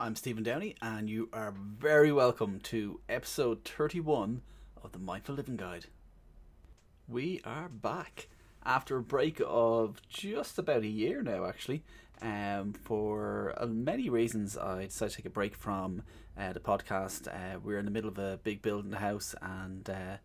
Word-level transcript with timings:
I'm 0.00 0.16
Stephen 0.16 0.42
Downey, 0.42 0.76
and 0.80 1.10
you 1.10 1.28
are 1.30 1.52
very 1.52 2.10
welcome 2.10 2.58
to 2.60 3.00
episode 3.06 3.66
31 3.66 4.40
of 4.82 4.92
the 4.92 4.98
Mindful 4.98 5.34
Living 5.34 5.58
Guide. 5.58 5.88
We 7.06 7.42
are 7.44 7.68
back 7.68 8.28
after 8.64 8.96
a 8.96 9.02
break 9.02 9.42
of 9.46 10.00
just 10.08 10.58
about 10.58 10.84
a 10.84 10.88
year 10.88 11.22
now, 11.22 11.44
actually. 11.44 11.82
Um, 12.22 12.72
for 12.72 13.52
uh, 13.58 13.66
many 13.66 14.08
reasons, 14.08 14.56
I 14.56 14.86
decided 14.86 15.10
to 15.10 15.16
take 15.18 15.26
a 15.26 15.30
break 15.30 15.54
from 15.54 16.00
uh, 16.34 16.54
the 16.54 16.60
podcast. 16.60 17.28
Uh, 17.28 17.58
we 17.62 17.74
are 17.74 17.78
in 17.78 17.84
the 17.84 17.90
middle 17.90 18.08
of 18.08 18.18
a 18.18 18.40
big 18.42 18.62
build 18.62 18.86
in 18.86 18.92
the 18.92 19.00
house, 19.00 19.34
and 19.42 19.90
uh, 19.90 20.16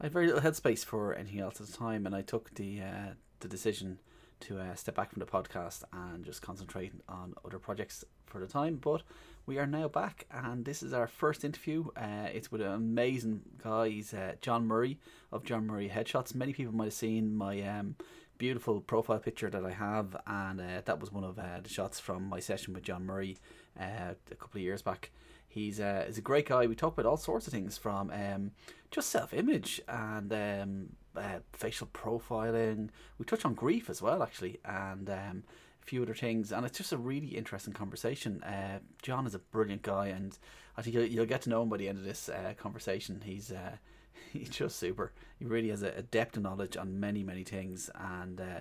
I 0.00 0.06
had 0.06 0.12
very 0.12 0.26
little 0.26 0.42
headspace 0.42 0.84
for 0.84 1.14
anything 1.14 1.38
else 1.38 1.60
at 1.60 1.68
the 1.68 1.72
time, 1.72 2.04
and 2.04 2.16
I 2.16 2.22
took 2.22 2.52
the 2.56 2.80
uh, 2.80 3.14
the 3.38 3.46
decision 3.46 4.00
to 4.40 4.58
uh, 4.58 4.74
step 4.74 4.96
back 4.96 5.12
from 5.12 5.20
the 5.20 5.26
podcast 5.26 5.84
and 5.92 6.24
just 6.24 6.42
concentrate 6.42 6.92
on 7.08 7.34
other 7.44 7.58
projects 7.60 8.04
for 8.30 8.40
the 8.40 8.46
time. 8.46 8.76
But 8.76 9.02
we 9.46 9.58
are 9.58 9.66
now 9.66 9.88
back, 9.88 10.26
and 10.30 10.64
this 10.64 10.82
is 10.82 10.92
our 10.92 11.06
first 11.06 11.44
interview. 11.44 11.88
Uh, 11.96 12.28
it's 12.32 12.50
with 12.50 12.60
an 12.60 12.72
amazing 12.72 13.42
guy. 13.62 13.88
He's 13.88 14.14
uh, 14.14 14.34
John 14.40 14.66
Murray 14.66 14.98
of 15.32 15.44
John 15.44 15.66
Murray 15.66 15.88
Headshots. 15.88 16.34
Many 16.34 16.52
people 16.52 16.74
might 16.74 16.84
have 16.84 16.94
seen 16.94 17.34
my 17.34 17.60
um, 17.62 17.96
beautiful 18.38 18.80
profile 18.80 19.18
picture 19.18 19.50
that 19.50 19.64
I 19.64 19.72
have, 19.72 20.16
and 20.26 20.60
uh, 20.60 20.82
that 20.84 21.00
was 21.00 21.12
one 21.12 21.24
of 21.24 21.38
uh, 21.38 21.60
the 21.62 21.68
shots 21.68 22.00
from 22.00 22.28
my 22.28 22.40
session 22.40 22.72
with 22.72 22.84
John 22.84 23.04
Murray 23.04 23.36
uh, 23.78 24.14
a 24.30 24.34
couple 24.34 24.58
of 24.58 24.62
years 24.62 24.82
back. 24.82 25.10
He's 25.48 25.80
uh, 25.80 26.06
is 26.08 26.16
a 26.16 26.22
great 26.22 26.46
guy. 26.46 26.66
We 26.66 26.76
talk 26.76 26.92
about 26.92 27.08
all 27.08 27.16
sorts 27.16 27.48
of 27.48 27.52
things 27.52 27.76
from 27.76 28.10
um, 28.10 28.52
just 28.92 29.10
self 29.10 29.34
image 29.34 29.80
and 29.88 30.32
um, 30.32 30.88
uh, 31.16 31.40
facial 31.52 31.88
profiling. 31.88 32.90
We 33.18 33.24
touch 33.24 33.44
on 33.44 33.54
grief 33.54 33.90
as 33.90 34.00
well, 34.00 34.22
actually, 34.22 34.60
and 34.64 35.10
um, 35.10 35.42
few 35.90 36.02
other 36.02 36.14
things. 36.14 36.52
And 36.52 36.64
it's 36.64 36.78
just 36.78 36.92
a 36.92 36.96
really 36.96 37.36
interesting 37.36 37.72
conversation. 37.72 38.44
Uh, 38.44 38.78
John 39.02 39.26
is 39.26 39.34
a 39.34 39.40
brilliant 39.40 39.82
guy, 39.82 40.06
and 40.06 40.38
I 40.76 40.82
think 40.82 40.94
you'll, 40.94 41.04
you'll 41.04 41.26
get 41.26 41.42
to 41.42 41.50
know 41.50 41.62
him 41.62 41.68
by 41.68 41.78
the 41.78 41.88
end 41.88 41.98
of 41.98 42.04
this 42.04 42.28
uh, 42.28 42.54
conversation. 42.56 43.22
He's 43.24 43.50
uh, 43.50 43.76
he's 44.32 44.50
just 44.50 44.76
super. 44.76 45.12
He 45.40 45.46
really 45.46 45.70
has 45.70 45.82
a, 45.82 45.88
a, 45.96 46.02
depth 46.02 46.36
of 46.36 46.44
knowledge 46.44 46.76
on 46.76 47.00
many 47.00 47.24
many 47.24 47.42
things, 47.42 47.90
and 47.96 48.40
uh, 48.40 48.60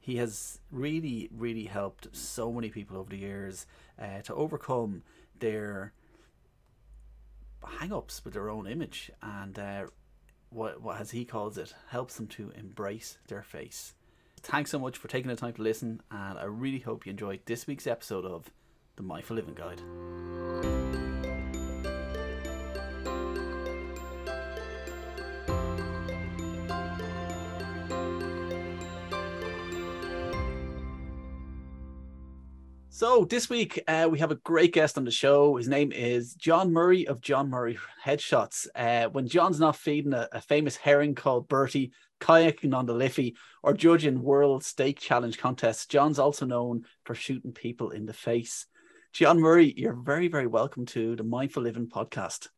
he 0.00 0.16
has 0.16 0.60
really 0.72 1.28
really 1.36 1.64
helped 1.64 2.16
so 2.16 2.50
many 2.50 2.70
people 2.70 2.96
over 2.96 3.10
the 3.10 3.18
years 3.18 3.66
uh, 4.00 4.22
to 4.22 4.34
overcome 4.34 5.02
their 5.38 5.92
hang-ups 7.78 8.24
with 8.24 8.32
their 8.32 8.48
own 8.48 8.66
image 8.66 9.10
and 9.20 9.58
uh, 9.58 9.84
what, 10.48 10.80
what 10.80 10.98
as 10.98 11.10
he 11.10 11.26
calls 11.26 11.58
it 11.58 11.74
helps 11.88 12.16
them 12.16 12.26
to 12.26 12.50
embrace 12.56 13.18
their 13.28 13.42
face 13.42 13.94
thanks 14.42 14.70
so 14.70 14.78
much 14.78 14.96
for 14.96 15.08
taking 15.08 15.28
the 15.28 15.36
time 15.36 15.52
to 15.52 15.62
listen 15.62 16.00
and 16.10 16.38
i 16.38 16.44
really 16.44 16.78
hope 16.78 17.06
you 17.06 17.10
enjoyed 17.10 17.40
this 17.46 17.66
week's 17.66 17.86
episode 17.86 18.24
of 18.24 18.50
the 18.96 19.02
mindful 19.02 19.36
living 19.36 19.54
guide 19.54 19.80
So 33.00 33.24
this 33.24 33.48
week 33.48 33.82
uh, 33.88 34.08
we 34.10 34.18
have 34.18 34.30
a 34.30 34.34
great 34.34 34.74
guest 34.74 34.98
on 34.98 35.06
the 35.06 35.10
show. 35.10 35.56
His 35.56 35.68
name 35.68 35.90
is 35.90 36.34
John 36.34 36.70
Murray 36.70 37.08
of 37.08 37.22
John 37.22 37.48
Murray 37.48 37.78
Headshots. 38.04 38.66
Uh, 38.74 39.08
when 39.08 39.26
John's 39.26 39.58
not 39.58 39.76
feeding 39.76 40.12
a, 40.12 40.28
a, 40.32 40.40
famous 40.42 40.76
herring 40.76 41.14
called 41.14 41.48
Bertie, 41.48 41.92
kayaking 42.20 42.74
on 42.74 42.86
the 42.86 42.94
Liffey, 42.94 43.36
or 43.62 43.72
judging 43.72 44.22
World 44.22 44.64
Steak 44.64 44.98
Challenge 45.00 45.36
contests, 45.36 45.86
John's 45.86 46.18
also 46.18 46.46
known 46.46 46.84
for 47.04 47.14
shooting 47.14 47.52
people 47.52 47.90
in 47.90 48.06
the 48.06 48.12
face. 48.12 48.66
John 49.12 49.40
Murray, 49.40 49.74
you're 49.76 49.94
very, 49.94 50.28
very 50.28 50.46
welcome 50.46 50.86
to 50.86 51.16
the 51.16 51.24
Mindful 51.24 51.64
Living 51.64 51.88
podcast. 51.88 52.48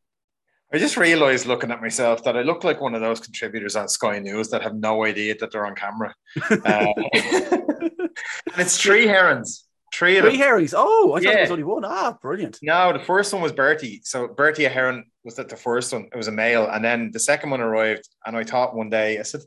I 0.75 0.79
just 0.79 0.97
realized 0.97 1.47
looking 1.47 1.71
at 1.71 1.83
myself 1.83 2.25
that 2.25 2.37
I 2.37 2.43
look 2.43 2.65
like 2.65 2.81
one 2.81 2.95
of 2.95 3.01
those 3.03 3.21
contributors 3.21 3.77
on 3.77 3.89
Sky 3.89 4.19
News 4.19 4.49
that 4.51 4.63
have 4.63 4.75
no 4.75 5.05
idea 5.05 5.35
that 5.39 5.53
they're 5.53 5.67
on 5.67 5.75
camera. 5.75 6.15
Uh, 6.51 6.93
and 7.15 8.59
it's 8.59 8.81
three 8.81 9.07
herons. 9.07 9.67
Three 9.93 10.17
of 10.17 10.25
Three 10.25 10.33
them. 10.33 10.41
herrings. 10.41 10.75
Oh, 10.77 11.13
I 11.13 11.17
thought 11.17 11.25
yeah. 11.25 11.33
there 11.33 11.41
was 11.43 11.51
only 11.51 11.65
one. 11.65 11.85
Ah, 11.85 12.17
brilliant. 12.21 12.59
No, 12.63 12.93
the 12.93 12.99
first 12.99 13.33
one 13.33 13.43
was 13.43 13.53
Bertie. 13.53 14.01
So 14.05 14.27
Bertie 14.27 14.65
a 14.65 14.69
heron 14.69 15.05
was 15.23 15.37
that 15.37 15.49
the 15.49 15.57
first 15.57 15.93
one. 15.93 16.09
It 16.13 16.17
was 16.17 16.29
a 16.29 16.33
male, 16.33 16.67
and 16.67 16.83
then 16.83 17.11
the 17.13 17.21
second 17.21 17.51
one 17.51 17.61
arrived. 17.61 18.09
And 18.25 18.37
I 18.37 18.45
thought 18.45 18.75
one 18.75 18.89
day, 18.89 19.19
I 19.19 19.23
said, 19.23 19.43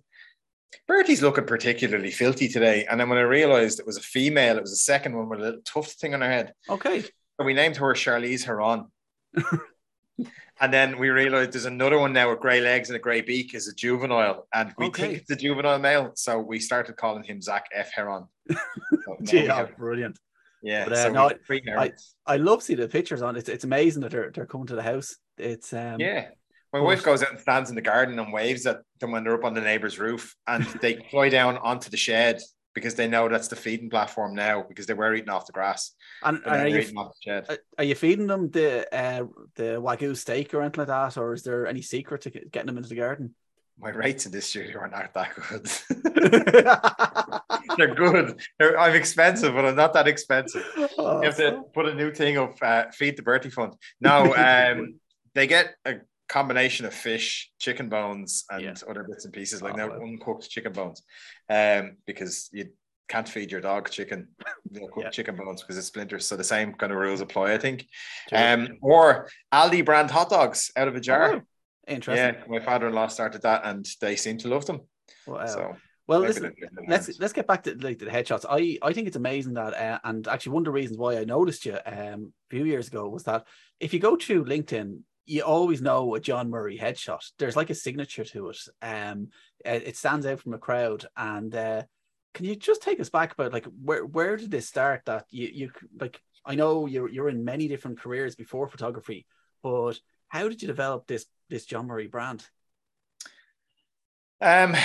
Bertie's 0.87 1.21
looking 1.21 1.45
particularly 1.45 2.11
filthy 2.11 2.47
today. 2.47 2.85
And 2.89 2.99
then 2.99 3.09
when 3.09 3.17
I 3.17 3.21
realized 3.21 3.79
it 3.79 3.85
was 3.87 3.97
a 3.97 4.01
female, 4.01 4.57
it 4.57 4.61
was 4.61 4.71
the 4.71 4.77
second 4.77 5.15
one 5.15 5.29
with 5.29 5.39
a 5.39 5.43
little 5.43 5.61
tuft 5.61 5.99
thing 5.99 6.13
on 6.13 6.21
her 6.21 6.29
head. 6.29 6.53
Okay. 6.69 7.01
So 7.01 7.43
we 7.43 7.53
named 7.53 7.77
her 7.77 7.93
Charlize 7.93 8.43
Heron. 8.43 8.85
and 10.61 10.73
then 10.73 10.97
we 10.99 11.09
realized 11.09 11.53
there's 11.53 11.65
another 11.65 11.97
one 11.97 12.13
now 12.13 12.29
with 12.29 12.39
grey 12.39 12.61
legs 12.61 12.89
and 12.89 12.95
a 12.95 12.99
grey 12.99 13.21
beak 13.21 13.53
is 13.53 13.67
a 13.67 13.73
juvenile, 13.73 14.47
and 14.53 14.73
we 14.77 14.85
okay. 14.87 15.01
think 15.01 15.21
it's 15.21 15.31
a 15.31 15.35
juvenile 15.35 15.79
male. 15.79 16.11
So 16.15 16.39
we 16.39 16.59
started 16.59 16.95
calling 16.97 17.23
him 17.23 17.41
Zach 17.41 17.65
F. 17.73 17.91
Heron. 17.93 18.27
So 19.23 19.37
yeah, 19.37 19.67
brilliant. 19.77 20.19
Yeah, 20.65 20.85
but, 20.85 20.93
uh, 20.93 21.03
so 21.03 21.11
no, 21.11 21.31
I, 21.77 21.91
I 22.25 22.37
love 22.37 22.63
seeing 22.63 22.79
the 22.79 22.87
pictures 22.87 23.21
on 23.21 23.35
it. 23.35 23.39
It's, 23.39 23.49
it's 23.49 23.63
amazing 23.65 24.01
that 24.01 24.11
they're, 24.11 24.31
they're 24.31 24.47
coming 24.47 24.65
to 24.67 24.75
the 24.75 24.81
house. 24.81 25.15
It's 25.37 25.71
um, 25.73 25.99
yeah. 25.99 26.29
My 26.73 26.79
wife 26.81 27.03
goes 27.03 27.21
out 27.21 27.29
and 27.29 27.39
stands 27.39 27.69
in 27.69 27.75
the 27.75 27.81
garden 27.81 28.17
and 28.19 28.33
waves 28.33 28.65
at 28.65 28.81
them 28.99 29.11
when 29.11 29.23
they're 29.23 29.35
up 29.35 29.45
on 29.45 29.53
the 29.53 29.61
neighbor's 29.61 29.99
roof, 29.99 30.35
and 30.47 30.65
they 30.81 30.95
fly 31.11 31.29
down 31.29 31.57
onto 31.57 31.91
the 31.91 31.97
shed 31.97 32.41
because 32.73 32.95
they 32.95 33.07
know 33.07 33.29
that's 33.29 33.47
the 33.47 33.55
feeding 33.55 33.91
platform 33.91 34.33
now 34.33 34.65
because 34.67 34.87
they 34.87 34.95
were 34.95 35.13
eating 35.13 35.29
off 35.29 35.45
the 35.45 35.53
grass. 35.53 35.91
And, 36.23 36.41
and 36.45 36.47
are, 36.47 36.67
you, 36.67 36.85
are 37.77 37.83
you 37.83 37.95
feeding 37.95 38.27
them 38.27 38.49
the 38.49 38.93
uh, 38.93 39.25
the 39.55 39.79
wagyu 39.79 40.17
steak 40.17 40.53
or 40.53 40.61
anything 40.63 40.79
like 40.79 40.87
that, 40.87 41.17
or 41.17 41.33
is 41.33 41.43
there 41.43 41.67
any 41.67 41.83
secret 41.83 42.21
to 42.21 42.31
getting 42.31 42.65
them 42.65 42.77
into 42.77 42.89
the 42.89 42.95
garden? 42.95 43.35
My 43.79 43.89
rates 43.89 44.25
in 44.25 44.31
this 44.31 44.47
studio 44.47 44.79
are 44.79 44.87
not 44.87 45.13
that 45.13 45.35
good. 45.35 45.67
They're 47.77 47.93
good. 47.93 48.39
They're, 48.57 48.79
I'm 48.79 48.95
expensive, 48.95 49.53
but 49.53 49.65
I'm 49.65 49.75
not 49.75 49.93
that 49.93 50.07
expensive. 50.07 50.65
Oh, 50.97 51.19
you 51.21 51.27
have 51.27 51.37
to 51.37 51.63
put 51.73 51.87
a 51.87 51.93
new 51.93 52.13
thing 52.13 52.37
of 52.37 52.55
uh, 52.61 52.85
feed 52.91 53.17
the 53.17 53.23
Bertie 53.23 53.49
fund. 53.49 53.73
No, 53.99 54.33
um, 54.37 54.95
they 55.33 55.47
get 55.47 55.75
a 55.83 55.95
combination 56.29 56.85
of 56.85 56.93
fish, 56.93 57.51
chicken 57.59 57.89
bones, 57.89 58.45
and 58.49 58.61
yeah. 58.61 58.73
other 58.89 59.03
bits 59.03 59.25
and 59.25 59.33
pieces, 59.33 59.61
like 59.61 59.77
oh, 59.77 59.91
uncooked 60.01 60.49
chicken 60.49 60.71
bones, 60.71 61.03
um, 61.49 61.97
because 62.05 62.49
you 62.53 62.69
can't 63.07 63.27
feed 63.27 63.51
your 63.51 63.61
dog 63.61 63.89
chicken, 63.89 64.29
you 64.71 64.81
know, 64.81 64.87
cooked 64.87 65.05
yeah. 65.05 65.09
chicken 65.09 65.35
bones 65.35 65.61
because 65.61 65.77
it 65.77 65.83
splinters. 65.83 66.25
So 66.25 66.35
the 66.35 66.43
same 66.43 66.73
kind 66.73 66.91
of 66.91 66.97
rules 66.97 67.21
apply, 67.21 67.53
I 67.53 67.57
think. 67.57 67.87
Um, 68.31 68.77
or 68.81 69.29
Aldi 69.53 69.85
brand 69.85 70.11
hot 70.11 70.29
dogs 70.29 70.71
out 70.75 70.87
of 70.87 70.95
a 70.95 71.01
jar. 71.01 71.35
Oh. 71.35 71.41
Interesting. 71.87 72.35
Yeah, 72.35 72.43
my 72.47 72.59
father-in-law 72.59 73.07
started 73.07 73.41
that, 73.43 73.61
and 73.65 73.87
they 74.01 74.15
seem 74.15 74.37
to 74.39 74.47
love 74.47 74.65
them. 74.65 74.81
Wow. 75.27 75.45
So 75.45 75.75
well, 76.07 76.19
listen, 76.19 76.53
let's 76.87 77.19
let's 77.19 77.33
get 77.33 77.47
back 77.47 77.63
to 77.63 77.75
like 77.79 77.97
the 77.99 78.05
headshots. 78.05 78.45
I 78.47 78.77
I 78.81 78.93
think 78.93 79.07
it's 79.07 79.15
amazing 79.15 79.53
that, 79.53 79.73
uh, 79.73 79.99
and 80.03 80.27
actually 80.27 80.53
one 80.53 80.61
of 80.61 80.65
the 80.65 80.71
reasons 80.71 80.99
why 80.99 81.17
I 81.17 81.23
noticed 81.23 81.65
you 81.65 81.77
um, 81.85 82.33
a 82.49 82.55
few 82.55 82.65
years 82.65 82.87
ago 82.87 83.09
was 83.09 83.23
that 83.23 83.45
if 83.79 83.93
you 83.93 83.99
go 83.99 84.15
to 84.15 84.43
LinkedIn, 84.43 84.99
you 85.25 85.41
always 85.41 85.81
know 85.81 86.13
a 86.13 86.19
John 86.19 86.49
Murray 86.49 86.77
headshot. 86.77 87.31
There's 87.39 87.55
like 87.55 87.71
a 87.71 87.75
signature 87.75 88.23
to 88.25 88.49
it. 88.49 88.59
Um, 88.81 89.29
it 89.63 89.97
stands 89.97 90.25
out 90.27 90.39
from 90.39 90.53
a 90.53 90.59
crowd. 90.59 91.05
And 91.17 91.55
uh, 91.55 91.83
can 92.33 92.45
you 92.45 92.55
just 92.55 92.83
take 92.83 92.99
us 92.99 93.09
back 93.09 93.33
about 93.33 93.51
like 93.51 93.65
where 93.81 94.05
where 94.05 94.37
did 94.37 94.51
this 94.51 94.67
start? 94.67 95.01
That 95.05 95.25
you 95.31 95.49
you 95.51 95.71
like 95.99 96.21
I 96.45 96.53
know 96.53 96.85
you're 96.85 97.09
you're 97.09 97.29
in 97.29 97.43
many 97.43 97.67
different 97.67 97.99
careers 97.99 98.35
before 98.35 98.67
photography, 98.67 99.25
but 99.63 99.99
how 100.27 100.47
did 100.47 100.61
you 100.61 100.67
develop 100.67 101.07
this 101.07 101.25
this 101.49 101.65
John 101.65 101.87
Murray 101.87 102.07
brand? 102.07 102.45
Um, 104.41 104.75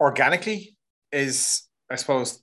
organically 0.00 0.76
is, 1.12 1.62
I 1.90 1.96
suppose, 1.96 2.42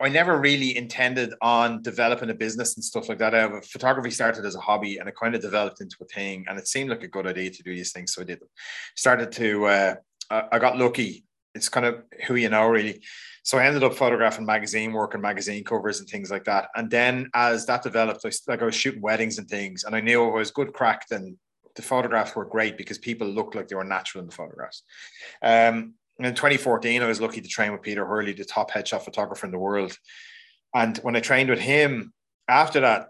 I 0.00 0.08
never 0.08 0.38
really 0.38 0.76
intended 0.76 1.34
on 1.40 1.80
developing 1.82 2.28
a 2.28 2.34
business 2.34 2.74
and 2.74 2.84
stuff 2.84 3.08
like 3.08 3.18
that. 3.18 3.34
I 3.34 3.60
photography 3.60 4.10
started 4.10 4.44
as 4.44 4.56
a 4.56 4.60
hobby 4.60 4.98
and 4.98 5.08
it 5.08 5.14
kind 5.20 5.34
of 5.34 5.40
developed 5.40 5.80
into 5.80 5.96
a 6.02 6.04
thing, 6.06 6.44
and 6.48 6.58
it 6.58 6.66
seemed 6.66 6.90
like 6.90 7.02
a 7.02 7.08
good 7.08 7.26
idea 7.26 7.50
to 7.50 7.62
do 7.62 7.74
these 7.74 7.92
things, 7.92 8.12
so 8.12 8.22
I 8.22 8.24
did 8.24 8.40
them. 8.40 8.48
Started 8.96 9.30
to, 9.32 9.66
uh, 9.66 9.94
I 10.30 10.58
got 10.58 10.78
lucky. 10.78 11.24
It's 11.54 11.68
kind 11.68 11.86
of 11.86 12.02
who 12.26 12.34
you 12.34 12.48
know, 12.48 12.66
really. 12.66 13.02
So 13.44 13.58
I 13.58 13.66
ended 13.66 13.84
up 13.84 13.94
photographing 13.94 14.44
magazine 14.44 14.92
work 14.92 15.14
and 15.14 15.22
magazine 15.22 15.62
covers 15.62 16.00
and 16.00 16.08
things 16.08 16.30
like 16.30 16.44
that. 16.44 16.68
And 16.74 16.90
then 16.90 17.30
as 17.32 17.64
that 17.66 17.82
developed, 17.82 18.26
I, 18.26 18.32
like 18.48 18.62
I 18.62 18.64
was 18.64 18.74
shooting 18.74 19.00
weddings 19.00 19.38
and 19.38 19.48
things, 19.48 19.84
and 19.84 19.94
I 19.94 20.00
knew 20.00 20.24
I 20.24 20.34
was 20.34 20.50
good 20.50 20.72
cracked 20.72 21.12
and 21.12 21.36
the 21.76 21.82
photographs 21.82 22.34
were 22.34 22.44
great 22.44 22.76
because 22.76 22.98
people 22.98 23.26
looked 23.26 23.54
like 23.54 23.68
they 23.68 23.76
were 23.76 23.84
natural 23.84 24.22
in 24.22 24.28
the 24.28 24.34
photographs. 24.34 24.82
Um, 25.42 25.94
in 26.18 26.34
2014, 26.34 27.02
I 27.02 27.06
was 27.06 27.20
lucky 27.20 27.40
to 27.40 27.48
train 27.48 27.72
with 27.72 27.82
Peter 27.82 28.06
Hurley, 28.06 28.32
the 28.32 28.44
top 28.44 28.70
headshot 28.70 29.02
photographer 29.02 29.46
in 29.46 29.52
the 29.52 29.58
world. 29.58 29.96
And 30.74 30.96
when 30.98 31.16
I 31.16 31.20
trained 31.20 31.50
with 31.50 31.58
him, 31.58 32.12
after 32.48 32.80
that, 32.80 33.08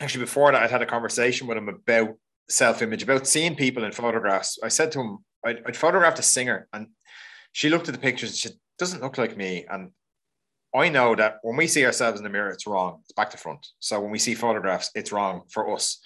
actually 0.00 0.24
before 0.24 0.52
that, 0.52 0.62
I'd 0.62 0.70
had 0.70 0.82
a 0.82 0.86
conversation 0.86 1.46
with 1.46 1.56
him 1.56 1.68
about 1.68 2.16
self-image, 2.48 3.02
about 3.02 3.26
seeing 3.26 3.54
people 3.54 3.84
in 3.84 3.92
photographs. 3.92 4.58
I 4.62 4.68
said 4.68 4.92
to 4.92 5.00
him, 5.00 5.18
I'd, 5.44 5.62
I'd 5.66 5.76
photographed 5.76 6.18
a 6.18 6.22
singer, 6.22 6.68
and 6.72 6.88
she 7.52 7.70
looked 7.70 7.88
at 7.88 7.94
the 7.94 8.00
pictures 8.00 8.30
and 8.30 8.38
she 8.38 8.48
doesn't 8.78 9.02
look 9.02 9.18
like 9.18 9.36
me. 9.36 9.66
And 9.68 9.90
I 10.74 10.88
know 10.88 11.14
that 11.14 11.38
when 11.42 11.56
we 11.56 11.66
see 11.66 11.84
ourselves 11.86 12.20
in 12.20 12.24
the 12.24 12.30
mirror, 12.30 12.50
it's 12.50 12.66
wrong. 12.66 13.00
It's 13.02 13.12
back 13.12 13.30
to 13.30 13.38
front. 13.38 13.66
So 13.80 14.00
when 14.00 14.10
we 14.10 14.18
see 14.18 14.34
photographs, 14.34 14.90
it's 14.94 15.12
wrong 15.12 15.42
for 15.48 15.72
us. 15.74 16.00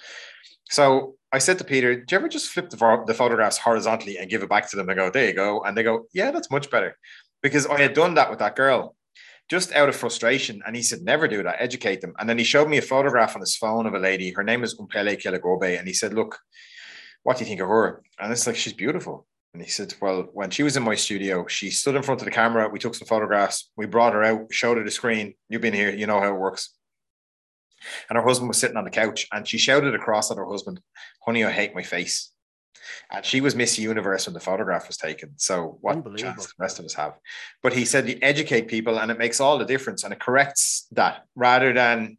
So 0.71 1.17
I 1.33 1.39
said 1.39 1.59
to 1.59 1.65
Peter, 1.65 1.95
Do 1.97 2.05
you 2.11 2.19
ever 2.19 2.29
just 2.29 2.51
flip 2.51 2.69
the, 2.69 3.05
the 3.07 3.15
photographs 3.15 3.57
horizontally 3.57 4.19
and 4.19 4.29
give 4.29 4.43
it 4.43 4.51
back 4.51 4.69
to 4.71 4.77
them? 4.77 4.87
They 4.87 4.95
go, 4.95 5.11
There 5.11 5.27
you 5.27 5.33
go. 5.33 5.63
And 5.63 5.77
they 5.77 5.83
go, 5.83 6.07
Yeah, 6.13 6.31
that's 6.31 6.51
much 6.51 6.71
better. 6.71 6.97
Because 7.43 7.67
I 7.67 7.81
had 7.81 7.95
done 7.95 8.15
that 8.15 8.31
with 8.31 8.39
that 8.41 8.55
girl 8.57 8.95
just 9.51 9.73
out 9.73 9.89
of 9.89 9.97
frustration. 9.97 10.63
And 10.67 10.77
he 10.77 10.83
said, 10.83 11.03
Never 11.03 11.27
do 11.27 11.43
that, 11.43 11.57
educate 11.59 12.01
them. 12.03 12.15
And 12.19 12.29
then 12.29 12.39
he 12.39 12.45
showed 12.45 12.69
me 12.69 12.79
a 12.79 12.83
photograph 12.83 13.35
on 13.35 13.41
his 13.41 13.57
phone 13.57 13.87
of 13.87 13.95
a 13.95 13.99
lady. 13.99 14.33
Her 14.33 14.45
name 14.45 14.63
is 14.63 14.79
Mpule 14.79 15.21
Kwelagobe. 15.21 15.79
And 15.79 15.89
he 15.89 15.95
said, 15.95 16.13
Look, 16.13 16.39
what 17.23 17.39
do 17.39 17.45
you 17.45 17.49
think 17.49 17.61
of 17.61 17.69
her? 17.69 18.03
And 18.19 18.31
it's 18.31 18.47
like, 18.47 18.57
She's 18.57 18.75
beautiful. 18.75 19.27
And 19.55 19.63
he 19.63 19.71
said, 19.71 19.95
Well, 20.03 20.29
when 20.33 20.51
she 20.51 20.63
was 20.63 20.77
in 20.77 20.83
my 20.83 20.95
studio, 20.95 21.47
she 21.47 21.71
stood 21.71 21.95
in 21.95 22.03
front 22.03 22.21
of 22.21 22.27
the 22.27 22.31
camera. 22.31 22.69
We 22.69 22.79
took 22.79 22.95
some 22.95 23.09
photographs. 23.09 23.71
We 23.77 23.87
brought 23.87 24.13
her 24.13 24.23
out, 24.23 24.53
showed 24.53 24.77
her 24.77 24.85
the 24.85 24.91
screen. 24.91 25.35
You've 25.49 25.63
been 25.63 25.75
here, 25.75 25.91
you 25.91 26.07
know 26.07 26.21
how 26.21 26.35
it 26.35 26.39
works. 26.39 26.75
And 28.09 28.17
her 28.17 28.25
husband 28.25 28.49
was 28.49 28.59
sitting 28.59 28.77
on 28.77 28.85
the 28.85 28.91
couch 28.91 29.27
and 29.33 29.47
she 29.47 29.59
shouted 29.59 29.95
across 29.95 30.31
at 30.31 30.37
her 30.37 30.47
husband, 30.47 30.81
Honey, 31.25 31.45
I 31.45 31.51
hate 31.51 31.75
my 31.75 31.83
face. 31.83 32.31
And 33.11 33.25
she 33.25 33.41
was 33.41 33.55
Miss 33.55 33.79
Universe 33.79 34.27
when 34.27 34.35
the 34.35 34.41
photograph 34.41 34.89
was 34.89 34.97
taken. 34.97 35.35
So 35.37 35.79
what 35.81 36.05
chance 36.17 36.47
the 36.47 36.53
rest 36.59 36.79
of 36.79 36.85
us 36.85 36.95
have? 36.95 37.15
But 37.63 37.73
he 37.73 37.85
said 37.85 38.09
you 38.09 38.19
educate 38.23 38.69
people 38.69 38.99
and 38.99 39.11
it 39.11 39.19
makes 39.19 39.41
all 39.41 39.59
the 39.59 39.65
difference 39.65 40.05
and 40.05 40.13
it 40.13 40.21
corrects 40.21 40.87
that 40.93 41.25
rather 41.35 41.73
than 41.73 42.19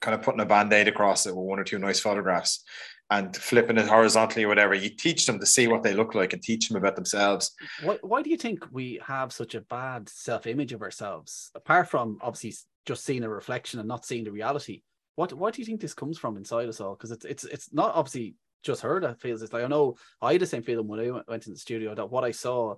kind 0.00 0.14
of 0.14 0.22
putting 0.22 0.40
a 0.40 0.46
band-aid 0.46 0.88
across 0.88 1.26
it 1.26 1.34
with 1.34 1.44
one 1.44 1.58
or 1.58 1.64
two 1.64 1.78
nice 1.78 2.00
photographs 2.00 2.64
and 3.10 3.34
flipping 3.36 3.78
it 3.78 3.88
horizontally 3.88 4.44
or 4.44 4.48
whatever. 4.48 4.74
You 4.74 4.90
teach 4.90 5.26
them 5.26 5.40
to 5.40 5.46
see 5.46 5.66
what 5.66 5.82
they 5.82 5.94
look 5.94 6.14
like 6.14 6.32
and 6.32 6.42
teach 6.42 6.68
them 6.68 6.76
about 6.76 6.94
themselves. 6.94 7.52
Why, 7.82 7.98
why 8.02 8.22
do 8.22 8.30
you 8.30 8.36
think 8.36 8.64
we 8.70 9.00
have 9.06 9.32
such 9.32 9.54
a 9.54 9.62
bad 9.62 10.08
self-image 10.08 10.72
of 10.72 10.82
ourselves? 10.82 11.50
Apart 11.54 11.88
from 11.88 12.18
obviously 12.20 12.54
just 12.88 13.04
seeing 13.04 13.22
a 13.22 13.28
reflection 13.28 13.78
and 13.78 13.86
not 13.86 14.04
seeing 14.06 14.24
the 14.24 14.32
reality. 14.32 14.82
What 15.14 15.32
what 15.34 15.54
do 15.54 15.60
you 15.60 15.66
think 15.66 15.80
this 15.80 15.94
comes 15.94 16.18
from 16.18 16.36
inside 16.36 16.68
us 16.68 16.80
all? 16.80 16.94
Because 16.94 17.10
it's 17.12 17.24
it's 17.24 17.44
it's 17.44 17.72
not 17.72 17.94
obviously 17.94 18.34
just 18.64 18.82
her 18.82 19.00
that 19.00 19.20
feels 19.20 19.40
this. 19.40 19.52
Like 19.52 19.62
I 19.62 19.68
know 19.68 19.96
I 20.22 20.32
had 20.32 20.40
the 20.40 20.46
same 20.46 20.62
feeling 20.62 20.88
when 20.88 21.00
I 21.00 21.10
went 21.28 21.46
in 21.46 21.52
the 21.52 21.58
studio 21.58 21.94
that 21.94 22.10
what 22.10 22.24
I 22.24 22.32
saw 22.32 22.76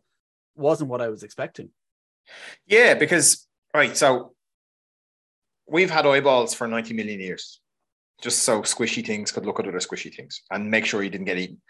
wasn't 0.57 0.91
what 0.91 1.01
I 1.01 1.09
was 1.09 1.23
expecting. 1.23 1.71
Yeah, 2.67 2.95
because 2.95 3.47
right, 3.73 3.97
so 3.97 4.35
we've 5.67 5.91
had 5.91 6.07
eyeballs 6.07 6.53
for 6.55 6.67
90 6.67 6.93
million 6.95 7.21
years 7.21 7.61
just 8.21 8.43
so 8.43 8.63
squishy 8.63 9.05
things 9.05 9.33
could 9.33 9.47
look 9.47 9.59
at 9.59 9.67
other 9.67 9.79
squishy 9.79 10.15
things 10.15 10.43
and 10.51 10.71
make 10.71 10.85
sure 10.85 11.03
you 11.03 11.11
didn't 11.11 11.27
get 11.27 11.39
eaten. 11.39 11.61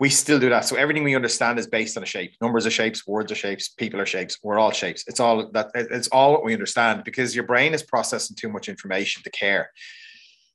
We 0.00 0.08
still 0.08 0.38
do 0.38 0.48
that. 0.48 0.64
So 0.64 0.76
everything 0.76 1.04
we 1.04 1.14
understand 1.14 1.58
is 1.58 1.66
based 1.66 1.96
on 1.96 2.02
a 2.02 2.06
shape. 2.06 2.32
Numbers 2.40 2.66
are 2.66 2.70
shapes, 2.70 3.06
words 3.06 3.30
are 3.30 3.36
shapes, 3.36 3.68
people 3.68 4.00
are 4.00 4.06
shapes. 4.06 4.38
We're 4.42 4.58
all 4.58 4.70
shapes. 4.70 5.04
It's 5.06 5.20
all 5.20 5.50
that 5.52 5.70
it's 5.74 6.08
all 6.08 6.32
what 6.32 6.44
we 6.44 6.54
understand 6.54 7.04
because 7.04 7.34
your 7.34 7.44
brain 7.44 7.74
is 7.74 7.82
processing 7.82 8.36
too 8.36 8.48
much 8.48 8.68
information 8.68 9.22
to 9.22 9.30
care. 9.30 9.70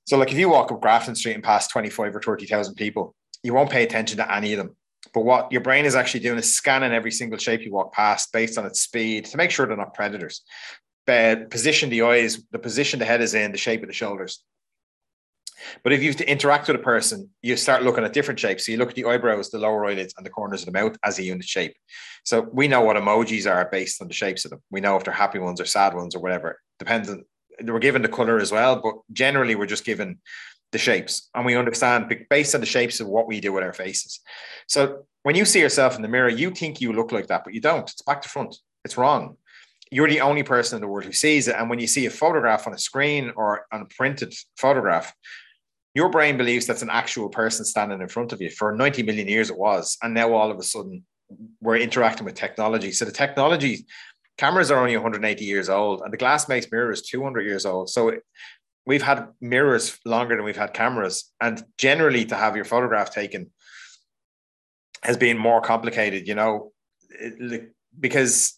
So 0.05 0.17
like 0.17 0.31
if 0.31 0.37
you 0.37 0.49
walk 0.49 0.71
up 0.71 0.81
Grafton 0.81 1.15
Street 1.15 1.35
and 1.35 1.43
pass 1.43 1.67
25 1.67 2.15
or 2.15 2.21
30,000 2.21 2.75
people, 2.75 3.15
you 3.43 3.53
won't 3.53 3.69
pay 3.69 3.83
attention 3.83 4.17
to 4.17 4.33
any 4.33 4.53
of 4.53 4.57
them. 4.57 4.75
But 5.13 5.21
what 5.21 5.51
your 5.51 5.61
brain 5.61 5.85
is 5.85 5.95
actually 5.95 6.21
doing 6.21 6.39
is 6.39 6.53
scanning 6.53 6.91
every 6.91 7.11
single 7.11 7.37
shape 7.37 7.61
you 7.61 7.71
walk 7.71 7.93
past 7.93 8.31
based 8.33 8.57
on 8.57 8.65
its 8.65 8.81
speed 8.81 9.25
to 9.25 9.37
make 9.37 9.51
sure 9.51 9.65
they're 9.65 9.77
not 9.77 9.93
predators. 9.93 10.41
But 11.05 11.49
position 11.49 11.89
the 11.89 12.01
eyes, 12.03 12.41
the 12.51 12.59
position 12.59 12.99
the 12.99 13.05
head 13.05 13.21
is 13.21 13.33
in, 13.33 13.51
the 13.51 13.57
shape 13.57 13.81
of 13.81 13.87
the 13.87 13.93
shoulders 13.93 14.43
but 15.83 15.93
if 15.93 16.03
you 16.03 16.11
interact 16.25 16.67
with 16.67 16.75
a 16.75 16.83
person, 16.83 17.29
you 17.41 17.55
start 17.57 17.83
looking 17.83 18.03
at 18.03 18.13
different 18.13 18.39
shapes. 18.39 18.65
So 18.65 18.71
you 18.71 18.77
look 18.77 18.89
at 18.89 18.95
the 18.95 19.05
eyebrows, 19.05 19.49
the 19.49 19.59
lower 19.59 19.85
eyelids, 19.85 20.13
and 20.17 20.25
the 20.25 20.29
corners 20.29 20.61
of 20.61 20.73
the 20.73 20.79
mouth 20.79 20.97
as 21.03 21.19
a 21.19 21.23
unit 21.23 21.45
shape. 21.45 21.75
So 22.23 22.47
we 22.51 22.67
know 22.67 22.81
what 22.81 22.95
emojis 22.95 23.49
are 23.51 23.69
based 23.71 24.01
on 24.01 24.07
the 24.07 24.13
shapes 24.13 24.45
of 24.45 24.51
them. 24.51 24.61
We 24.71 24.81
know 24.81 24.95
if 24.97 25.03
they're 25.03 25.13
happy 25.13 25.39
ones 25.39 25.59
or 25.59 25.65
sad 25.65 25.93
ones 25.93 26.15
or 26.15 26.19
whatever. 26.19 26.59
Depends 26.79 27.09
on 27.09 27.23
we're 27.63 27.79
given 27.79 28.01
the 28.01 28.07
color 28.07 28.39
as 28.39 28.51
well, 28.51 28.79
but 28.81 28.95
generally 29.11 29.55
we're 29.55 29.65
just 29.65 29.85
given 29.85 30.19
the 30.71 30.77
shapes 30.77 31.29
and 31.35 31.45
we 31.45 31.55
understand 31.55 32.13
based 32.29 32.55
on 32.55 32.61
the 32.61 32.67
shapes 32.67 32.99
of 32.99 33.07
what 33.07 33.27
we 33.27 33.39
do 33.39 33.53
with 33.53 33.63
our 33.63 33.73
faces. 33.73 34.19
So 34.67 35.05
when 35.21 35.35
you 35.35 35.45
see 35.45 35.59
yourself 35.59 35.95
in 35.95 36.01
the 36.01 36.07
mirror, 36.07 36.29
you 36.29 36.51
think 36.51 36.81
you 36.81 36.93
look 36.93 37.11
like 37.11 37.27
that, 37.27 37.43
but 37.43 37.53
you 37.53 37.61
don't. 37.61 37.89
It's 37.89 38.01
back 38.01 38.21
to 38.23 38.29
front. 38.29 38.55
It's 38.83 38.97
wrong. 38.97 39.37
You're 39.91 40.09
the 40.09 40.21
only 40.21 40.43
person 40.43 40.77
in 40.77 40.81
the 40.81 40.87
world 40.87 41.05
who 41.05 41.13
sees 41.13 41.47
it. 41.47 41.55
And 41.55 41.69
when 41.69 41.79
you 41.79 41.87
see 41.87 42.07
a 42.07 42.09
photograph 42.09 42.65
on 42.65 42.73
a 42.73 42.79
screen 42.79 43.31
or 43.35 43.67
on 43.71 43.81
a 43.81 43.85
printed 43.85 44.33
photograph, 44.57 45.13
your 45.93 46.09
brain 46.09 46.37
believes 46.37 46.65
that's 46.65 46.81
an 46.81 46.89
actual 46.89 47.29
person 47.29 47.65
standing 47.65 48.01
in 48.01 48.07
front 48.07 48.33
of 48.33 48.41
you. 48.41 48.49
For 48.49 48.75
90 48.75 49.03
million 49.03 49.27
years, 49.27 49.49
it 49.49 49.57
was. 49.57 49.97
And 50.01 50.13
now 50.13 50.33
all 50.33 50.51
of 50.51 50.57
a 50.57 50.63
sudden, 50.63 51.03
we're 51.61 51.77
interacting 51.77 52.25
with 52.25 52.35
technology. 52.35 52.91
So 52.91 53.05
the 53.05 53.11
technology, 53.11 53.85
cameras 54.37 54.71
are 54.71 54.79
only 54.79 54.95
180 54.95 55.45
years 55.45 55.69
old, 55.69 56.01
and 56.01 56.11
the 56.11 56.17
glass 56.17 56.49
makes 56.49 56.71
mirrors 56.71 57.01
200 57.03 57.41
years 57.41 57.65
old. 57.65 57.89
So 57.89 58.13
we've 58.85 59.03
had 59.03 59.27
mirrors 59.39 59.99
longer 60.05 60.35
than 60.35 60.45
we've 60.45 60.57
had 60.57 60.73
cameras. 60.73 61.31
And 61.39 61.63
generally, 61.77 62.25
to 62.25 62.35
have 62.35 62.55
your 62.55 62.65
photograph 62.65 63.11
taken 63.11 63.51
has 65.03 65.17
been 65.17 65.37
more 65.37 65.61
complicated, 65.61 66.27
you 66.27 66.35
know, 66.35 66.71
it, 67.09 67.71
because 67.99 68.57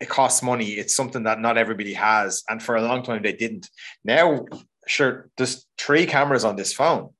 it 0.00 0.08
costs 0.08 0.42
money. 0.42 0.70
It's 0.70 0.96
something 0.96 1.24
that 1.24 1.40
not 1.40 1.58
everybody 1.58 1.92
has. 1.94 2.42
And 2.48 2.62
for 2.62 2.76
a 2.76 2.82
long 2.82 3.02
time, 3.02 3.22
they 3.22 3.34
didn't. 3.34 3.68
Now, 4.04 4.46
sure, 4.86 5.30
there's 5.36 5.66
three 5.78 6.06
cameras 6.06 6.44
on 6.44 6.56
this 6.56 6.72
phone. 6.72 7.10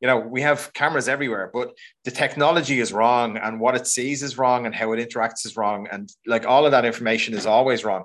You 0.00 0.08
know, 0.08 0.18
we 0.18 0.42
have 0.42 0.72
cameras 0.74 1.08
everywhere, 1.08 1.50
but 1.52 1.72
the 2.04 2.10
technology 2.10 2.78
is 2.80 2.92
wrong 2.92 3.38
and 3.38 3.58
what 3.58 3.74
it 3.74 3.86
sees 3.86 4.22
is 4.22 4.36
wrong 4.36 4.66
and 4.66 4.74
how 4.74 4.92
it 4.92 5.08
interacts 5.08 5.46
is 5.46 5.56
wrong. 5.56 5.88
And 5.90 6.10
like 6.26 6.44
all 6.44 6.66
of 6.66 6.72
that 6.72 6.84
information 6.84 7.32
is 7.32 7.46
always 7.46 7.84
wrong. 7.84 8.04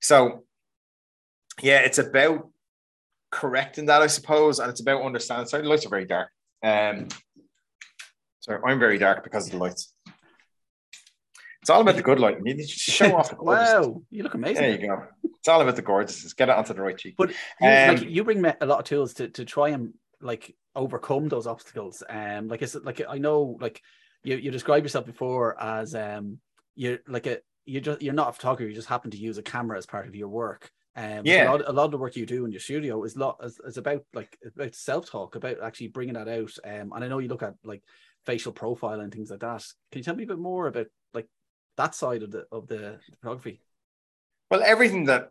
So, 0.00 0.44
yeah, 1.60 1.80
it's 1.80 1.98
about 1.98 2.48
correcting 3.32 3.86
that, 3.86 4.02
I 4.02 4.06
suppose. 4.06 4.60
And 4.60 4.70
it's 4.70 4.80
about 4.80 5.02
understanding. 5.02 5.48
Sorry, 5.48 5.64
the 5.64 5.68
lights 5.68 5.84
are 5.84 5.88
very 5.88 6.04
dark. 6.04 6.28
Um, 6.62 7.08
sorry, 8.40 8.60
I'm 8.64 8.78
very 8.78 8.98
dark 8.98 9.24
because 9.24 9.46
of 9.46 9.52
the 9.52 9.58
lights. 9.58 9.91
It's 11.62 11.70
all 11.70 11.80
about 11.80 11.94
the 11.94 12.02
good 12.02 12.18
lighting. 12.18 12.44
You 12.44 12.54
need 12.54 12.66
to 12.66 12.68
show 12.68 13.16
off. 13.16 13.32
wow, 13.38 14.02
you 14.10 14.24
look 14.24 14.34
amazing. 14.34 14.62
There 14.62 14.80
you 14.80 14.86
go. 14.88 15.04
It's 15.22 15.46
all 15.46 15.60
about 15.60 15.76
the 15.76 15.82
gorgeousness. 15.82 16.32
Get 16.32 16.48
it 16.48 16.56
onto 16.56 16.74
the 16.74 16.82
right 16.82 16.98
cheek. 16.98 17.14
But 17.16 17.30
you, 17.60 17.68
um, 17.68 17.94
like, 17.94 18.02
you 18.02 18.24
bring 18.24 18.44
a 18.44 18.66
lot 18.66 18.80
of 18.80 18.84
tools 18.84 19.14
to, 19.14 19.28
to 19.28 19.44
try 19.44 19.68
and 19.68 19.94
like 20.20 20.56
overcome 20.74 21.28
those 21.28 21.46
obstacles. 21.46 22.02
Um, 22.08 22.48
like 22.48 22.62
it's 22.62 22.74
like 22.74 23.00
I 23.08 23.18
know, 23.18 23.56
like 23.60 23.80
you 24.24 24.36
you 24.36 24.50
described 24.50 24.84
yourself 24.84 25.06
before 25.06 25.60
as 25.60 25.94
um 25.94 26.38
you're 26.74 26.98
like 27.06 27.26
a 27.26 27.38
you 27.64 27.80
just 27.80 28.02
you're 28.02 28.12
not 28.12 28.30
a 28.30 28.32
photographer. 28.32 28.68
You 28.68 28.74
just 28.74 28.88
happen 28.88 29.12
to 29.12 29.16
use 29.16 29.38
a 29.38 29.42
camera 29.42 29.78
as 29.78 29.86
part 29.86 30.08
of 30.08 30.16
your 30.16 30.28
work. 30.28 30.68
Um, 30.96 31.22
yeah, 31.24 31.48
a 31.48 31.52
lot, 31.52 31.68
a 31.68 31.72
lot, 31.72 31.84
of 31.86 31.90
the 31.92 31.98
work 31.98 32.16
you 32.16 32.26
do 32.26 32.44
in 32.44 32.50
your 32.50 32.60
studio 32.60 33.02
is 33.04 33.16
lot 33.16 33.38
is, 33.42 33.58
is 33.64 33.78
about 33.78 34.02
like 34.12 34.36
about 34.44 34.74
self 34.74 35.08
talk, 35.08 35.36
about 35.36 35.62
actually 35.62 35.88
bringing 35.88 36.14
that 36.14 36.28
out. 36.28 36.52
Um, 36.64 36.92
and 36.92 37.04
I 37.04 37.08
know 37.08 37.18
you 37.18 37.28
look 37.28 37.42
at 37.42 37.54
like 37.64 37.82
facial 38.26 38.52
profile 38.52 39.00
and 39.00 39.12
things 39.12 39.30
like 39.30 39.40
that. 39.40 39.64
Can 39.90 40.00
you 40.00 40.02
tell 40.02 40.16
me 40.16 40.24
a 40.24 40.26
bit 40.26 40.38
more 40.38 40.66
about 40.66 40.86
like 41.14 41.28
that 41.76 41.94
side 41.94 42.22
of 42.22 42.30
the 42.30 42.46
of 42.52 42.66
the 42.66 42.98
photography? 43.20 43.60
Well, 44.50 44.62
everything 44.64 45.04
that 45.06 45.30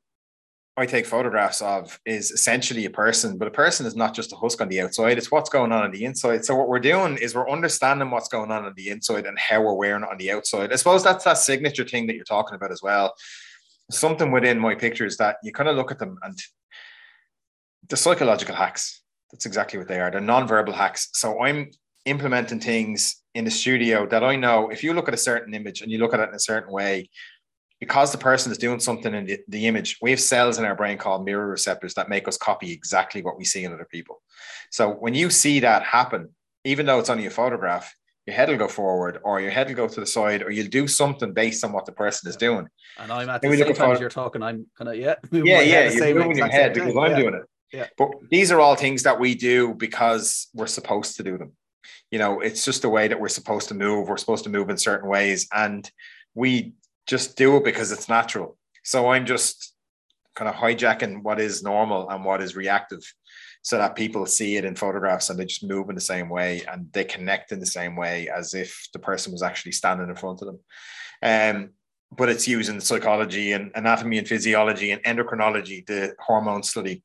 I 0.77 0.86
take 0.86 1.05
photographs 1.05 1.62
of 1.62 2.00
is 2.05 2.31
essentially 2.31 2.86
a 2.86 2.89
person, 2.89 3.38
but 3.38 3.48
a 3.48 3.51
person 3.51 3.86
is 3.86 3.95
not 3.95 4.15
just 4.15 4.31
a 4.31 4.38
husk 4.38 4.62
on 4.62 4.69
the 4.69 4.79
outside, 4.79 5.17
it's 5.17 5.29
what's 5.29 5.50
going 5.50 5.71
on 5.71 5.83
on 5.83 5.91
the 5.91 6.05
inside. 6.05 6.45
So, 6.45 6.55
what 6.55 6.69
we're 6.69 6.79
doing 6.79 7.17
is 7.17 7.36
we're 7.36 7.50
understanding 7.50 8.10
what's 8.10 8.29
going 8.29 8.51
on 8.51 8.65
on 8.65 8.74
the 8.75 8.89
inside 8.89 9.25
and 9.25 9.38
how 9.38 9.62
we're 9.62 9.74
wearing 9.74 10.03
it 10.03 10.10
on 10.10 10.17
the 10.17 10.31
outside. 10.31 10.71
I 10.71 10.77
suppose 10.77 11.03
that's 11.03 11.25
that 11.25 11.38
signature 11.38 11.83
thing 11.83 12.07
that 12.07 12.15
you're 12.15 12.24
talking 12.24 12.55
about 12.55 12.71
as 12.71 12.81
well. 12.81 13.13
Something 13.91 14.31
within 14.31 14.60
my 14.60 14.74
pictures 14.74 15.17
that 15.17 15.38
you 15.43 15.51
kind 15.51 15.67
of 15.67 15.75
look 15.75 15.91
at 15.91 16.00
them 16.00 16.17
and 16.24 16.39
the 17.89 17.98
psychological 17.98 18.55
hacks. 18.55 19.03
That's 19.31 19.45
exactly 19.45 19.77
what 19.77 19.89
they 19.89 20.00
are. 20.00 20.10
They're 20.10 20.21
non-verbal 20.21 20.74
hacks. 20.74 21.10
So, 21.13 21.43
I'm 21.43 21.69
implementing 22.05 22.60
things 22.60 23.22
in 23.36 23.46
the 23.46 23.51
studio 23.51 24.05
that 24.08 24.24
I 24.24 24.36
know 24.36 24.70
if 24.70 24.84
you 24.84 24.93
look 24.93 25.08
at 25.08 25.13
a 25.13 25.17
certain 25.17 25.53
image 25.53 25.81
and 25.81 25.91
you 25.91 26.00
look 26.00 26.13
at 26.13 26.20
it 26.20 26.29
in 26.29 26.36
a 26.36 26.39
certain 26.39 26.72
way, 26.72 27.10
because 27.79 28.12
the 28.12 28.17
person 28.17 28.51
is 28.51 28.58
doing 28.60 28.79
something 28.79 29.13
in 29.13 29.25
the, 29.25 29.39
the 29.48 29.67
image, 29.67 29.98
we 30.01 30.12
have 30.12 30.20
cells 30.20 30.60
in 30.60 30.65
our 30.65 30.75
brain 30.75 30.98
called 30.98 31.25
mirror 31.25 31.48
receptors 31.48 31.96
that 31.96 32.10
make 32.10 32.27
us 32.27 32.38
copy 32.38 32.72
exactly 32.72 33.24
what 33.24 33.38
we 33.38 33.43
see 33.43 33.63
in 33.63 33.74
other 33.74 33.88
people. 33.89 34.22
So 34.70 34.89
when 34.91 35.15
you 35.15 35.29
see 35.31 35.60
that 35.62 35.84
happen, 35.84 36.29
even 36.63 36.86
though 36.86 37.00
it's 37.00 37.10
only 37.10 37.25
a 37.25 37.31
photograph, 37.31 37.93
your 38.27 38.36
head 38.36 38.50
will 38.50 38.58
go 38.58 38.67
forward 38.67 39.20
or 39.24 39.41
your 39.41 39.50
head 39.50 39.67
will 39.67 39.75
go 39.75 39.88
to 39.88 40.00
the 40.00 40.05
side 40.05 40.43
or 40.43 40.51
you'll 40.51 40.67
do 40.67 40.88
something 40.88 41.34
based 41.34 41.63
on 41.65 41.72
what 41.72 41.88
the 41.88 41.91
person 41.91 42.29
is 42.29 42.36
doing. 42.36 42.67
And 43.00 43.12
I'm 43.12 43.27
at 43.29 43.41
the 43.41 43.58
same 43.58 43.74
time 43.74 43.91
as 43.91 44.00
you're 44.00 44.10
talking, 44.10 44.43
I'm 44.43 44.67
kind 44.77 44.89
of, 44.89 44.96
yeah. 44.96 45.15
Yeah, 45.31 45.62
yeah, 45.62 45.89
you're 45.89 46.13
moving 46.13 46.38
your 46.38 46.50
head 46.50 46.75
because 46.75 46.96
I'm 46.96 47.12
yeah. 47.12 47.17
doing 47.17 47.34
it. 47.34 47.43
Yeah. 47.74 47.88
But 47.98 48.12
these 48.29 48.51
are 48.51 48.60
all 48.60 48.75
things 48.75 49.03
that 49.03 49.20
we 49.20 49.34
do 49.34 49.74
because 49.74 50.50
we're 50.53 50.67
supposed 50.67 51.15
to 51.17 51.24
do 51.24 51.38
them 51.39 51.53
you 52.09 52.19
know, 52.19 52.39
it's 52.39 52.65
just 52.65 52.81
the 52.81 52.89
way 52.89 53.07
that 53.07 53.19
we're 53.19 53.29
supposed 53.29 53.67
to 53.69 53.73
move. 53.73 54.07
We're 54.07 54.17
supposed 54.17 54.43
to 54.45 54.50
move 54.50 54.69
in 54.69 54.77
certain 54.77 55.09
ways, 55.09 55.47
and 55.53 55.89
we 56.33 56.73
just 57.07 57.38
do 57.38 57.57
it 57.57 57.63
because 57.63 57.91
it's 57.91 58.09
natural. 58.09 58.57
So 58.83 59.09
I'm 59.09 59.25
just 59.25 59.73
kind 60.35 60.50
of 60.50 60.55
hijacking 60.55 61.23
what 61.23 61.39
is 61.39 61.63
normal 61.63 62.09
and 62.09 62.23
what 62.23 62.41
is 62.41 62.55
reactive 62.55 63.01
so 63.63 63.77
that 63.77 63.95
people 63.95 64.25
see 64.25 64.55
it 64.55 64.65
in 64.65 64.75
photographs 64.75 65.29
and 65.29 65.38
they 65.38 65.45
just 65.45 65.63
move 65.63 65.89
in 65.89 65.95
the 65.95 66.01
same 66.01 66.29
way 66.29 66.63
and 66.71 66.91
they 66.93 67.03
connect 67.03 67.51
in 67.51 67.59
the 67.59 67.65
same 67.65 67.95
way 67.95 68.27
as 68.29 68.53
if 68.53 68.88
the 68.93 69.00
person 69.00 69.31
was 69.31 69.43
actually 69.43 69.71
standing 69.71 70.09
in 70.09 70.15
front 70.15 70.41
of 70.41 70.47
them. 70.47 70.59
Um, 71.21 71.69
but 72.15 72.29
it's 72.29 72.47
using 72.47 72.79
psychology 72.79 73.51
and 73.51 73.71
anatomy 73.75 74.17
and 74.17 74.27
physiology 74.27 74.91
and 74.91 75.03
endocrinology, 75.03 75.85
the 75.85 76.15
hormone 76.19 76.63
study, 76.63 77.03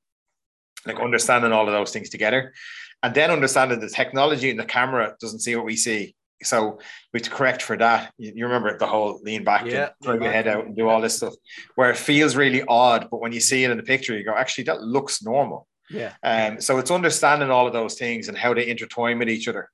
like 0.86 0.98
understanding 0.98 1.52
all 1.52 1.66
of 1.66 1.72
those 1.72 1.92
things 1.92 2.08
together, 2.08 2.54
and 3.02 3.14
then 3.14 3.30
understanding 3.30 3.80
the 3.80 3.88
technology 3.88 4.50
and 4.50 4.58
the 4.58 4.64
camera 4.64 5.14
doesn't 5.20 5.40
see 5.40 5.54
what 5.56 5.64
we 5.64 5.76
see. 5.76 6.14
So 6.42 6.78
we 7.12 7.18
have 7.18 7.22
to 7.24 7.30
correct 7.30 7.62
for 7.62 7.76
that. 7.78 8.12
You, 8.18 8.32
you 8.34 8.44
remember 8.44 8.76
the 8.76 8.86
whole 8.86 9.20
lean 9.22 9.42
back 9.42 9.64
Yeah, 9.64 9.84
and 9.84 9.90
throw 10.02 10.14
your 10.14 10.22
back. 10.24 10.34
head 10.34 10.48
out 10.48 10.66
and 10.66 10.76
do 10.76 10.88
all 10.88 11.00
this 11.00 11.16
stuff, 11.16 11.34
where 11.76 11.90
it 11.90 11.96
feels 11.96 12.36
really 12.36 12.62
odd, 12.68 13.08
but 13.10 13.20
when 13.20 13.32
you 13.32 13.40
see 13.40 13.64
it 13.64 13.70
in 13.70 13.76
the 13.78 13.82
picture, 13.82 14.16
you 14.16 14.24
go, 14.24 14.34
actually, 14.34 14.64
that 14.64 14.82
looks 14.82 15.22
normal. 15.22 15.66
Yeah. 15.88 16.12
Um, 16.22 16.60
so 16.60 16.78
it's 16.78 16.90
understanding 16.90 17.50
all 17.50 17.66
of 17.66 17.72
those 17.72 17.94
things 17.94 18.28
and 18.28 18.36
how 18.36 18.52
they 18.52 18.66
intertwine 18.68 19.18
with 19.18 19.30
each 19.30 19.48
other. 19.48 19.70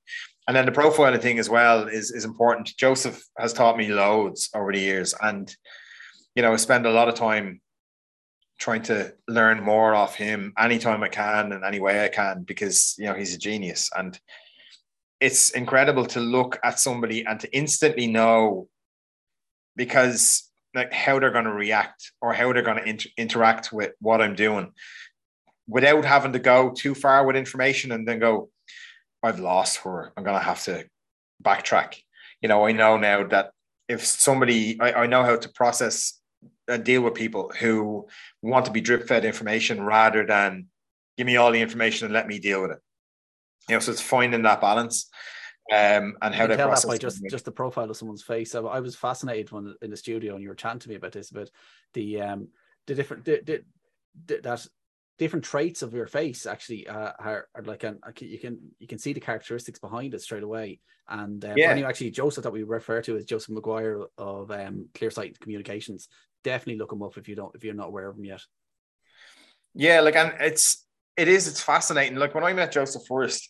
And 0.47 0.55
then 0.55 0.65
the 0.65 0.71
profiling 0.71 1.21
thing 1.21 1.39
as 1.39 1.49
well 1.49 1.87
is, 1.87 2.11
is 2.11 2.23
important. 2.25 2.71
Joseph 2.77 3.23
has 3.37 3.51
taught 3.51 3.77
me 3.77 3.87
loads 3.87 4.49
over 4.53 4.71
the 4.71 4.79
years. 4.79 5.13
And, 5.21 5.53
you 6.35 6.43
know, 6.43 6.53
I 6.53 6.57
spend 6.57 6.85
a 6.85 6.91
lot 6.91 7.09
of 7.09 7.15
time 7.15 7.61
trying 8.63 8.81
to 8.81 9.13
learn 9.27 9.61
more 9.61 9.93
off 9.93 10.15
him 10.15 10.53
anytime 10.57 11.03
I 11.03 11.09
can 11.09 11.51
and 11.51 11.65
any 11.65 11.81
way 11.81 12.05
I 12.05 12.07
can 12.07 12.43
because, 12.43 12.95
you 12.97 13.03
know, 13.03 13.13
he's 13.13 13.35
a 13.35 13.37
genius. 13.37 13.89
And 13.93 14.17
it's 15.19 15.49
incredible 15.49 16.05
to 16.05 16.21
look 16.21 16.57
at 16.63 16.79
somebody 16.79 17.25
and 17.25 17.37
to 17.41 17.53
instantly 17.53 18.07
know 18.07 18.69
because 19.75 20.49
like 20.73 20.93
how 20.93 21.19
they're 21.19 21.29
going 21.29 21.43
to 21.43 21.51
react 21.51 22.13
or 22.21 22.31
how 22.31 22.53
they're 22.53 22.61
going 22.61 22.77
to 22.77 22.87
inter- 22.87 23.09
interact 23.17 23.73
with 23.73 23.91
what 23.99 24.21
I'm 24.21 24.33
doing 24.33 24.71
without 25.67 26.05
having 26.05 26.31
to 26.31 26.39
go 26.39 26.71
too 26.71 26.95
far 26.95 27.25
with 27.25 27.35
information 27.35 27.91
and 27.91 28.07
then 28.07 28.19
go, 28.19 28.49
I've 29.21 29.41
lost 29.41 29.79
her. 29.79 30.13
I'm 30.15 30.23
going 30.23 30.39
to 30.39 30.45
have 30.45 30.63
to 30.63 30.85
backtrack. 31.43 31.97
You 32.41 32.47
know, 32.47 32.65
I 32.65 32.71
know 32.71 32.95
now 32.95 33.27
that 33.27 33.51
if 33.89 34.05
somebody, 34.05 34.79
I, 34.79 34.93
I 34.93 35.07
know 35.07 35.25
how 35.25 35.35
to 35.35 35.49
process 35.49 36.17
and 36.67 36.83
deal 36.83 37.01
with 37.01 37.13
people 37.13 37.51
who 37.59 38.07
want 38.41 38.65
to 38.65 38.71
be 38.71 38.81
drip 38.81 39.07
fed 39.07 39.25
information 39.25 39.81
rather 39.81 40.25
than 40.25 40.67
give 41.17 41.27
me 41.27 41.37
all 41.37 41.51
the 41.51 41.61
information 41.61 42.05
and 42.05 42.13
let 42.13 42.27
me 42.27 42.39
deal 42.39 42.61
with 42.61 42.71
it. 42.71 42.79
You 43.69 43.75
know, 43.75 43.79
so 43.79 43.91
it's 43.91 44.01
finding 44.01 44.41
that 44.43 44.61
balance 44.61 45.09
um, 45.71 46.15
and 46.21 46.33
how 46.35 46.47
they 46.47 46.55
can 46.55 46.57
tell 46.57 46.69
that 46.69 46.71
process 46.71 46.85
by 46.85 46.97
just 46.97 47.23
just 47.29 47.45
the 47.45 47.51
profile 47.51 47.89
of 47.89 47.97
someone's 47.97 48.23
face. 48.23 48.55
I, 48.55 48.59
I 48.61 48.79
was 48.79 48.95
fascinated 48.95 49.51
when 49.51 49.75
in 49.81 49.89
the 49.89 49.97
studio 49.97 50.33
and 50.33 50.43
you 50.43 50.49
were 50.49 50.55
chatting 50.55 50.79
to 50.79 50.89
me 50.89 50.95
about 50.95 51.13
this 51.13 51.31
about 51.31 51.49
the 51.93 52.21
um 52.21 52.49
the 52.87 52.95
different 52.95 53.25
the, 53.25 53.41
the, 53.45 53.63
the, 54.25 54.41
that 54.41 54.67
different 55.19 55.45
traits 55.45 55.81
of 55.81 55.93
your 55.93 56.07
face 56.07 56.45
actually 56.45 56.87
uh, 56.87 57.11
are, 57.19 57.47
are 57.55 57.63
like 57.63 57.83
an 57.83 57.99
you 58.19 58.39
can 58.39 58.59
you 58.79 58.87
can 58.87 58.97
see 58.97 59.13
the 59.13 59.19
characteristics 59.19 59.79
behind 59.79 60.13
it 60.13 60.21
straight 60.21 60.43
away. 60.43 60.79
And 61.07 61.43
um, 61.45 61.57
Yeah. 61.57 61.87
actually, 61.87 62.11
Joseph 62.11 62.43
that 62.43 62.51
we 62.51 62.63
refer 62.63 63.01
to 63.03 63.17
as 63.17 63.25
Joseph 63.25 63.55
McGuire 63.55 64.05
of 64.17 64.51
um, 64.51 64.89
Clearsight 64.93 65.39
Communications. 65.39 66.07
Definitely 66.43 66.77
look 66.79 66.91
him 66.91 67.01
up 67.03 67.17
if 67.17 67.27
you 67.27 67.35
don't 67.35 67.55
if 67.55 67.63
you're 67.63 67.73
not 67.73 67.87
aware 67.87 68.07
of 68.09 68.17
him 68.17 68.25
yet. 68.25 68.41
Yeah, 69.73 70.01
like 70.01 70.15
and 70.15 70.33
it's 70.39 70.85
it 71.17 71.27
is 71.27 71.47
it's 71.47 71.61
fascinating. 71.61 72.17
Like 72.17 72.35
when 72.35 72.43
I 72.43 72.53
met 72.53 72.71
Joseph 72.71 73.03
first, 73.07 73.49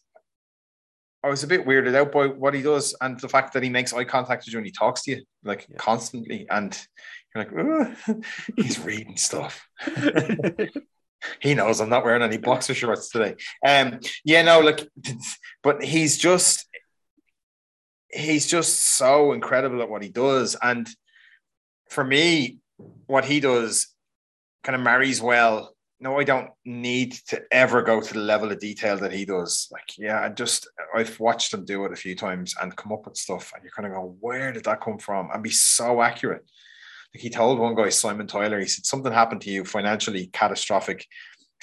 I 1.23 1.29
was 1.29 1.43
a 1.43 1.47
bit 1.47 1.65
weirded 1.65 1.95
out 1.95 2.11
by 2.11 2.27
what 2.27 2.53
he 2.53 2.61
does 2.61 2.95
and 3.01 3.19
the 3.19 3.29
fact 3.29 3.53
that 3.53 3.63
he 3.63 3.69
makes 3.69 3.93
eye 3.93 4.03
contact 4.03 4.43
with 4.45 4.53
you 4.53 4.57
when 4.59 4.65
he 4.65 4.71
talks 4.71 5.03
to 5.03 5.11
you, 5.11 5.23
like 5.43 5.65
Yeah. 5.69 5.77
constantly, 5.77 6.45
and 6.49 6.77
you're 7.33 7.45
like, 7.45 7.97
"Ugh, 8.07 8.23
he's 8.57 8.79
reading 8.79 9.17
stuff. 9.17 9.67
he 11.39 11.53
knows 11.55 11.79
I'm 11.79 11.89
not 11.89 12.03
wearing 12.03 12.21
any 12.23 12.37
boxer 12.37 12.73
shorts 12.73 13.09
today. 13.09 13.35
Um, 13.65 13.99
yeah, 14.25 14.41
no, 14.41 14.59
like, 14.59 14.87
but 15.61 15.83
he's 15.83 16.17
just 16.17 16.67
he's 18.11 18.45
just 18.47 18.97
so 18.97 19.33
incredible 19.33 19.81
at 19.81 19.89
what 19.89 20.03
he 20.03 20.09
does, 20.09 20.55
and 20.61 20.87
for 21.89 22.03
me, 22.03 22.59
what 23.07 23.25
he 23.25 23.39
does 23.39 23.87
kind 24.63 24.75
of 24.75 24.81
marries 24.81 25.21
well. 25.21 25.75
No, 25.99 26.19
I 26.19 26.25
don't 26.25 26.49
need 26.65 27.13
to 27.27 27.41
ever 27.51 27.81
go 27.81 28.01
to 28.01 28.13
the 28.13 28.19
level 28.19 28.51
of 28.51 28.59
detail 28.59 28.97
that 28.97 29.13
he 29.13 29.23
does. 29.23 29.69
Like, 29.71 29.97
yeah, 29.97 30.21
I 30.21 30.29
just 30.29 30.67
I've 30.93 31.17
watched 31.19 31.53
him 31.53 31.63
do 31.63 31.85
it 31.85 31.93
a 31.93 31.97
few 31.97 32.15
times 32.15 32.55
and 32.61 32.75
come 32.75 32.91
up 32.91 33.05
with 33.05 33.15
stuff, 33.15 33.53
and 33.53 33.63
you're 33.63 33.71
kind 33.71 33.87
of 33.87 33.93
going, 33.93 34.17
where 34.19 34.51
did 34.51 34.65
that 34.65 34.81
come 34.81 34.97
from? 34.97 35.29
And 35.33 35.41
be 35.41 35.49
so 35.49 36.01
accurate. 36.01 36.43
Like 37.13 37.21
he 37.21 37.29
told 37.29 37.59
one 37.59 37.75
guy, 37.75 37.89
Simon 37.89 38.27
Tyler, 38.27 38.59
he 38.59 38.65
said 38.65 38.85
something 38.85 39.13
happened 39.13 39.41
to 39.41 39.51
you 39.51 39.63
financially 39.63 40.27
catastrophic 40.27 41.05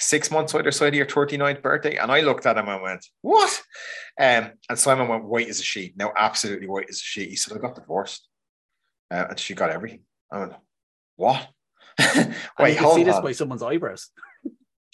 six 0.01 0.31
months 0.31 0.55
either 0.55 0.71
side 0.71 0.93
of 0.93 0.95
your 0.95 1.05
39th 1.05 1.61
birthday. 1.61 1.95
And 1.97 2.11
I 2.11 2.21
looked 2.21 2.45
at 2.45 2.57
him 2.57 2.67
and 2.67 2.81
went, 2.81 3.05
What? 3.21 3.61
Um, 4.19 4.51
and 4.69 4.79
Simon 4.79 5.07
went 5.07 5.25
white 5.25 5.49
as 5.49 5.59
a 5.59 5.63
sheet. 5.63 5.95
Now, 5.95 6.11
absolutely 6.15 6.67
white 6.67 6.89
as 6.89 6.97
a 6.97 7.03
sheet. 7.03 7.29
He 7.29 7.35
said, 7.35 7.55
I 7.55 7.59
got 7.61 7.75
divorced. 7.75 8.27
Uh, 9.09 9.25
and 9.29 9.39
she 9.39 9.53
got 9.53 9.69
everything. 9.69 10.01
I 10.31 10.39
went, 10.39 10.53
What? 11.15 11.47
Wait, 12.59 12.77
hold 12.77 12.95
see 12.95 13.03
this 13.03 13.19
by 13.19 13.31
someone's 13.31 13.63
eyebrows. 13.63 14.09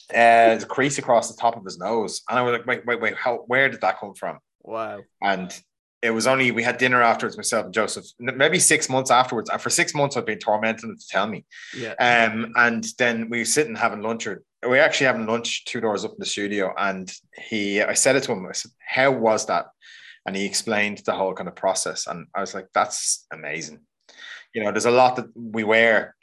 Uh, 0.09 0.55
the 0.55 0.65
crease 0.65 0.97
across 0.97 1.29
the 1.29 1.35
top 1.35 1.57
of 1.57 1.65
his 1.65 1.77
nose. 1.77 2.21
And 2.29 2.39
I 2.39 2.41
was 2.41 2.53
like, 2.53 2.65
wait, 2.65 2.85
wait, 2.85 3.01
wait, 3.01 3.15
how 3.17 3.43
where 3.47 3.67
did 3.67 3.81
that 3.81 3.99
come 3.99 4.13
from? 4.13 4.39
Wow. 4.63 5.01
And 5.21 5.53
it 6.01 6.11
was 6.11 6.27
only 6.27 6.51
we 6.51 6.63
had 6.63 6.77
dinner 6.77 7.01
afterwards, 7.01 7.35
myself 7.35 7.65
and 7.65 7.73
Joseph, 7.73 8.05
maybe 8.19 8.59
six 8.59 8.89
months 8.89 9.11
afterwards. 9.11 9.49
And 9.49 9.59
for 9.59 9.69
six 9.69 9.93
months 9.93 10.15
I've 10.15 10.25
been 10.25 10.39
tormenting 10.39 10.91
him 10.91 10.97
to 10.97 11.07
tell 11.09 11.27
me. 11.27 11.45
Yeah. 11.75 11.93
Um, 11.99 12.53
and 12.55 12.85
then 12.97 13.29
we 13.29 13.39
were 13.39 13.45
sitting 13.45 13.75
having 13.75 14.01
lunch, 14.01 14.27
or 14.27 14.43
we 14.63 14.69
were 14.69 14.79
actually 14.79 15.07
having 15.07 15.25
lunch 15.25 15.65
two 15.65 15.81
doors 15.81 16.05
up 16.05 16.11
in 16.11 16.19
the 16.19 16.25
studio. 16.25 16.73
And 16.77 17.11
he, 17.35 17.81
I 17.81 17.93
said 17.93 18.15
it 18.15 18.23
to 18.23 18.31
him. 18.31 18.45
I 18.47 18.51
said, 18.51 18.71
"How 18.79 19.11
was 19.11 19.47
that?" 19.47 19.65
And 20.25 20.35
he 20.35 20.45
explained 20.45 21.01
the 21.05 21.13
whole 21.13 21.33
kind 21.33 21.49
of 21.49 21.55
process. 21.55 22.07
And 22.07 22.27
I 22.35 22.41
was 22.41 22.53
like, 22.53 22.67
"That's 22.73 23.25
amazing." 23.31 23.79
You 24.57 24.63
know, 24.63 24.71
there's 24.71 24.85
a 24.85 24.91
lot 24.91 25.17
that 25.17 25.27
we 25.35 25.63
wear. 25.63 26.15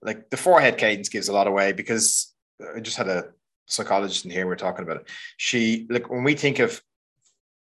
Like 0.00 0.30
the 0.30 0.38
forehead 0.38 0.78
cadence 0.78 1.10
gives 1.10 1.28
a 1.28 1.34
lot 1.34 1.46
away 1.46 1.72
because 1.72 2.32
I 2.74 2.80
just 2.80 2.96
had 2.96 3.08
a 3.08 3.24
psychologist 3.66 4.24
in 4.24 4.30
here. 4.30 4.46
We 4.46 4.54
are 4.54 4.56
talking 4.56 4.84
about 4.84 5.02
it. 5.02 5.08
She 5.36 5.86
like 5.90 6.08
when 6.08 6.24
we 6.24 6.34
think 6.34 6.60
of 6.60 6.80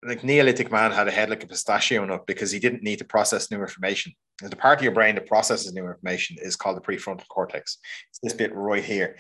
like 0.05 0.23
Neolithic 0.23 0.71
man 0.71 0.93
had 0.93 1.09
a 1.09 1.11
head 1.11 1.29
like 1.29 1.43
a 1.43 1.49
pistachio 1.49 2.05
nut 2.05 2.25
because 2.29 2.52
he 2.52 2.61
didn't 2.61 2.85
need 2.85 3.00
to 3.00 3.05
process 3.05 3.50
new 3.50 3.61
information. 3.61 4.12
And 4.41 4.52
the 4.52 4.55
part 4.55 4.79
of 4.79 4.85
your 4.85 4.93
brain 4.93 5.17
that 5.17 5.26
processes 5.26 5.73
new 5.73 5.88
information 5.88 6.37
is 6.41 6.55
called 6.55 6.76
the 6.76 6.81
prefrontal 6.81 7.26
cortex. 7.26 7.79
It's 8.11 8.21
this 8.21 8.33
bit 8.33 8.55
right 8.55 8.85
here. 8.85 9.17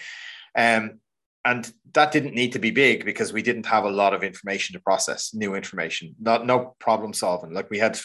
Um, 0.56 1.00
and 1.44 1.72
that 1.94 2.12
didn't 2.12 2.34
need 2.34 2.52
to 2.52 2.58
be 2.58 2.70
big 2.70 3.04
because 3.04 3.32
we 3.32 3.42
didn't 3.42 3.66
have 3.66 3.84
a 3.84 3.90
lot 3.90 4.14
of 4.14 4.22
information 4.22 4.74
to 4.74 4.80
process, 4.80 5.34
new 5.34 5.54
information, 5.54 6.14
not 6.20 6.46
no 6.46 6.76
problem 6.78 7.12
solving. 7.12 7.52
Like 7.52 7.68
we 7.68 7.78
had 7.78 7.98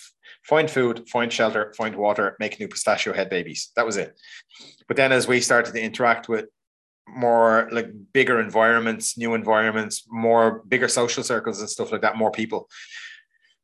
find 0.43 0.69
food, 0.69 1.07
find 1.09 1.31
shelter, 1.31 1.73
find 1.77 1.95
water, 1.95 2.35
make 2.39 2.59
new 2.59 2.67
pistachio 2.67 3.13
head 3.13 3.29
babies. 3.29 3.71
That 3.75 3.85
was 3.85 3.97
it. 3.97 4.19
But 4.87 4.97
then 4.97 5.11
as 5.11 5.27
we 5.27 5.39
started 5.41 5.73
to 5.73 5.81
interact 5.81 6.27
with 6.27 6.45
more 7.07 7.69
like 7.71 7.89
bigger 8.11 8.39
environments, 8.39 9.17
new 9.17 9.33
environments, 9.33 10.05
more 10.09 10.63
bigger 10.67 10.87
social 10.87 11.23
circles 11.23 11.59
and 11.59 11.69
stuff 11.69 11.91
like 11.91 12.01
that, 12.01 12.17
more 12.17 12.31
people. 12.31 12.69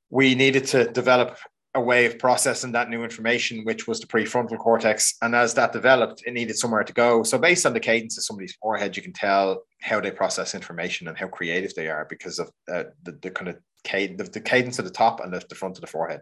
We 0.10 0.36
needed 0.36 0.66
to 0.68 0.86
develop 0.86 1.38
a 1.76 1.82
way 1.82 2.06
of 2.06 2.20
processing 2.20 2.72
that 2.72 2.90
new 2.90 3.04
information, 3.04 3.64
which 3.64 3.88
was 3.88 4.00
the 4.00 4.08
prefrontal 4.08 4.58
cortex. 4.58 5.16
And 5.22 5.36
as 5.36 5.54
that 5.56 5.74
developed, 5.74 6.24
it 6.26 6.34
needed 6.34 6.58
somewhere 6.58 6.84
to 6.84 6.94
go. 6.94 7.24
So, 7.24 7.38
based 7.38 7.66
on 7.66 7.74
the 7.74 7.80
cadence 7.80 8.18
of 8.18 8.24
somebody's 8.24 8.56
forehead, 8.56 8.96
you 8.96 9.02
can 9.02 9.14
tell 9.14 9.64
how 9.82 10.00
they 10.00 10.12
process 10.12 10.54
information 10.54 11.08
and 11.08 11.18
how 11.18 11.28
creative 11.28 11.74
they 11.74 11.88
are 11.90 12.06
because 12.10 12.40
of 12.40 12.52
uh, 12.72 12.84
the, 13.04 13.14
the 13.22 13.32
kind 13.32 13.50
of 13.50 13.58
cadence, 13.84 14.22
the, 14.22 14.40
the 14.40 14.42
cadence 14.42 14.78
at 14.80 14.86
the 14.86 14.92
top 14.92 15.20
and 15.20 15.34
the, 15.34 15.44
the 15.50 15.56
front 15.56 15.78
of 15.78 15.82
the 15.82 15.88
forehead. 15.88 16.22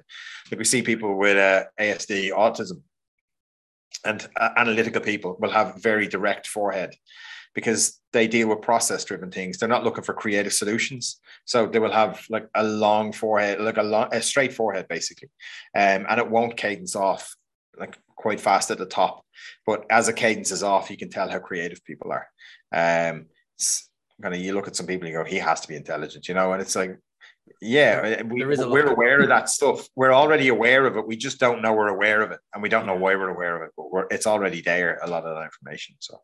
Like 0.49 0.59
we 0.59 0.65
see 0.65 0.81
people 0.81 1.17
with 1.17 1.37
uh, 1.37 1.65
ASD, 1.79 2.31
autism, 2.31 2.81
and 4.05 4.27
uh, 4.37 4.49
analytical 4.55 5.01
people 5.01 5.37
will 5.39 5.51
have 5.51 5.81
very 5.81 6.07
direct 6.07 6.47
forehead 6.47 6.95
because 7.53 7.99
they 8.13 8.27
deal 8.27 8.47
with 8.47 8.61
process 8.61 9.03
driven 9.05 9.31
things 9.31 9.57
they're 9.57 9.67
not 9.69 9.83
looking 9.83 10.03
for 10.03 10.13
creative 10.13 10.53
solutions 10.53 11.19
so 11.45 11.65
they 11.67 11.79
will 11.79 11.91
have 11.91 12.23
like 12.29 12.47
a 12.55 12.63
long 12.63 13.11
forehead 13.11 13.59
like 13.59 13.77
a 13.77 13.83
long 13.83 14.07
a 14.13 14.21
straight 14.21 14.53
forehead 14.53 14.87
basically 14.87 15.29
um, 15.75 16.05
and 16.09 16.19
it 16.19 16.29
won't 16.29 16.57
cadence 16.57 16.95
off 16.95 17.35
like 17.77 17.97
quite 18.15 18.39
fast 18.39 18.71
at 18.71 18.77
the 18.77 18.85
top 18.85 19.25
but 19.65 19.85
as 19.89 20.07
a 20.07 20.13
cadence 20.13 20.51
is 20.51 20.63
off 20.63 20.89
you 20.91 20.97
can 20.97 21.09
tell 21.09 21.29
how 21.29 21.39
creative 21.39 21.83
people 21.83 22.11
are 22.11 22.27
um 22.73 23.25
kind 24.21 24.35
of 24.35 24.39
you 24.39 24.53
look 24.53 24.67
at 24.67 24.75
some 24.75 24.85
people 24.85 25.07
and 25.07 25.13
you 25.13 25.19
go 25.23 25.25
he 25.27 25.37
has 25.37 25.61
to 25.61 25.67
be 25.67 25.75
intelligent 25.75 26.27
you 26.27 26.33
know 26.35 26.51
and 26.53 26.61
it's 26.61 26.75
like 26.75 26.97
yeah, 27.59 28.21
we, 28.23 28.39
There 28.39 28.51
is 28.51 28.59
a 28.59 28.65
lot 28.65 28.71
we're 28.71 28.85
of- 28.85 28.91
aware 28.93 29.19
of 29.21 29.27
that 29.29 29.49
stuff. 29.49 29.87
We're 29.95 30.13
already 30.13 30.47
aware 30.47 30.85
of 30.85 30.95
it. 30.95 31.05
We 31.05 31.17
just 31.17 31.39
don't 31.39 31.61
know 31.61 31.73
we're 31.73 31.89
aware 31.89 32.21
of 32.21 32.31
it, 32.31 32.39
and 32.53 32.63
we 32.63 32.69
don't 32.69 32.85
know 32.85 32.95
why 32.95 33.15
we're 33.15 33.29
aware 33.29 33.55
of 33.57 33.63
it. 33.63 33.71
But 33.75 33.91
we're, 33.91 34.05
it's 34.09 34.25
already 34.25 34.61
there. 34.61 34.99
A 35.03 35.07
lot 35.07 35.25
of 35.25 35.35
that 35.35 35.43
information. 35.43 35.95
So 35.99 36.21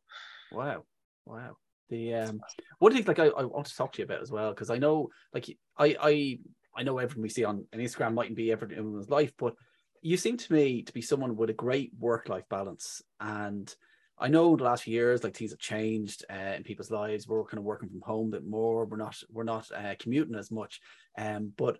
Wow. 0.52 0.84
Wow. 1.28 1.58
The 1.90 2.14
um 2.16 2.42
one 2.80 2.94
thing 2.94 3.04
like 3.06 3.20
I, 3.20 3.28
I 3.28 3.44
want 3.44 3.68
to 3.68 3.76
talk 3.76 3.94
to 3.94 4.00
you 4.00 4.06
about 4.06 4.22
as 4.22 4.32
well, 4.32 4.52
because 4.52 4.70
I 4.70 4.78
know 4.78 5.10
like 5.34 5.46
I 5.78 5.96
I 6.02 6.40
I 6.76 6.84
know 6.84 6.98
everything 6.98 7.24
we 7.24 7.30
see 7.30 7.44
on, 7.44 7.66
Instagram 7.74 8.14
mightn't 8.14 8.36
be 8.38 8.52
everyone's 8.52 9.10
life, 9.10 9.34
but 9.38 9.56
you 10.02 10.16
seem 10.16 10.38
to 10.38 10.54
me 10.54 10.84
to 10.84 10.94
be 10.94 11.02
someone 11.02 11.36
with 11.36 11.50
a 11.50 11.54
great 11.54 11.92
work-life 12.00 12.48
balance. 12.50 13.02
And 13.20 13.74
I 14.18 14.28
know 14.28 14.56
the 14.56 14.64
last 14.64 14.84
few 14.84 14.94
years, 14.94 15.24
like 15.24 15.36
things 15.36 15.52
have 15.52 15.60
changed 15.60 16.24
uh, 16.30 16.54
in 16.56 16.64
people's 16.64 16.92
lives. 16.92 17.28
We're 17.28 17.44
kind 17.46 17.58
of 17.58 17.64
working 17.64 17.90
from 17.90 18.02
home 18.02 18.28
a 18.28 18.38
bit 18.38 18.48
more. 18.48 18.86
We're 18.86 18.98
not 18.98 19.18
we're 19.30 19.44
not 19.44 19.70
uh, 19.72 19.96
commuting 20.00 20.36
as 20.36 20.52
much. 20.52 20.80
Um, 21.18 21.52
but 21.58 21.80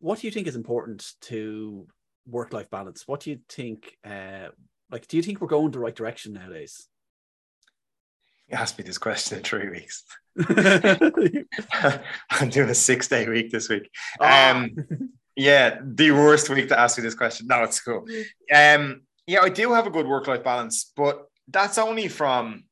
what 0.00 0.18
do 0.18 0.26
you 0.26 0.32
think 0.32 0.46
is 0.46 0.56
important 0.56 1.12
to 1.22 1.86
work-life 2.26 2.70
balance? 2.70 3.06
What 3.06 3.20
do 3.20 3.30
you 3.30 3.40
think 3.48 3.96
uh, 4.04 4.48
Like, 4.90 5.06
do 5.06 5.16
you 5.16 5.22
think 5.22 5.40
we're 5.40 5.48
going 5.48 5.70
the 5.70 5.80
right 5.80 5.94
direction 5.94 6.32
nowadays? 6.32 6.88
You 8.48 8.56
asked 8.56 8.78
me 8.78 8.84
this 8.84 8.98
question 8.98 9.38
in 9.38 9.44
three 9.44 9.68
weeks. 9.68 10.04
I'm 12.30 12.48
doing 12.50 12.70
a 12.70 12.74
six 12.74 13.08
day 13.08 13.28
week 13.28 13.50
this 13.50 13.68
week. 13.68 13.90
Ah. 14.20 14.50
Um, 14.52 14.76
yeah, 15.36 15.78
the 15.84 16.10
worst 16.10 16.48
week 16.50 16.68
to 16.68 16.78
ask 16.78 16.98
me 16.98 17.02
this 17.02 17.14
question. 17.14 17.46
No, 17.46 17.62
it's 17.62 17.80
cool. 17.80 18.06
Um, 18.52 19.02
yeah, 19.26 19.40
I 19.42 19.50
do 19.50 19.72
have 19.72 19.86
a 19.86 19.90
good 19.90 20.06
work 20.06 20.26
life 20.26 20.42
balance, 20.42 20.90
but 20.96 21.26
that's 21.46 21.78
only 21.78 22.08
from 22.08 22.64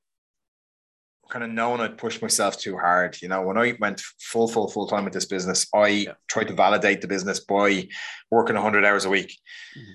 kind 1.28 1.44
of 1.44 1.50
knowing 1.50 1.80
I'd 1.80 1.98
pushed 1.98 2.22
myself 2.22 2.58
too 2.58 2.76
hard. 2.76 3.20
You 3.20 3.28
know, 3.28 3.42
when 3.42 3.58
I 3.58 3.76
went 3.78 4.00
full, 4.20 4.48
full, 4.48 4.68
full 4.68 4.86
time 4.88 5.04
with 5.04 5.12
this 5.12 5.26
business, 5.26 5.66
I 5.74 5.88
Yeah. 5.88 6.12
tried 6.28 6.48
to 6.48 6.54
validate 6.54 7.02
the 7.02 7.08
business 7.08 7.40
by 7.40 7.88
working 8.30 8.56
100 8.56 8.84
hours 8.84 9.04
a 9.04 9.10
week. 9.10 9.36
Mhm. 9.76 9.94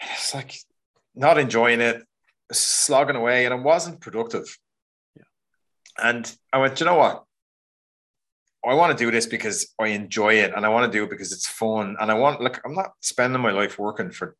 It's 0.00 0.34
like 0.34 0.54
not 1.14 1.38
enjoying 1.38 1.80
it, 1.80 2.04
slogging 2.52 3.16
away, 3.16 3.44
and 3.44 3.54
it 3.54 3.62
wasn't 3.62 4.00
productive. 4.00 4.46
And 6.02 6.32
I 6.52 6.58
went, 6.58 6.76
"Do 6.76 6.84
you 6.84 6.90
know 6.90 6.96
what? 6.96 7.24
I 8.66 8.74
want 8.74 8.96
to 8.96 9.04
do 9.04 9.10
this 9.10 9.26
because 9.26 9.72
I 9.80 9.88
enjoy 9.88 10.34
it 10.34 10.52
and 10.54 10.66
I 10.66 10.68
want 10.68 10.90
to 10.90 10.98
do 10.98 11.04
it 11.04 11.10
because 11.10 11.32
it's 11.32 11.46
fun. 11.46 11.96
And 12.00 12.10
I 12.10 12.14
want, 12.14 12.40
like, 12.40 12.60
I'm 12.64 12.74
not 12.74 12.92
spending 13.00 13.40
my 13.40 13.52
life 13.52 13.78
working 13.78 14.10
for, 14.10 14.36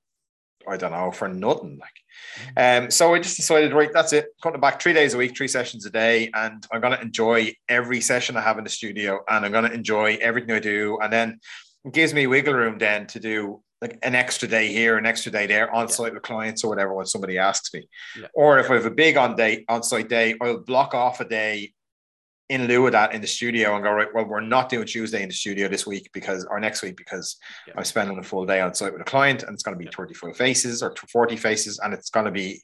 I 0.69 0.77
don't 0.77 0.91
know, 0.91 1.13
for 1.13 1.29
nothing. 1.29 1.79
Like, 1.79 2.85
um, 2.85 2.91
so 2.91 3.15
I 3.15 3.21
just 3.21 3.37
decided, 3.37 3.73
right, 3.73 3.93
that's 3.93 4.13
it. 4.13 4.27
Cutting 4.43 4.61
back 4.61 4.83
three 4.83 4.93
days 4.93 5.15
a 5.15 5.19
week, 5.19 5.37
three 5.37 5.49
sessions 5.49 5.87
a 5.87 5.91
day, 5.91 6.31
and 6.35 6.67
I'm 6.73 6.81
going 6.81 6.97
to 6.97 7.01
enjoy 7.01 7.55
every 7.69 8.01
session 8.01 8.37
I 8.37 8.41
have 8.41 8.59
in 8.59 8.65
the 8.65 8.71
studio, 8.71 9.21
and 9.29 9.45
I'm 9.47 9.53
going 9.53 9.65
to 9.65 9.73
enjoy 9.73 10.19
everything 10.21 10.51
I 10.51 10.59
do. 10.59 10.99
And 11.01 11.13
then 11.13 11.41
it 11.85 11.95
gives 11.95 12.13
me 12.13 12.27
wiggle 12.27 12.55
room 12.55 12.79
then 12.79 13.07
to 13.09 13.21
do 13.21 13.63
like 13.81 13.99
an 14.03 14.15
extra 14.15 14.49
day 14.49 14.69
here, 14.69 14.97
an 14.99 15.07
extra 15.07 15.31
day 15.31 15.47
there, 15.47 15.73
on 15.73 15.89
site 15.89 16.13
with 16.13 16.23
clients 16.23 16.65
or 16.65 16.69
whatever 16.69 16.95
when 16.95 17.07
somebody 17.07 17.39
asks 17.39 17.73
me. 17.73 17.89
Yeah. 18.19 18.27
Or 18.35 18.59
if 18.59 18.71
I 18.71 18.75
have 18.75 18.87
a 18.87 18.91
big 18.91 19.17
on 19.17 19.37
day 19.37 19.65
on 19.69 19.83
site 19.83 20.09
day, 20.09 20.35
I'll 20.41 20.59
block 20.59 20.95
off 20.95 21.21
a 21.21 21.25
day 21.25 21.73
in 22.49 22.67
lieu 22.67 22.87
of 22.87 22.93
that 22.93 23.13
in 23.15 23.21
the 23.21 23.27
studio 23.27 23.75
and 23.75 23.85
go 23.85 23.93
right. 23.93 24.09
Well, 24.13 24.25
we're 24.25 24.41
not 24.41 24.69
doing 24.71 24.87
Tuesday 24.87 25.23
in 25.23 25.29
the 25.29 25.35
studio 25.35 25.69
this 25.69 25.87
week 25.87 26.09
because 26.15 26.45
or 26.47 26.59
next 26.59 26.83
week 26.83 26.97
because 26.97 27.37
Yeah. 27.67 27.75
I'm 27.77 27.85
spending 27.85 28.19
a 28.19 28.23
full 28.23 28.47
day 28.47 28.61
on 28.61 28.75
site 28.75 28.93
with 28.93 29.03
a 29.03 29.05
client 29.05 29.43
and 29.43 29.53
it's 29.53 29.63
going 29.63 29.75
to 29.77 29.79
be 29.79 29.85
Yeah. 29.85 29.97
35 29.97 30.37
faces 30.37 30.83
or 30.83 30.95
40 31.13 31.37
faces 31.37 31.79
and 31.79 31.93
it's 31.95 32.11
going 32.11 32.27
to 32.27 32.33
be 32.33 32.63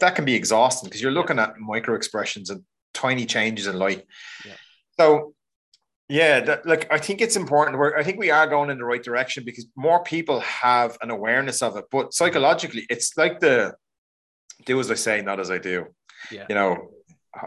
that 0.00 0.14
can 0.14 0.24
be 0.24 0.34
exhausting 0.34 0.88
because 0.88 1.00
you're 1.02 1.10
looking 1.12 1.38
at 1.38 1.58
micro 1.58 1.94
expressions 1.94 2.50
and 2.50 2.62
tiny 2.94 3.24
changes 3.24 3.66
in 3.66 3.78
light. 3.78 4.04
Yeah. 4.44 4.52
So 4.98 5.34
yeah, 6.12 6.40
that, 6.40 6.66
like 6.66 6.92
I 6.92 6.98
think 6.98 7.22
it's 7.22 7.36
important. 7.36 7.78
We're, 7.78 7.96
I 7.96 8.02
think 8.02 8.18
we 8.18 8.30
are 8.30 8.46
going 8.46 8.68
in 8.68 8.76
the 8.76 8.84
right 8.84 9.02
direction 9.02 9.44
because 9.44 9.66
more 9.76 10.02
people 10.04 10.40
have 10.40 10.98
an 11.00 11.10
awareness 11.10 11.62
of 11.62 11.76
it. 11.78 11.86
But 11.90 12.12
psychologically, 12.12 12.84
it's 12.90 13.16
like 13.16 13.40
the 13.40 13.72
do 14.66 14.78
as 14.78 14.90
I 14.90 14.94
say, 14.94 15.22
not 15.22 15.40
as 15.40 15.50
I 15.50 15.56
do. 15.56 15.86
Yeah. 16.30 16.44
You 16.50 16.54
know, 16.54 16.90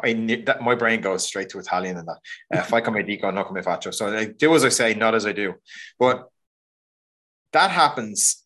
I 0.03 0.13
that 0.47 0.63
my 0.63 0.73
brain 0.73 0.99
goes 1.01 1.23
straight 1.23 1.49
to 1.49 1.59
Italian 1.59 1.97
and 1.97 2.07
that. 2.07 2.19
Uh, 2.51 2.63
Fai 2.63 2.81
come 2.81 3.03
dico, 3.05 3.29
non 3.29 3.45
come 3.45 3.61
faccio. 3.61 3.93
So 3.93 4.07
I 4.07 4.25
do 4.25 4.55
as 4.55 4.65
I 4.65 4.69
say, 4.69 4.95
not 4.95 5.13
as 5.13 5.27
I 5.27 5.31
do. 5.31 5.53
But 5.99 6.27
that 7.51 7.69
happens, 7.69 8.43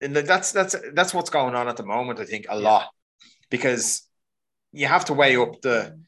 and 0.00 0.16
that's 0.16 0.50
that's 0.52 0.74
that's 0.94 1.12
what's 1.12 1.28
going 1.28 1.54
on 1.54 1.68
at 1.68 1.76
the 1.76 1.84
moment. 1.84 2.20
I 2.20 2.24
think 2.24 2.46
a 2.48 2.54
Yeah. 2.56 2.68
lot 2.70 2.88
because 3.50 4.08
you 4.72 4.86
have 4.86 5.04
to 5.06 5.12
weigh 5.12 5.36
up 5.36 5.60
the. 5.60 6.00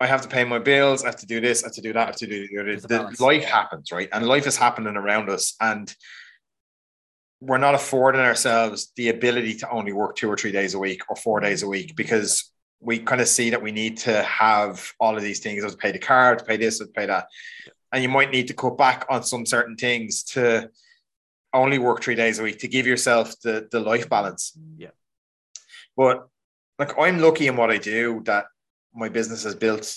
I 0.00 0.06
have 0.06 0.22
to 0.22 0.28
pay 0.28 0.44
my 0.44 0.58
bills. 0.58 1.02
I 1.02 1.06
have 1.06 1.16
to 1.16 1.26
do 1.26 1.40
this. 1.40 1.64
I 1.64 1.68
have 1.68 1.74
to 1.74 1.80
do 1.80 1.92
that. 1.92 2.02
I 2.02 2.06
have 2.06 2.16
to 2.16 2.26
do 2.26 2.46
a 2.60 2.76
the 2.76 3.16
life 3.18 3.44
happens, 3.44 3.90
right? 3.90 4.08
And 4.12 4.26
life 4.26 4.46
is 4.46 4.56
happening 4.56 4.96
around 4.96 5.28
us, 5.28 5.54
and 5.60 5.92
we're 7.40 7.58
not 7.58 7.74
affording 7.74 8.20
ourselves 8.20 8.92
the 8.96 9.08
ability 9.08 9.54
to 9.54 9.70
only 9.70 9.92
work 9.92 10.16
two 10.16 10.28
or 10.28 10.36
three 10.36 10.52
days 10.52 10.74
a 10.74 10.78
week 10.78 11.02
or 11.08 11.16
four 11.16 11.40
days 11.40 11.62
a 11.62 11.68
week 11.68 11.94
because 11.96 12.52
we 12.80 12.98
kind 12.98 13.20
of 13.20 13.28
see 13.28 13.50
that 13.50 13.62
we 13.62 13.72
need 13.72 13.96
to 13.98 14.22
have 14.22 14.92
all 15.00 15.16
of 15.16 15.22
these 15.22 15.40
things. 15.40 15.62
I 15.62 15.66
have 15.66 15.72
to 15.72 15.78
pay 15.78 15.92
the 15.92 15.98
car, 15.98 16.36
to 16.36 16.44
pay 16.44 16.56
this, 16.56 16.78
to 16.78 16.86
pay 16.86 17.06
that, 17.06 17.26
and 17.92 18.02
you 18.02 18.08
might 18.08 18.30
need 18.30 18.48
to 18.48 18.54
cut 18.54 18.78
back 18.78 19.04
on 19.10 19.24
some 19.24 19.46
certain 19.46 19.76
things 19.76 20.22
to 20.24 20.70
only 21.52 21.78
work 21.78 22.02
three 22.02 22.14
days 22.14 22.38
a 22.38 22.42
week 22.42 22.58
to 22.60 22.68
give 22.68 22.86
yourself 22.86 23.34
the 23.40 23.68
the 23.72 23.80
life 23.80 24.08
balance. 24.08 24.56
Yeah. 24.76 24.90
But 25.96 26.28
like 26.78 26.96
I'm 26.98 27.18
lucky 27.18 27.48
in 27.48 27.56
what 27.56 27.70
I 27.70 27.78
do 27.78 28.22
that 28.26 28.46
my 28.98 29.08
business 29.08 29.44
has 29.44 29.54
built 29.54 29.94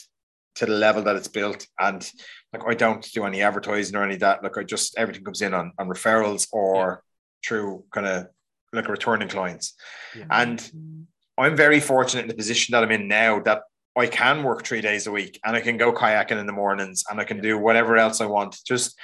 to 0.56 0.66
the 0.66 0.72
level 0.74 1.02
that 1.04 1.16
it's 1.16 1.28
built 1.30 1.66
and 1.80 2.10
like 2.54 2.64
I 2.68 2.74
don't 2.74 3.04
do 3.14 3.24
any 3.26 3.42
advertising 3.42 3.96
or 3.96 4.04
any 4.04 4.16
of 4.16 4.20
that. 4.20 4.44
Like 4.44 4.58
I 4.58 4.64
just 4.64 4.98
everything 4.98 5.24
comes 5.24 5.42
in 5.42 5.54
on, 5.54 5.72
on 5.80 5.88
referrals 5.88 6.48
or 6.52 7.04
through 7.46 7.86
kind 7.94 8.06
of 8.06 8.28
like 8.74 8.88
returning 8.90 9.30
clients. 9.30 9.74
Yeah. 10.16 10.26
And 10.30 11.08
I'm 11.38 11.56
very 11.56 11.80
fortunate 11.80 12.24
in 12.24 12.28
the 12.28 12.36
position 12.36 12.74
that 12.74 12.84
I'm 12.84 12.92
in 12.92 13.08
now 13.08 13.40
that 13.42 13.62
I 13.98 14.08
can 14.08 14.44
work 14.44 14.64
three 14.66 14.82
days 14.82 15.08
a 15.08 15.12
week 15.12 15.40
and 15.46 15.56
I 15.56 15.62
can 15.62 15.78
go 15.78 15.94
kayaking 15.94 16.40
in 16.40 16.46
the 16.46 16.54
mornings 16.54 17.04
and 17.10 17.20
I 17.20 17.24
can 17.24 17.38
Yeah. 17.38 17.44
do 17.44 17.58
whatever 17.58 17.98
else 17.98 18.22
I 18.22 18.26
want. 18.26 18.58
Just 18.66 18.98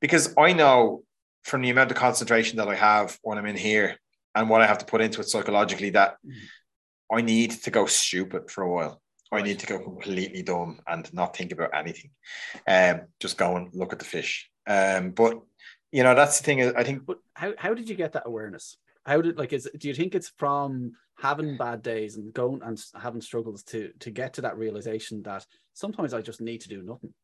because 0.00 0.34
I 0.38 0.52
know 0.52 1.02
from 1.44 1.62
the 1.62 1.70
amount 1.70 1.90
of 1.90 1.96
concentration 1.96 2.56
that 2.58 2.68
I 2.68 2.74
have 2.76 3.18
when 3.22 3.38
I'm 3.38 3.46
in 3.46 3.56
here 3.56 3.96
and 4.34 4.48
what 4.48 4.62
I 4.62 4.66
have 4.66 4.78
to 4.78 4.84
put 4.86 5.00
into 5.00 5.20
it 5.20 5.28
psychologically 5.28 5.90
that 5.90 6.16
Mhm. 6.24 6.32
I 7.12 7.20
need 7.22 7.50
to 7.62 7.70
go 7.70 7.86
stupid 7.86 8.50
for 8.50 8.62
a 8.62 8.70
while. 8.70 9.00
I 9.32 9.42
need 9.42 9.58
to 9.60 9.66
go 9.66 9.78
completely 9.78 10.42
dumb 10.42 10.80
and 10.86 11.12
not 11.12 11.36
think 11.36 11.52
about 11.52 11.74
anything. 11.74 12.10
Um, 12.66 13.02
just 13.20 13.38
go 13.38 13.56
and 13.56 13.68
look 13.74 13.92
at 13.92 13.98
the 13.98 14.04
fish. 14.04 14.48
Um, 14.66 15.10
but 15.10 15.40
you 15.92 16.02
know, 16.02 16.14
that's 16.14 16.38
the 16.38 16.44
thing. 16.44 16.76
I 16.76 16.84
think 16.84 17.06
But 17.06 17.18
how, 17.34 17.54
how 17.58 17.74
did 17.74 17.88
you 17.88 17.94
get 17.94 18.12
that 18.12 18.26
awareness? 18.26 18.76
How 19.04 19.20
did 19.20 19.38
like 19.38 19.52
is 19.52 19.68
do 19.78 19.88
you 19.88 19.94
think 19.94 20.14
it's 20.14 20.32
from 20.36 20.92
having 21.18 21.56
bad 21.56 21.82
days 21.82 22.16
and 22.16 22.32
going 22.32 22.60
and 22.62 22.80
having 23.00 23.20
struggles 23.20 23.62
to 23.64 23.92
to 24.00 24.10
get 24.10 24.34
to 24.34 24.42
that 24.42 24.58
realization 24.58 25.22
that 25.22 25.46
sometimes 25.74 26.12
I 26.12 26.20
just 26.22 26.40
need 26.40 26.60
to 26.62 26.68
do 26.68 26.82
nothing. 26.82 27.14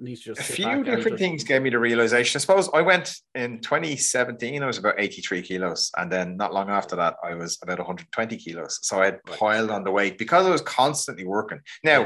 I 0.00 0.04
need 0.04 0.16
to 0.16 0.22
just 0.34 0.40
a 0.40 0.52
few 0.52 0.84
different 0.84 1.18
things 1.18 1.44
gave 1.44 1.62
me 1.62 1.70
the 1.70 1.78
realization. 1.78 2.38
I 2.38 2.40
suppose 2.40 2.68
I 2.72 2.80
went 2.80 3.14
in 3.34 3.60
2017, 3.60 4.62
I 4.62 4.66
was 4.66 4.78
about 4.78 4.94
83 4.98 5.42
kilos. 5.42 5.90
And 5.96 6.10
then 6.10 6.36
not 6.36 6.54
long 6.54 6.70
after 6.70 6.96
that, 6.96 7.16
I 7.22 7.34
was 7.34 7.58
about 7.62 7.78
120 7.78 8.36
kilos. 8.36 8.78
So 8.82 9.02
I 9.02 9.06
had 9.06 9.22
piled 9.24 9.70
on 9.70 9.84
the 9.84 9.90
weight 9.90 10.16
because 10.18 10.46
I 10.46 10.50
was 10.50 10.62
constantly 10.62 11.24
working. 11.24 11.60
Now, 11.84 12.02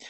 Yeah. 0.00 0.06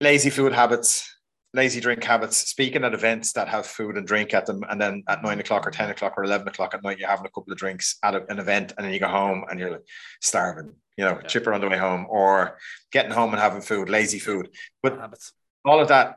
lazy 0.00 0.30
food 0.30 0.52
habits, 0.52 1.06
lazy 1.52 1.80
drink 1.80 2.02
habits, 2.02 2.38
speaking 2.38 2.82
at 2.84 2.94
events 2.94 3.32
that 3.34 3.48
have 3.48 3.66
food 3.66 3.96
and 3.96 4.06
drink 4.06 4.32
at 4.34 4.46
them. 4.46 4.62
And 4.68 4.80
then 4.80 5.02
at 5.08 5.22
nine 5.22 5.38
o'clock 5.40 5.66
or 5.66 5.70
10 5.70 5.90
o'clock 5.90 6.14
or 6.16 6.24
11 6.24 6.48
o'clock 6.48 6.74
at 6.74 6.82
night, 6.82 6.98
you're 6.98 7.08
having 7.10 7.26
a 7.26 7.30
couple 7.30 7.52
of 7.52 7.58
drinks 7.58 7.96
at 8.02 8.14
a- 8.14 8.26
an 8.30 8.38
event 8.38 8.72
and 8.76 8.86
then 8.86 8.92
you 8.92 9.00
go 9.00 9.08
home 9.08 9.44
and 9.50 9.60
you're 9.60 9.70
like 9.70 9.86
starving, 10.22 10.74
you 10.96 11.04
know, 11.04 11.18
Yeah. 11.20 11.26
chipper 11.28 11.52
on 11.52 11.60
the 11.60 11.68
way 11.68 11.78
home 11.78 12.06
or 12.08 12.58
getting 12.90 13.12
home 13.12 13.32
and 13.32 13.40
having 13.40 13.60
food, 13.60 13.88
lazy 13.90 14.18
food. 14.18 14.48
But 14.82 14.98
habits. 14.98 15.32
All 15.66 15.80
of 15.80 15.88
that 15.88 16.16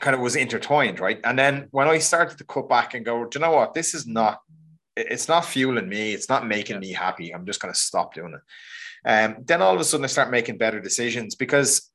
kind 0.00 0.14
of 0.14 0.20
was 0.20 0.36
intertwined, 0.36 1.00
right? 1.00 1.20
And 1.24 1.38
then 1.38 1.68
when 1.70 1.88
I 1.88 1.98
started 1.98 2.38
to 2.38 2.44
cut 2.44 2.68
back 2.68 2.94
and 2.94 3.04
go, 3.04 3.24
do 3.24 3.38
you 3.38 3.44
know 3.44 3.52
what? 3.52 3.74
This 3.74 3.94
is 3.94 4.06
not, 4.06 4.40
it's 4.96 5.28
not 5.28 5.44
fueling 5.44 5.88
me. 5.88 6.12
It's 6.12 6.28
not 6.28 6.46
making 6.46 6.80
me 6.80 6.92
happy. 6.92 7.32
I'm 7.32 7.46
just 7.46 7.60
going 7.60 7.72
to 7.72 7.78
stop 7.78 8.14
doing 8.14 8.34
it. 8.34 8.40
Um, 9.08 9.36
then 9.44 9.62
all 9.62 9.74
of 9.74 9.80
a 9.80 9.84
sudden 9.84 10.04
I 10.04 10.08
start 10.08 10.30
making 10.30 10.58
better 10.58 10.80
decisions 10.80 11.34
because 11.34 11.90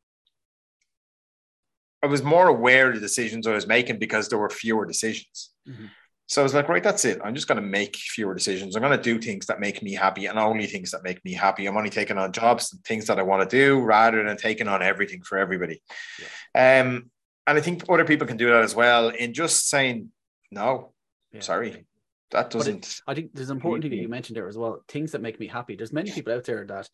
I 2.02 2.08
was 2.08 2.24
more 2.24 2.48
aware 2.48 2.90
of 2.90 2.96
the 2.96 3.02
decisions 3.02 3.46
I 3.46 3.54
was 3.54 3.68
making 3.68 4.00
because 4.00 4.30
there 4.30 4.40
were 4.40 4.50
fewer 4.50 4.86
decisions. 4.86 5.52
Mhm. 5.68 5.90
So 6.30 6.44
I 6.44 6.44
was 6.44 6.54
like, 6.54 6.70
right, 6.70 6.84
that's 6.84 7.06
it. 7.06 7.20
I'm 7.24 7.34
just 7.34 7.48
going 7.48 7.60
to 7.60 7.68
make 7.68 7.96
fewer 7.96 8.36
decisions. 8.36 8.76
I'm 8.76 8.84
going 8.84 8.96
to 8.96 9.04
do 9.04 9.20
things 9.20 9.48
that 9.48 9.60
make 9.60 9.82
me 9.82 9.94
happy 9.94 10.28
and 10.28 10.38
only 10.38 10.68
things 10.68 10.92
that 10.92 11.04
make 11.04 11.26
me 11.26 11.34
happy. 11.34 11.66
I'm 11.66 11.76
only 11.76 11.90
taking 11.90 12.20
on 12.20 12.32
jobs 12.32 12.72
and 12.72 12.84
things 12.84 13.08
that 13.08 13.18
I 13.18 13.24
want 13.24 13.50
to 13.50 13.58
do 13.58 13.80
rather 13.82 14.24
than 14.24 14.38
taking 14.38 14.68
on 14.68 14.84
everything 14.84 15.24
for 15.24 15.40
everybody. 15.40 15.82
Um, 16.54 17.10
and 17.48 17.58
I 17.58 17.62
think 17.62 17.84
other 17.90 18.06
people 18.06 18.28
can 18.28 18.38
do 18.38 18.46
that 18.50 18.62
as 18.64 18.76
well 18.76 19.10
in 19.10 19.34
just 19.34 19.70
saying, 19.70 20.12
no, 20.52 20.94
Yeah. 21.32 21.42
sorry, 21.42 21.88
that 22.30 22.52
doesn't. 22.52 23.02
I 23.08 23.16
think 23.16 23.34
there's 23.34 23.50
an 23.50 23.58
important 23.58 23.82
thing 23.82 23.92
that 23.92 23.98
you 23.98 24.08
mentioned 24.08 24.38
there 24.38 24.48
as 24.48 24.58
well. 24.58 24.84
Things 24.88 25.14
that 25.14 25.24
make 25.24 25.40
me 25.40 25.48
happy. 25.48 25.76
There's 25.76 25.92
many 25.92 26.12
people 26.12 26.34
out 26.34 26.44
there 26.44 26.64
that 26.68 26.88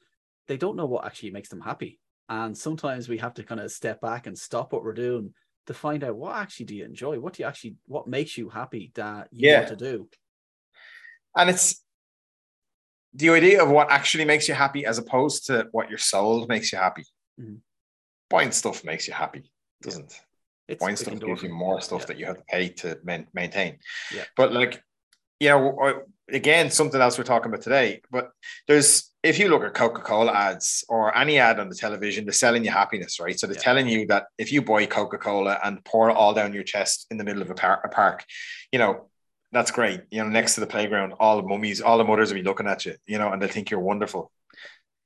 they 0.47 0.55
don't 0.55 0.77
know 0.77 0.85
what 0.85 1.05
actually 1.05 1.31
makes 1.31 1.49
them 1.49 1.59
happy. 1.59 1.99
And 2.29 2.57
sometimes 2.57 3.09
we 3.09 3.17
have 3.17 3.33
to 3.33 3.43
kind 3.43 3.59
of 3.59 3.69
step 3.69 3.99
back 3.99 4.27
and 4.27 4.37
stop 4.37 4.71
what 4.71 4.81
we're 4.85 4.93
doing 4.93 5.33
to 5.67 5.73
find 5.73 6.03
out 6.03 6.15
what 6.15 6.35
actually 6.35 6.65
do 6.67 6.75
you 6.75 6.85
enjoy? 6.85 7.19
What 7.19 7.33
do 7.33 7.43
you 7.43 7.47
actually 7.47 7.75
what 7.87 8.07
makes 8.07 8.37
you 8.37 8.49
happy 8.49 8.91
that 8.95 9.27
you 9.31 9.49
Yeah. 9.49 9.57
want 9.59 9.69
to 9.69 9.75
do? 9.91 10.09
and 11.37 11.49
it's 11.49 11.83
the 13.13 13.29
idea 13.29 13.61
of 13.61 13.69
what 13.69 13.91
actually 13.91 14.23
makes 14.23 14.47
you 14.47 14.53
happy 14.53 14.85
as 14.85 14.97
opposed 14.97 15.45
to 15.47 15.67
what 15.71 15.89
your 15.89 15.97
soul 15.97 16.45
makes 16.47 16.71
you 16.71 16.77
happy. 16.77 17.03
Mhm. 17.39 17.59
Buying 18.29 18.51
stuff 18.53 18.83
makes 18.85 19.05
you 19.07 19.13
happy, 19.13 19.51
doesn't 19.81 20.13
It's 20.67 20.79
Buying 20.79 20.95
stuff 20.95 21.19
gives 21.19 21.43
you 21.43 21.49
more 21.49 21.79
stuff 21.81 22.01
Yeah. 22.01 22.05
that 22.07 22.17
you 22.17 22.25
have 22.25 22.37
to 22.37 22.43
pay 22.45 22.69
to 22.69 22.99
maintain. 23.33 23.79
Yeah. 24.13 24.23
But 24.35 24.51
like, 24.53 24.81
you 25.39 25.49
know, 25.49 26.05
again, 26.29 26.71
something 26.71 26.99
else 26.99 27.17
we're 27.17 27.23
talking 27.23 27.49
about 27.51 27.61
today. 27.61 28.01
But 28.11 28.31
there's 28.67 29.11
if 29.23 29.39
you 29.39 29.49
look 29.49 29.63
at 29.63 29.73
Coca-Cola 29.73 30.31
ads 30.31 30.83
or 30.87 31.15
any 31.17 31.39
ad 31.39 31.59
on 31.59 31.69
the 31.69 31.75
television, 31.75 32.25
they're 32.25 32.31
selling 32.33 32.63
you 32.63 32.69
happiness, 32.71 33.19
right? 33.19 33.39
So 33.39 33.47
they're 33.47 33.55
Yeah. 33.55 33.61
telling 33.61 33.87
you 33.87 34.05
that 34.07 34.27
if 34.37 34.51
you 34.51 34.61
buy 34.61 34.85
Coca-Cola 34.85 35.59
and 35.63 35.83
pour 35.83 36.09
it 36.09 36.13
all 36.13 36.33
down 36.33 36.53
your 36.53 36.63
chest 36.63 37.07
in 37.09 37.17
the 37.17 37.23
middle 37.23 37.41
of 37.41 37.49
a, 37.49 37.55
par- 37.55 37.81
a 37.83 37.89
park, 37.89 38.23
you 38.71 38.77
know, 38.79 39.09
that's 39.51 39.71
great. 39.71 40.01
You 40.11 40.23
know, 40.23 40.29
next 40.29 40.55
to 40.55 40.59
the 40.59 40.67
playground, 40.67 41.13
all 41.19 41.37
the 41.41 41.47
mummies, 41.47 41.81
all 41.81 41.97
the 41.97 42.03
mothers 42.03 42.29
will 42.29 42.39
be 42.39 42.43
looking 42.43 42.67
at 42.67 42.85
you, 42.85 42.95
you 43.07 43.17
know, 43.17 43.31
and 43.31 43.41
they 43.41 43.47
think 43.47 43.71
you're 43.71 43.79
wonderful. 43.79 44.31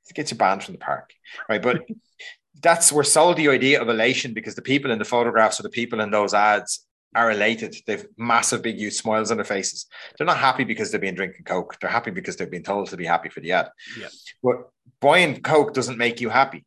It 0.09 0.15
gets 0.15 0.31
you 0.31 0.37
banned 0.37 0.63
from 0.63 0.73
the 0.73 0.79
park, 0.79 1.11
right? 1.47 1.61
But 1.61 1.83
that's 2.61 2.91
we're 2.91 3.03
sold 3.03 3.37
the 3.37 3.47
idea 3.49 3.81
of 3.81 3.87
elation 3.87 4.33
because 4.33 4.55
the 4.55 4.61
people 4.61 4.91
in 4.91 4.99
the 4.99 5.05
photographs 5.05 5.59
or 5.59 5.63
the 5.63 5.69
people 5.69 6.01
in 6.01 6.11
those 6.11 6.33
ads 6.33 6.85
are 7.15 7.31
elated. 7.31 7.75
They've 7.85 8.05
massive, 8.17 8.61
big, 8.61 8.77
huge 8.77 8.93
smiles 8.93 9.31
on 9.31 9.37
their 9.37 9.45
faces. 9.45 9.87
They're 10.17 10.27
not 10.27 10.37
happy 10.37 10.63
because 10.63 10.91
they've 10.91 11.01
been 11.01 11.15
drinking 11.15 11.45
Coke. 11.45 11.77
They're 11.79 11.89
happy 11.89 12.11
because 12.11 12.35
they've 12.35 12.49
been 12.49 12.63
told 12.63 12.89
to 12.89 12.97
be 12.97 13.05
happy 13.05 13.29
for 13.29 13.39
the 13.39 13.53
ad. 13.53 13.69
Yeah. 13.99 14.07
But 14.43 14.69
buying 14.99 15.41
Coke 15.41 15.73
doesn't 15.73 15.97
make 15.97 16.21
you 16.21 16.29
happy. 16.29 16.65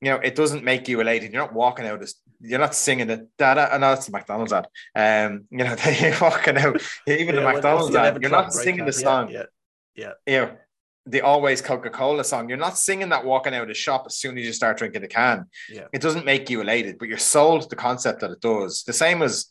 You 0.00 0.10
know, 0.10 0.16
it 0.16 0.34
doesn't 0.34 0.64
make 0.64 0.88
you 0.88 1.00
elated. 1.00 1.32
You're 1.32 1.42
not 1.42 1.52
walking 1.52 1.86
out 1.86 2.02
as 2.02 2.16
you're 2.40 2.58
not 2.58 2.74
singing 2.74 3.06
the 3.06 3.28
da 3.38 3.54
da. 3.54 3.76
No, 3.78 3.92
it's 3.92 4.06
the 4.06 4.12
McDonald's 4.12 4.52
ad. 4.52 4.66
Um, 4.96 5.44
you 5.50 5.58
know, 5.58 5.76
you're 6.00 6.18
walking 6.20 6.58
out 6.58 6.82
even 7.06 7.36
the 7.36 7.42
Yeah, 7.42 7.52
McDonald's 7.52 7.92
the 7.92 8.00
ad. 8.00 8.18
You're 8.20 8.30
not 8.30 8.52
singing 8.52 8.80
ad. 8.80 8.88
the 8.88 8.92
song. 8.92 9.30
Yeah, 9.30 9.44
yeah, 9.94 10.12
You 10.26 10.32
know, 10.38 10.56
the 11.06 11.20
always 11.20 11.60
Coca-Cola 11.60 12.24
song. 12.24 12.48
You're 12.48 12.58
not 12.58 12.78
singing 12.78 13.08
that 13.10 13.24
walking 13.24 13.54
out 13.54 13.62
of 13.62 13.68
the 13.68 13.74
shop 13.74 14.04
as 14.06 14.16
soon 14.16 14.38
as 14.38 14.44
you 14.44 14.52
start 14.52 14.78
drinking 14.78 15.02
the 15.02 15.08
can. 15.08 15.46
Yeah. 15.70 15.86
It 15.92 16.00
doesn't 16.00 16.24
make 16.24 16.50
you 16.50 16.60
elated, 16.60 16.98
but 16.98 17.08
you're 17.08 17.18
sold 17.18 17.68
the 17.70 17.76
concept 17.76 18.20
that 18.20 18.30
it 18.30 18.40
does. 18.40 18.84
The 18.84 18.92
same 18.92 19.22
as 19.22 19.46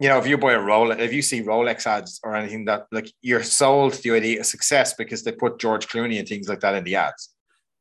you 0.00 0.08
know, 0.08 0.18
if 0.18 0.26
you 0.26 0.36
buy 0.36 0.52
a 0.52 0.58
Rolex, 0.58 0.98
if 0.98 1.12
you 1.12 1.22
see 1.22 1.42
Rolex 1.42 1.86
ads 1.86 2.20
or 2.24 2.34
anything 2.34 2.64
that 2.64 2.86
like 2.90 3.12
you're 3.20 3.42
sold 3.42 3.94
the 3.94 4.10
idea 4.12 4.40
of 4.40 4.46
success 4.46 4.94
because 4.94 5.22
they 5.22 5.32
put 5.32 5.58
George 5.58 5.86
Clooney 5.88 6.18
and 6.18 6.28
things 6.28 6.48
like 6.48 6.60
that 6.60 6.74
in 6.74 6.84
the 6.84 6.96
ads. 6.96 7.30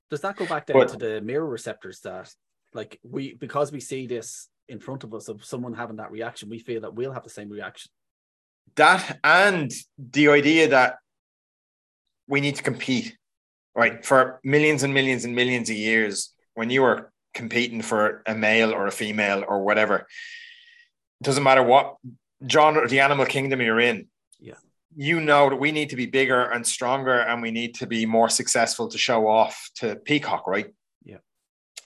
Does 0.10 0.22
that 0.22 0.36
go 0.36 0.46
back 0.46 0.66
down 0.68 0.78
But- 0.78 0.90
to 0.90 0.98
the 0.98 1.22
mirror 1.22 1.48
receptors 1.48 2.02
that, 2.02 2.34
like, 2.74 3.00
we 3.04 3.34
because 3.34 3.72
we 3.72 3.80
see 3.80 4.08
this 4.08 4.50
in 4.68 4.80
front 4.80 5.04
of 5.04 5.14
us 5.14 5.28
of 5.30 5.44
someone 5.44 5.74
having 5.74 5.98
that 5.98 6.12
reaction, 6.12 6.50
we 6.50 6.60
feel 6.60 6.82
that 6.82 6.94
we'll 6.94 7.12
have 7.14 7.24
the 7.24 7.30
same 7.30 7.50
reaction. 7.50 7.92
That 8.76 9.20
and 9.24 9.72
the 9.98 10.30
idea 10.30 10.70
that 10.70 10.98
we 12.28 12.40
need 12.40 12.56
to 12.56 12.64
compete, 12.64 13.18
right? 13.76 14.06
For 14.06 14.40
millions 14.44 14.84
and 14.84 14.94
millions 14.94 15.26
and 15.26 15.36
millions 15.36 15.70
of 15.70 15.76
years, 15.76 16.34
when 16.54 16.70
you 16.70 16.84
were 16.84 17.12
competing 17.34 17.82
for 17.82 18.22
a 18.26 18.36
male 18.36 18.72
or 18.74 18.88
a 18.88 18.92
female 18.92 19.44
or 19.48 19.64
whatever, 19.64 20.08
doesn't 21.22 21.44
matter 21.44 21.64
what 21.64 21.96
genre, 22.50 22.88
the 22.88 23.00
animal 23.00 23.26
kingdom 23.26 23.62
you're 23.62 23.80
in. 23.80 24.08
Yeah. 24.40 24.56
You 24.96 25.22
know 25.22 25.50
that 25.50 25.56
we 25.58 25.72
need 25.72 25.90
to 25.92 25.96
be 25.96 26.06
bigger 26.06 26.44
and 26.44 26.66
stronger 26.66 27.20
and 27.20 27.42
we 27.42 27.52
need 27.52 27.76
to 27.76 27.88
be 27.88 28.06
more 28.06 28.30
successful 28.30 28.88
to 28.90 28.98
show 28.98 29.28
off 29.28 29.70
to 29.76 29.96
Peacock, 29.96 30.48
right? 30.48 30.74
Yeah. 31.04 31.18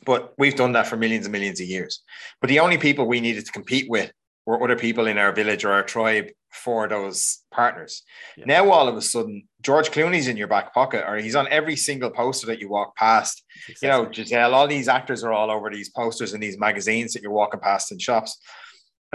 But 0.06 0.34
we've 0.38 0.56
done 0.56 0.74
that 0.74 0.88
for 0.88 0.98
millions 0.98 1.26
and 1.26 1.34
millions 1.34 1.60
of 1.60 1.68
years. 1.68 2.04
But 2.42 2.50
the 2.50 2.60
only 2.60 2.78
people 2.78 3.06
we 3.06 3.20
needed 3.20 3.46
to 3.46 3.52
compete 3.52 3.90
with 3.90 4.12
were 4.46 4.64
other 4.64 4.76
people 4.76 5.08
in 5.08 5.18
our 5.18 5.32
village 5.32 5.66
or 5.66 5.72
our 5.72 5.84
tribe 5.84 6.28
for 6.52 6.88
those 6.88 7.40
partners. 7.52 8.04
Yeah. 8.38 8.46
Now 8.46 8.72
all 8.72 8.88
of 8.88 8.96
a 8.96 9.02
sudden, 9.02 9.48
George 9.62 9.90
Clooney's 9.90 10.28
in 10.28 10.38
your 10.38 10.48
back 10.48 10.74
pocket, 10.74 11.04
or 11.06 11.18
he's 11.18 11.36
on 11.36 11.48
every 11.50 11.76
single 11.76 12.12
poster 12.12 12.48
that 12.48 12.60
you 12.60 12.70
walk 12.70 12.96
past. 12.96 13.44
You 13.82 13.90
know, 13.90 14.10
Giselle, 14.12 14.54
all 14.54 14.68
these 14.68 14.88
actors 14.88 15.24
are 15.24 15.34
all 15.34 15.52
over 15.52 15.70
these 15.70 15.90
posters 15.90 16.34
and 16.34 16.42
these 16.42 16.58
magazines 16.58 17.14
that 17.14 17.22
you're 17.22 17.32
walking 17.32 17.60
past 17.60 17.92
in 17.92 18.00
shops. 18.00 18.40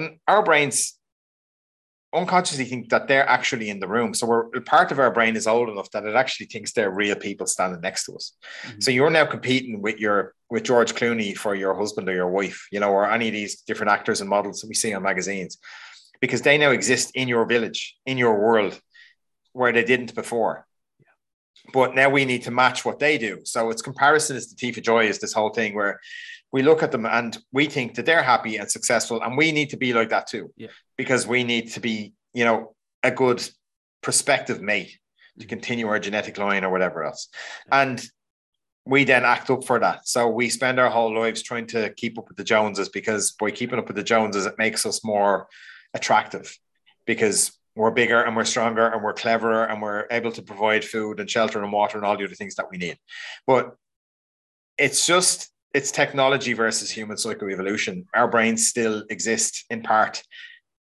And 0.00 0.18
our 0.26 0.42
brains 0.42 0.98
unconsciously 2.12 2.64
think 2.64 2.88
that 2.88 3.06
they're 3.06 3.28
actually 3.28 3.70
in 3.70 3.78
the 3.78 3.86
room. 3.86 4.14
So 4.14 4.26
we're 4.26 4.60
part 4.62 4.90
of 4.90 4.98
our 4.98 5.12
brain 5.12 5.36
is 5.36 5.46
old 5.46 5.68
enough 5.68 5.90
that 5.92 6.04
it 6.04 6.16
actually 6.16 6.46
thinks 6.46 6.72
they're 6.72 6.90
real 6.90 7.14
people 7.14 7.46
standing 7.46 7.80
next 7.80 8.04
to 8.06 8.16
us. 8.16 8.36
Mhm. 8.64 8.82
So 8.82 8.90
you're 8.90 9.10
now 9.10 9.26
competing 9.26 9.80
with 9.80 9.98
your 9.98 10.34
with 10.48 10.64
George 10.64 10.94
Clooney 10.94 11.36
for 11.36 11.54
your 11.54 11.74
husband 11.74 12.08
or 12.08 12.14
your 12.14 12.28
wife, 12.28 12.66
you 12.72 12.80
know, 12.80 12.90
or 12.90 13.08
any 13.08 13.28
of 13.28 13.34
these 13.34 13.60
different 13.62 13.92
actors 13.92 14.20
and 14.20 14.28
models 14.28 14.60
that 14.60 14.68
we 14.68 14.74
see 14.74 14.92
on 14.92 15.02
magazines, 15.04 15.58
because 16.20 16.42
they 16.42 16.58
now 16.58 16.72
exist 16.72 17.12
in 17.14 17.28
your 17.28 17.44
village, 17.46 17.96
in 18.04 18.18
your 18.18 18.36
world, 18.40 18.80
where 19.52 19.72
they 19.72 19.84
didn't 19.84 20.12
before. 20.16 20.66
But 21.72 21.94
now 21.94 22.08
we 22.10 22.24
need 22.24 22.42
to 22.44 22.50
match 22.50 22.84
what 22.84 22.98
they 22.98 23.18
do. 23.18 23.42
So 23.44 23.70
it's 23.70 23.82
comparison 23.82 24.36
is 24.36 24.48
the 24.48 24.56
thief 24.56 24.76
of 24.76 24.82
joy. 24.82 25.06
Is 25.06 25.20
this 25.20 25.34
whole 25.34 25.50
thing 25.50 25.74
where 25.76 26.00
we 26.52 26.62
look 26.62 26.82
at 26.82 26.90
them 26.92 27.06
and 27.06 27.38
we 27.52 27.66
think 27.66 27.94
that 27.94 28.06
they're 28.06 28.22
happy 28.22 28.56
and 28.56 28.70
successful, 28.70 29.22
and 29.22 29.36
we 29.36 29.52
need 29.52 29.70
to 29.70 29.76
be 29.76 29.92
like 29.92 30.08
that 30.10 30.26
too, 30.26 30.52
Yeah. 30.56 30.68
because 30.96 31.26
we 31.26 31.44
need 31.44 31.72
to 31.72 31.80
be, 31.80 32.12
you 32.34 32.44
know, 32.44 32.74
a 33.02 33.10
good 33.10 33.46
prospective 34.02 34.60
mate 34.60 34.98
to 35.38 35.46
Mhm. 35.46 35.48
continue 35.48 35.88
our 35.88 35.98
genetic 35.98 36.38
line 36.38 36.64
or 36.64 36.70
whatever 36.70 37.04
else. 37.04 37.28
And 37.70 38.02
we 38.84 39.04
then 39.04 39.24
act 39.24 39.50
up 39.50 39.64
for 39.64 39.78
that. 39.78 40.08
So 40.08 40.26
we 40.28 40.48
spend 40.48 40.80
our 40.80 40.90
whole 40.90 41.14
lives 41.14 41.42
trying 41.42 41.66
to 41.68 41.92
keep 41.94 42.18
up 42.18 42.28
with 42.28 42.36
the 42.36 42.44
Joneses 42.44 42.88
because 42.88 43.32
by 43.32 43.50
keeping 43.50 43.78
up 43.78 43.86
with 43.86 43.96
the 43.96 44.02
Joneses, 44.02 44.46
it 44.46 44.58
makes 44.58 44.84
us 44.86 45.04
more 45.04 45.48
attractive 45.94 46.58
because 47.06 47.52
we're 47.76 47.90
bigger 47.90 48.22
and 48.22 48.34
we're 48.36 48.44
stronger 48.44 48.88
and 48.88 49.02
we're 49.04 49.12
cleverer 49.12 49.64
and 49.66 49.80
we're 49.80 50.06
able 50.10 50.32
to 50.32 50.42
provide 50.42 50.84
food 50.84 51.20
and 51.20 51.30
shelter 51.30 51.62
and 51.62 51.72
water 51.72 51.98
and 51.98 52.06
all 52.06 52.16
the 52.16 52.24
other 52.24 52.34
things 52.34 52.56
that 52.56 52.70
we 52.70 52.78
need. 52.78 52.98
But 53.46 53.76
it's 54.76 55.06
just 55.06 55.50
it's 55.72 55.90
technology 55.90 56.52
versus 56.52 56.90
human 56.90 57.16
psychoevolution. 57.16 58.06
Our 58.14 58.28
brains 58.28 58.66
still 58.66 59.04
exist 59.08 59.64
in 59.70 59.82
part 59.82 60.22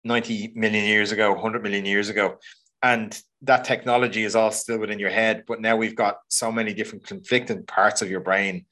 90 0.04 0.54
million 0.56 0.86
years 0.86 1.12
ago, 1.12 1.32
100 1.34 1.64
million 1.64 1.86
years 1.86 2.10
ago. 2.10 2.38
And 2.84 3.20
that 3.42 3.64
technology 3.64 4.24
is 4.24 4.36
all 4.36 4.52
still 4.52 4.78
within 4.78 5.00
your 5.00 5.10
head. 5.10 5.44
But 5.48 5.62
now 5.62 5.78
we've 5.78 5.96
got 5.96 6.18
so 6.28 6.52
many 6.52 6.74
different 6.74 7.08
conflicting 7.08 7.66
parts 7.66 8.02
of 8.02 8.10
your 8.10 8.20
brain 8.20 8.66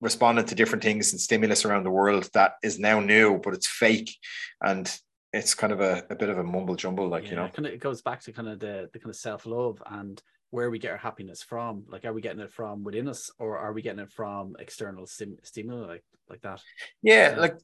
responding 0.00 0.44
to 0.44 0.54
different 0.54 0.84
things 0.84 1.12
and 1.12 1.20
stimulus 1.20 1.64
around 1.64 1.84
the 1.84 1.90
world 1.90 2.28
that 2.34 2.54
is 2.62 2.78
now 2.78 3.00
new, 3.00 3.40
but 3.42 3.54
it's 3.54 3.66
fake. 3.66 4.14
And 4.62 4.92
it's 5.32 5.54
kind 5.54 5.72
of 5.72 5.80
a, 5.80 6.04
a 6.10 6.14
bit 6.14 6.28
of 6.28 6.38
a 6.38 6.44
mumble 6.44 6.76
jumble, 6.76 7.08
like, 7.08 7.28
you 7.28 7.36
know. 7.36 7.48
kind 7.48 7.66
of 7.66 7.72
it 7.72 7.80
goes 7.80 8.02
back 8.02 8.20
to 8.22 8.32
kind 8.32 8.48
of 8.48 8.60
the, 8.60 8.88
the 8.92 8.98
kind 8.98 9.10
of 9.10 9.16
self 9.16 9.46
love 9.46 9.82
and 9.86 10.22
where 10.54 10.70
we 10.70 10.78
get 10.78 10.92
our 10.92 10.96
happiness 10.96 11.42
from. 11.42 11.82
Like, 11.88 12.04
are 12.04 12.12
we 12.12 12.20
getting 12.20 12.40
it 12.40 12.52
from 12.52 12.84
within 12.84 13.08
us, 13.08 13.28
or 13.40 13.58
are 13.58 13.72
we 13.72 13.82
getting 13.82 13.98
it 13.98 14.12
from 14.12 14.54
external 14.60 15.04
stim- 15.04 15.38
stimuli 15.42 15.86
like 15.88 16.04
like 16.30 16.42
that? 16.42 16.60
Yeah, 17.02 17.34
like 17.36 17.56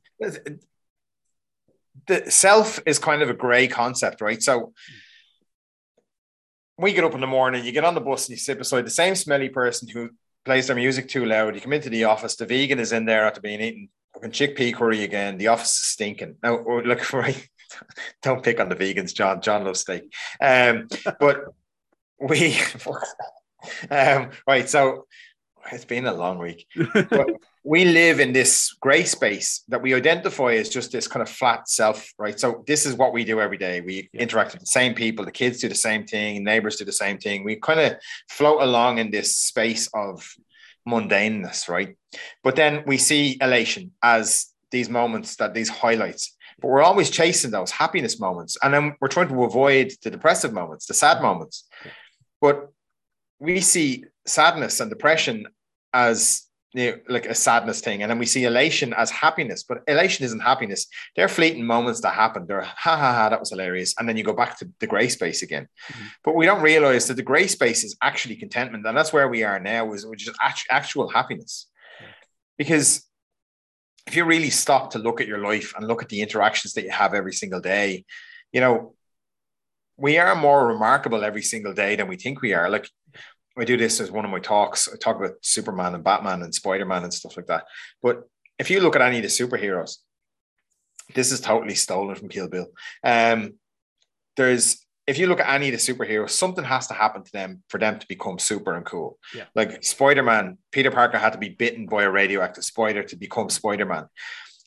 the 2.09 2.29
self 2.29 2.81
is 2.87 2.99
kind 2.99 3.23
of 3.23 3.31
a 3.31 3.35
gray 3.35 3.69
concept, 3.69 4.21
right? 4.21 4.43
So 4.43 4.73
we 6.79 6.93
get 6.93 7.05
up 7.05 7.15
in 7.15 7.21
the 7.21 7.29
morning, 7.29 7.65
you 7.65 7.71
get 7.71 7.85
on 7.85 7.95
the 7.95 8.01
bus 8.01 8.27
and 8.27 8.31
you 8.31 8.39
sit 8.39 8.59
beside 8.59 8.87
the 8.87 8.91
same 8.91 9.15
smelly 9.15 9.51
person 9.51 9.87
who 9.89 10.11
plays 10.45 10.67
their 10.67 10.75
music 10.75 11.09
too 11.09 11.27
loud. 11.27 11.55
You 11.55 11.61
come 11.61 11.73
into 11.73 11.91
the 11.91 12.05
office, 12.05 12.35
the 12.35 12.47
vegan 12.47 12.81
is 12.81 12.93
in 12.93 13.05
there 13.05 13.25
after 13.25 13.41
being 13.41 13.61
eaten 13.61 13.89
fucking 14.15 14.33
chickpea 14.33 14.75
curry 14.75 15.05
again. 15.05 15.39
The 15.39 15.49
office 15.49 15.79
is 15.79 15.87
stinking. 15.87 16.37
Now, 16.43 16.59
oh, 16.67 16.83
look, 16.85 17.13
right, 17.13 17.49
don't 18.21 18.43
pick 18.43 18.59
on 18.59 18.69
the 18.69 18.75
vegans, 18.75 19.15
John. 19.15 19.41
John 19.43 19.65
loves 19.65 19.81
steak. 19.81 20.13
Um, 20.41 20.89
but 21.21 21.45
we, 22.21 22.57
um, 23.91 24.31
right, 24.47 24.69
so 24.69 25.07
it's 25.73 25.85
been 25.85 26.07
a 26.07 26.15
long 26.15 26.39
week 26.39 26.67
but 27.11 27.29
we 27.63 27.85
live 27.85 28.21
in 28.21 28.33
this 28.33 28.75
gray 28.81 29.05
space 29.05 29.63
that 29.69 29.83
we 29.83 29.95
identify 29.95 30.55
as 30.55 30.71
just 30.71 30.91
this 30.91 31.07
kind 31.07 31.21
of 31.23 31.29
flat 31.29 31.69
self, 31.69 32.11
right? 32.19 32.41
So 32.41 32.65
this 32.67 32.87
is 32.87 32.95
what 32.95 33.13
we 33.13 33.23
do 33.25 33.39
every 33.41 33.59
day. 33.59 33.83
We 33.83 34.09
Yeah. 34.15 34.23
interact 34.23 34.53
with 34.53 34.61
the 34.63 34.67
same 34.67 34.95
people, 34.95 35.27
the 35.27 35.31
kids 35.31 35.61
do 35.61 35.69
the 35.69 35.75
same 35.75 36.07
thing, 36.07 36.43
neighbors 36.43 36.77
do 36.77 36.87
the 36.87 36.93
same 36.93 37.19
thing. 37.19 37.45
We 37.45 37.57
kind 37.57 37.81
of 37.81 37.97
float 38.31 38.63
along 38.63 38.99
in 38.99 39.11
this 39.11 39.37
space 39.37 39.91
of 39.93 40.27
mundaneness, 40.89 41.69
right? 41.69 41.97
But 42.43 42.57
then 42.57 42.85
we 42.87 42.97
see 42.97 43.37
elation 43.41 43.93
as 44.03 44.47
these 44.71 44.89
moments 44.89 45.37
that 45.37 45.53
these 45.53 45.69
highlights. 45.69 46.35
But 46.61 46.69
we're 46.69 46.83
always 46.83 47.11
chasing 47.11 47.51
those 47.51 47.71
happiness 47.71 48.19
moments. 48.19 48.57
And 48.63 48.73
then 48.73 48.97
we're 49.01 49.09
trying 49.09 49.29
to 49.29 49.45
avoid 49.45 49.93
the 50.03 50.11
depressive 50.11 50.53
moments, 50.55 50.87
the 50.87 50.95
sad 50.95 51.21
moments. 51.23 51.69
But 52.41 52.73
we 53.39 53.61
see 53.61 54.05
sadness 54.27 54.81
and 54.81 54.91
depression 54.91 55.47
as 55.93 56.47
you 56.73 56.93
know, 56.93 56.99
like 57.09 57.27
a 57.27 57.35
sadness 57.35 57.81
thing, 57.81 58.03
and 58.03 58.09
then 58.11 58.21
we 58.21 58.27
see 58.27 58.45
elation 58.45 58.95
as 58.95 59.11
happiness. 59.11 59.65
But 59.65 59.79
elation 59.89 60.25
isn't 60.25 60.39
happiness; 60.41 60.87
they're 61.17 61.29
fleeting 61.29 61.67
moments 61.67 62.01
that 62.03 62.15
happen. 62.15 62.47
They're 62.47 62.61
ha 62.63 62.97
ha 62.97 63.13
ha, 63.13 63.29
that 63.29 63.41
was 63.41 63.51
hilarious, 63.51 63.95
and 63.99 64.09
then 64.09 64.17
you 64.17 64.23
go 64.23 64.33
back 64.33 64.57
to 64.59 64.69
the 64.79 64.87
grey 64.87 65.09
space 65.09 65.43
again. 65.43 65.67
Mhm. 65.89 66.07
But 66.23 66.37
we 66.37 66.47
don't 66.47 66.63
realize 66.63 67.09
that 67.09 67.15
the 67.15 67.25
grey 67.25 67.49
space 67.49 67.83
is 67.83 67.97
actually 68.01 68.37
contentment, 68.37 68.87
and 68.87 68.97
that's 68.97 69.13
where 69.13 69.29
we 69.29 69.43
are 69.43 69.59
now, 69.59 69.93
is 69.93 70.07
which 70.07 70.29
is 70.29 70.35
actual 70.71 71.09
happiness. 71.09 71.67
Because 72.57 73.05
if 74.07 74.15
you 74.15 74.25
really 74.25 74.51
stop 74.51 74.93
to 74.93 74.99
look 75.01 75.21
at 75.21 75.27
your 75.27 75.39
life 75.39 75.75
and 75.77 75.89
look 75.89 76.03
at 76.03 76.09
the 76.09 76.21
interactions 76.23 76.75
that 76.75 76.85
you 76.85 76.91
have 76.91 77.15
every 77.15 77.33
single 77.33 77.61
day, 77.61 78.05
you 78.53 78.61
know, 78.61 78.95
we 80.01 80.19
are 80.19 80.35
more 80.35 80.67
remarkable 80.67 81.23
every 81.23 81.43
single 81.43 81.75
day 81.75 81.95
than 81.95 82.09
we 82.09 82.17
think 82.17 82.41
we 82.41 82.55
are. 82.55 82.71
Like 82.71 82.89
I 83.59 83.65
do 83.65 83.77
this 83.77 84.01
as 84.01 84.11
one 84.11 84.25
of 84.25 84.31
my 84.31 84.41
talks. 84.41 84.89
I 84.89 84.97
talk 84.97 85.17
about 85.17 85.35
Superman 85.43 85.95
and 85.95 86.03
Batman 86.03 86.43
and 86.43 86.55
Spider 86.55 86.87
Man 86.87 87.05
and 87.05 87.13
stuff 87.13 87.37
like 87.37 87.47
that. 87.47 87.65
But 88.03 88.23
if 88.59 88.71
you 88.71 88.81
look 88.81 88.97
at 88.97 89.03
any 89.03 89.19
of 89.19 89.23
the 89.23 89.29
superheroes, 89.29 89.97
this 91.15 91.31
is 91.31 91.41
totally 91.41 91.75
stolen 91.75 92.15
from 92.15 92.29
Kill 92.29 92.49
Bill. 92.49 92.69
Um, 93.05 93.55
there's 94.37 94.87
if 95.07 95.19
you 95.19 95.27
look 95.27 95.41
at 95.41 95.53
any 95.53 95.69
of 95.69 95.73
the 95.73 95.93
superheroes, 95.93 96.31
something 96.31 96.65
has 96.65 96.87
to 96.87 96.95
happen 96.95 97.23
to 97.23 97.33
them 97.33 97.63
for 97.69 97.79
them 97.79 97.99
to 97.99 98.07
become 98.09 98.39
super 98.39 98.75
and 98.77 98.87
cool. 98.87 99.19
Yeah. 99.35 99.45
Like 99.55 99.83
Spider 99.85 100.23
Man, 100.23 100.57
Peter 100.73 100.91
Parker 100.91 101.19
had 101.19 101.33
to 101.33 101.39
be 101.39 101.51
bitten 101.51 101.87
by 101.87 102.05
a 102.05 102.11
radioactive 102.11 102.65
spider 102.65 103.03
to 103.03 103.17
become 103.17 103.51
Spider 103.51 103.85
Man. 103.87 104.07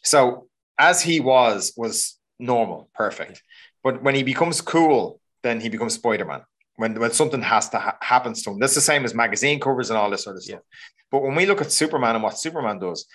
So 0.03 0.47
as 0.77 1.01
he 1.01 1.19
was, 1.19 1.73
was 1.75 2.19
normal, 2.39 2.89
perfect. 2.93 3.41
But 3.83 4.03
when 4.03 4.15
he 4.15 4.23
becomes 4.23 4.61
cool, 4.61 5.21
then 5.43 5.59
he 5.59 5.69
becomes 5.69 5.93
Spider-Man. 5.95 6.41
When, 6.77 6.99
when 6.99 7.11
something 7.11 7.41
has 7.41 7.69
to 7.69 7.79
ha- 7.79 7.97
happens 8.01 8.41
to 8.43 8.51
him, 8.51 8.59
that's 8.59 8.73
the 8.73 8.81
same 8.81 9.05
as 9.05 9.13
magazine 9.13 9.59
covers 9.59 9.91
and 9.91 9.97
all 9.97 10.09
this 10.09 10.23
sort 10.23 10.37
of 10.37 10.43
stuff. 10.43 10.61
Yeah. 10.61 10.87
But 11.11 11.21
when 11.21 11.35
we 11.35 11.45
look 11.45 11.61
at 11.61 11.71
Superman 11.71 12.15
and 12.15 12.23
what 12.23 12.39
Superman 12.39 12.79
does, 12.79 13.05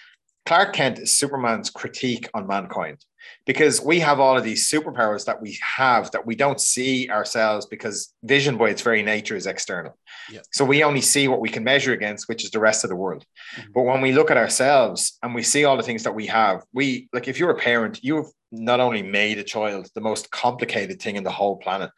Clark 0.46 0.72
Kent 0.72 1.00
is 1.00 1.18
Superman's 1.18 1.68
critique 1.68 2.28
on 2.32 2.46
mankind 2.46 3.04
because 3.46 3.80
we 3.80 4.00
have 4.00 4.20
all 4.20 4.36
of 4.36 4.44
these 4.44 4.70
superpowers 4.70 5.24
that 5.26 5.40
we 5.40 5.58
have 5.62 6.10
that 6.12 6.26
we 6.26 6.34
don't 6.34 6.60
see 6.60 7.08
ourselves 7.10 7.66
because 7.66 8.14
vision 8.22 8.56
by 8.56 8.70
its 8.70 8.82
very 8.82 9.02
nature 9.02 9.36
is 9.36 9.46
external. 9.46 9.96
Yeah. 10.30 10.40
So 10.52 10.64
we 10.64 10.82
only 10.82 11.00
see 11.00 11.28
what 11.28 11.40
we 11.40 11.48
can 11.48 11.64
measure 11.64 11.92
against, 11.92 12.28
which 12.28 12.44
is 12.44 12.50
the 12.50 12.60
rest 12.60 12.84
of 12.84 12.90
the 12.90 12.96
world. 12.96 13.24
Mm-hmm. 13.56 13.72
But 13.74 13.82
when 13.82 14.00
we 14.00 14.12
look 14.12 14.30
at 14.30 14.36
ourselves 14.36 15.18
and 15.22 15.34
we 15.34 15.42
see 15.42 15.64
all 15.64 15.76
the 15.76 15.82
things 15.82 16.02
that 16.04 16.14
we 16.14 16.26
have, 16.26 16.62
we 16.72 17.08
like 17.12 17.28
if 17.28 17.38
you're 17.38 17.50
a 17.50 17.58
parent, 17.58 18.00
you've 18.02 18.30
not 18.50 18.80
only 18.80 19.02
made 19.02 19.38
a 19.38 19.44
child 19.44 19.88
the 19.94 20.00
most 20.00 20.30
complicated 20.30 21.00
thing 21.00 21.16
in 21.16 21.24
the 21.24 21.30
whole 21.30 21.56
planet. 21.56 21.90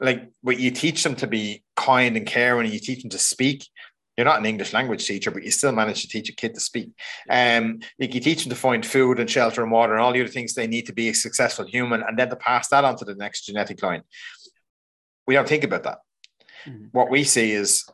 Like, 0.00 0.28
but 0.42 0.58
you 0.58 0.72
teach 0.72 1.04
them 1.04 1.14
to 1.16 1.26
be 1.26 1.62
kind 1.76 2.16
and 2.16 2.26
caring, 2.26 2.64
and 2.64 2.74
you 2.74 2.80
teach 2.80 3.02
them 3.02 3.10
to 3.10 3.18
speak 3.18 3.68
you're 4.16 4.24
not 4.24 4.38
an 4.38 4.46
English 4.46 4.72
language 4.72 5.06
teacher, 5.06 5.30
but 5.30 5.42
you 5.42 5.50
still 5.50 5.72
manage 5.72 6.02
to 6.02 6.08
teach 6.08 6.28
a 6.28 6.34
kid 6.34 6.54
to 6.54 6.60
speak. 6.60 6.90
Um, 7.28 7.80
you 7.98 8.08
can 8.08 8.22
teach 8.22 8.44
them 8.44 8.50
to 8.50 8.56
find 8.56 8.84
food 8.86 9.18
and 9.18 9.28
shelter 9.28 9.62
and 9.62 9.72
water 9.72 9.92
and 9.92 10.02
all 10.02 10.12
the 10.12 10.20
other 10.20 10.30
things 10.30 10.54
they 10.54 10.66
need 10.66 10.86
to 10.86 10.92
be 10.92 11.08
a 11.08 11.14
successful 11.14 11.66
human, 11.66 12.02
and 12.02 12.18
then 12.18 12.30
to 12.30 12.36
pass 12.36 12.68
that 12.68 12.84
on 12.84 12.96
to 12.96 13.04
the 13.04 13.14
next 13.14 13.46
genetic 13.46 13.82
line. 13.82 14.02
We 15.26 15.34
don't 15.34 15.48
think 15.48 15.64
about 15.64 15.82
that. 15.84 15.98
Mm-hmm. 16.66 16.86
What 16.92 17.10
we 17.10 17.24
see 17.24 17.52
is 17.52 17.84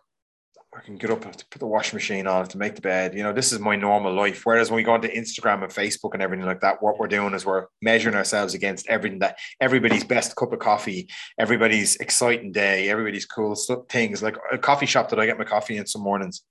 I 0.73 0.81
can 0.81 0.97
get 0.97 1.11
up 1.11 1.23
to 1.23 1.47
put 1.47 1.59
the 1.59 1.67
washing 1.67 1.97
machine 1.97 2.29
on 2.29 2.47
to 2.47 2.59
make 2.59 2.77
the 2.77 2.81
bed. 2.81 3.15
You 3.15 3.25
know, 3.25 3.33
this 3.33 3.53
is 3.53 3.59
my 3.59 3.75
normal 3.75 4.15
life. 4.15 4.43
Whereas 4.45 4.71
when 4.71 4.77
we 4.77 4.85
go 4.85 4.93
onto 4.93 5.09
Instagram 5.09 5.65
and 5.65 5.73
Facebook 5.73 6.15
and 6.15 6.23
everything 6.23 6.47
like 6.47 6.61
that, 6.61 6.81
what 6.81 6.97
we're 6.97 7.09
doing 7.09 7.35
is 7.35 7.45
we're 7.45 7.67
measuring 7.83 8.15
ourselves 8.15 8.55
against 8.55 8.87
everything 8.89 9.19
that 9.19 9.37
everybody's 9.61 10.05
best 10.05 10.37
cup 10.37 10.53
of 10.53 10.61
coffee, 10.61 11.09
everybody's 11.39 11.97
exciting 11.97 12.53
day, 12.53 12.89
everybody's 12.89 13.27
cool 13.27 13.57
things. 13.89 14.23
Like 14.23 14.37
a 14.53 14.59
coffee 14.59 14.87
shop 14.87 15.09
that 15.09 15.19
I 15.19 15.27
get 15.27 15.39
my 15.39 15.45
coffee 15.45 15.77
in 15.77 15.87
some 15.87 16.03
mornings. 16.03 16.43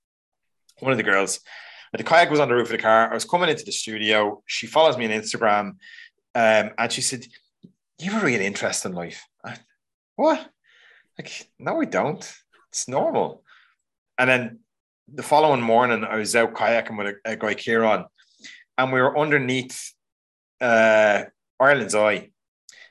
One 0.80 0.92
of 0.92 0.98
the 0.98 1.04
girls, 1.04 1.40
the 1.94 2.04
kayak 2.04 2.30
was 2.30 2.40
on 2.40 2.48
the 2.48 2.54
roof 2.54 2.68
of 2.68 2.72
the 2.72 2.78
car. 2.78 3.10
I 3.10 3.14
was 3.14 3.24
coming 3.24 3.48
into 3.48 3.64
the 3.64 3.72
studio. 3.72 4.42
She 4.44 4.66
follows 4.66 4.98
me 4.98 5.06
on 5.06 5.12
Instagram, 5.12 5.76
um, 6.34 6.70
and 6.78 6.92
she 6.92 7.00
said, 7.00 7.26
"You 7.98 8.12
have 8.12 8.22
a 8.22 8.26
real 8.26 8.40
interest 8.40 8.84
in 8.84 8.92
life." 8.92 9.26
I, 9.44 9.56
what? 10.16 10.46
Like, 11.18 11.50
no, 11.58 11.80
I 11.80 11.84
don't. 11.86 12.32
It's 12.68 12.86
normal. 12.86 13.42
And 14.20 14.28
then 14.28 14.58
the 15.08 15.22
following 15.22 15.62
morning, 15.62 16.04
I 16.04 16.16
was 16.16 16.36
out 16.36 16.52
kayaking 16.52 16.98
with 16.98 17.06
a, 17.24 17.32
a 17.32 17.36
guy, 17.36 17.54
Kieran, 17.54 18.04
and 18.76 18.92
we 18.92 19.00
were 19.00 19.18
underneath 19.18 19.94
uh, 20.60 21.22
Ireland's 21.58 21.94
Eye. 21.94 22.28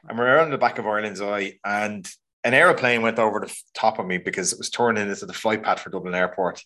And 0.08 0.18
we 0.18 0.26
were 0.26 0.40
on 0.40 0.50
the 0.50 0.58
back 0.58 0.80
of 0.80 0.88
Ireland's 0.88 1.22
Eye, 1.22 1.60
and 1.64 2.10
an 2.44 2.56
aeroplane 2.56 3.04
went 3.04 3.20
over 3.20 3.42
the 3.42 3.56
top 3.76 4.00
of 4.00 4.08
me 4.08 4.18
because 4.18 4.52
it 4.54 4.58
was 4.58 4.72
turning 4.72 5.08
into 5.08 5.28
the 5.28 5.34
flight 5.34 5.62
path 5.62 5.82
for 5.82 5.92
Dublin 5.92 6.16
Airport. 6.16 6.64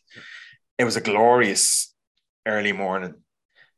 It 0.78 0.86
was 0.86 0.95
a 0.95 1.02
glorious 1.02 1.93
early 2.45 2.71
morning. 2.71 3.15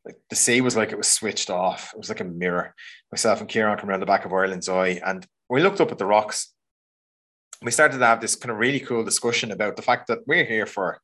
Like 0.06 0.18
the 0.30 0.36
sea 0.36 0.62
was 0.62 0.76
like 0.76 0.92
it 0.92 1.00
was 1.00 1.08
switched 1.08 1.50
off. 1.50 1.94
It 1.94 1.98
was 1.98 2.10
like 2.10 2.20
a 2.20 2.26
mirror. 2.26 2.76
Myself 3.12 3.40
and 3.40 3.50
Kieran 3.50 3.80
came 3.80 3.90
around 3.90 4.02
the 4.02 4.06
back 4.06 4.24
of 4.24 4.34
Ireland's 4.34 4.70
Eye, 4.70 5.02
and 5.04 5.26
we 5.50 5.64
looked 5.64 5.82
up 5.82 5.92
at 5.92 5.98
the 5.98 6.06
rocks 6.06 6.54
we 7.62 7.72
started 7.72 7.98
to 7.98 8.06
have 8.06 8.22
this 8.22 8.36
kind 8.36 8.52
of 8.52 8.58
really 8.58 8.80
cool 8.80 9.04
discussion 9.04 9.52
about 9.52 9.76
the 9.76 9.82
fact 9.82 10.08
that 10.08 10.20
we're 10.28 10.46
here 10.46 10.66
for 10.66 11.00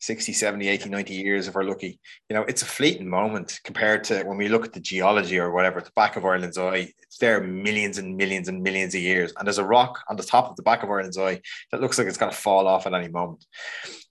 60, 0.00 0.32
70, 0.32 0.68
80, 0.68 0.90
90 0.90 1.14
years 1.14 1.48
if 1.48 1.54
we're 1.54 1.64
lucky. 1.64 1.98
You 2.28 2.36
know, 2.36 2.42
it's 2.42 2.62
a 2.62 2.66
fleeting 2.66 3.08
moment 3.08 3.60
compared 3.64 4.04
to 4.04 4.22
when 4.22 4.38
we 4.38 4.48
look 4.48 4.64
at 4.64 4.72
the 4.72 4.80
geology 4.80 5.38
or 5.38 5.50
whatever, 5.50 5.78
at 5.78 5.86
the 5.86 5.92
back 5.96 6.16
of 6.16 6.24
Ireland's 6.24 6.58
eye, 6.58 6.92
it's 7.02 7.18
there 7.18 7.40
millions 7.42 7.98
and 7.98 8.16
millions 8.16 8.48
and 8.48 8.62
millions 8.62 8.94
of 8.94 9.00
years. 9.00 9.32
And 9.36 9.46
there's 9.46 9.58
a 9.58 9.64
rock 9.64 10.00
on 10.08 10.16
the 10.16 10.22
top 10.22 10.50
of 10.50 10.56
the 10.56 10.62
back 10.62 10.82
of 10.82 10.90
Ireland's 10.90 11.18
eye 11.18 11.40
that 11.72 11.80
looks 11.80 11.98
like 11.98 12.06
it's 12.06 12.16
going 12.16 12.30
to 12.30 12.38
fall 12.38 12.68
off 12.68 12.86
at 12.86 12.94
any 12.94 13.08
moment, 13.08 13.44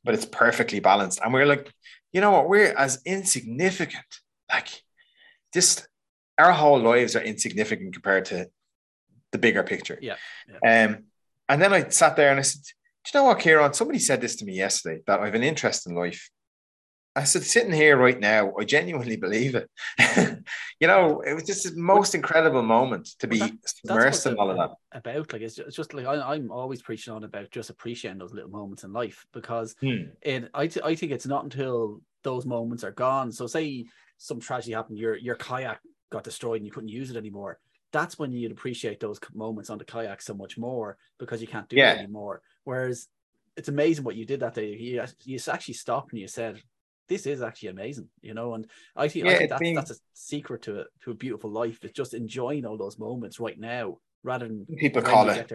but 0.04 0.14
it's 0.14 0.26
perfectly 0.26 0.82
balanced. 0.82 1.22
And 1.24 1.34
we're 1.34 1.46
like, 1.46 1.72
you 2.12 2.20
know 2.20 2.32
what? 2.32 2.50
We're 2.50 2.74
as 2.78 3.02
insignificant. 3.06 4.06
Like, 4.50 4.70
just 5.54 5.88
our 6.38 6.52
whole 6.52 6.80
lives 6.80 7.16
are 7.16 7.22
insignificant 7.22 7.94
compared 7.94 8.26
to 8.26 8.48
the 9.32 9.38
bigger 9.38 9.64
picture. 9.64 9.98
Yeah. 10.02 10.16
yeah. 10.64 10.86
Um, 10.86 11.06
and 11.50 11.62
then 11.62 11.74
I 11.74 11.90
sat 11.90 12.16
there 12.16 12.30
and 12.32 12.40
I 12.40 12.44
said, 12.44 12.62
Do 13.06 13.12
you 13.18 13.20
know 13.20 13.28
what, 13.28 13.40
Kieran? 13.40 13.74
Somebody 13.74 14.00
said 14.00 14.22
this 14.22 14.36
to 14.38 14.46
me 14.46 14.54
yesterday 14.54 15.02
that 15.08 15.20
I 15.20 15.26
have 15.26 15.36
an 15.36 15.44
interest 15.44 15.88
in 15.88 15.96
life. 15.96 16.30
I 17.16 17.24
said, 17.24 17.44
sitting 17.44 17.74
here 17.74 17.98
right 17.98 18.20
now, 18.20 18.54
I 18.60 18.64
genuinely 18.64 19.16
believe 19.16 19.56
it. 19.56 19.68
you 20.80 20.88
know, 20.88 21.22
it 21.22 21.34
was 21.34 21.46
just 21.46 21.64
the 21.64 21.82
most 21.82 22.14
incredible 22.14 22.62
moment 22.62 23.10
to 23.18 23.28
be 23.28 23.40
well, 23.40 23.50
that, 23.86 23.94
immersed 23.94 24.28
in 24.28 24.36
all 24.36 24.52
of 24.52 24.58
that. 24.58 24.76
About 24.92 25.34
like 25.34 25.42
it's 25.42 25.56
just, 25.56 25.68
it's 25.68 25.76
just 25.76 25.96
like 25.96 26.06
I, 26.06 26.36
am 26.36 26.52
always 26.52 26.84
preaching 26.84 27.14
on 27.14 27.24
about 27.24 27.50
just 27.50 27.72
appreciating 27.72 28.20
those 28.20 28.36
little 28.36 28.52
moments 28.52 28.84
in 28.84 28.94
life 28.94 29.26
because 29.34 29.76
hmm. 29.82 30.12
it 30.22 30.52
I, 30.54 30.68
th- 30.68 30.86
I 30.86 30.94
think 30.94 31.12
it's 31.12 31.26
not 31.26 31.44
until 31.44 32.02
those 32.22 32.46
moments 32.46 32.84
are 32.84 32.92
gone. 32.92 33.32
So 33.32 33.48
say 33.48 33.88
some 34.20 34.40
tragedy 34.40 34.74
happened, 34.74 35.00
your 35.00 35.18
your 35.18 35.36
kayak 35.36 35.80
got 36.12 36.24
destroyed 36.24 36.58
and 36.58 36.68
you 36.68 36.72
couldn't 36.72 36.90
use 36.90 37.10
it 37.10 37.18
anymore 37.18 37.58
that's 37.92 38.20
when 38.20 38.32
you'd 38.32 38.52
appreciate 38.52 39.00
those 39.00 39.20
moments 39.34 39.70
on 39.70 39.78
the 39.78 39.86
kayak 39.86 40.22
so 40.22 40.34
much 40.34 40.58
more 40.58 40.98
because 41.20 41.42
you 41.42 41.48
can't 41.48 41.70
do 41.70 41.78
yeah. 41.78 41.94
it 41.94 42.00
anymore. 42.00 42.42
Whereas 42.64 43.08
it's 43.56 43.70
amazing 43.70 44.04
what 44.04 44.16
you 44.16 44.26
did 44.26 44.42
that 44.42 44.54
day. 44.54 44.76
You, 44.76 45.04
you 45.24 45.40
actually 45.50 45.74
stopped 45.74 46.12
and 46.12 46.22
you 46.22 46.28
said, 46.28 46.62
"This 47.08 47.26
is 47.26 47.42
actually 47.42 47.70
amazing," 47.70 48.10
you 48.22 48.34
know. 48.34 48.54
And 48.54 48.68
I 48.96 49.08
think, 49.08 49.26
yeah, 49.26 49.32
I 49.32 49.58
think 49.58 49.78
that's, 49.78 49.90
that's 49.90 50.00
a 50.00 50.04
secret 50.14 50.64
to 50.64 50.82
it 50.82 50.88
to 51.04 51.12
a 51.12 51.16
beautiful 51.16 51.50
life. 51.50 51.80
It's 51.84 51.94
just 51.94 52.14
enjoying 52.14 52.66
all 52.66 52.78
those 52.78 53.00
moments 53.00 53.40
right 53.40 53.60
now 53.60 53.98
rather 54.24 54.48
than 54.48 54.66
people 54.78 55.02
call 55.02 55.30
it 55.30 55.52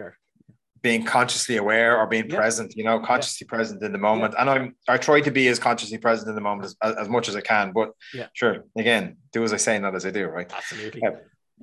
being 0.81 1.05
consciously 1.05 1.55
aware 1.55 1.97
or 1.97 2.05
being 2.07 2.29
yeah. 2.29 2.35
present. 2.35 2.73
You 2.75 2.83
know, 2.83 2.99
consciously 2.99 3.47
yeah. 3.49 3.55
present 3.55 3.83
in 3.83 3.91
the 3.93 3.97
moment. 3.97 4.35
And 4.37 4.49
I'm 4.49 4.75
I 4.87 4.97
try 4.97 5.21
to 5.21 5.31
be 5.31 5.47
as 5.47 5.59
consciously 5.59 5.97
present 5.97 6.27
in 6.27 6.35
the 6.35 6.41
moment 6.41 6.75
as, 6.81 6.95
as 6.95 7.09
much 7.09 7.29
as 7.29 7.35
I 7.35 7.41
can. 7.41 7.71
But 7.71 7.91
yeah, 8.13 8.27
sure. 8.33 8.65
Again, 8.77 9.17
do 9.31 9.43
as 9.43 9.53
I 9.53 9.57
say, 9.57 9.79
not 9.79 9.95
as 9.95 10.05
I 10.05 10.11
do. 10.11 10.25
Right. 10.25 10.51
Absolutely. 10.51 11.01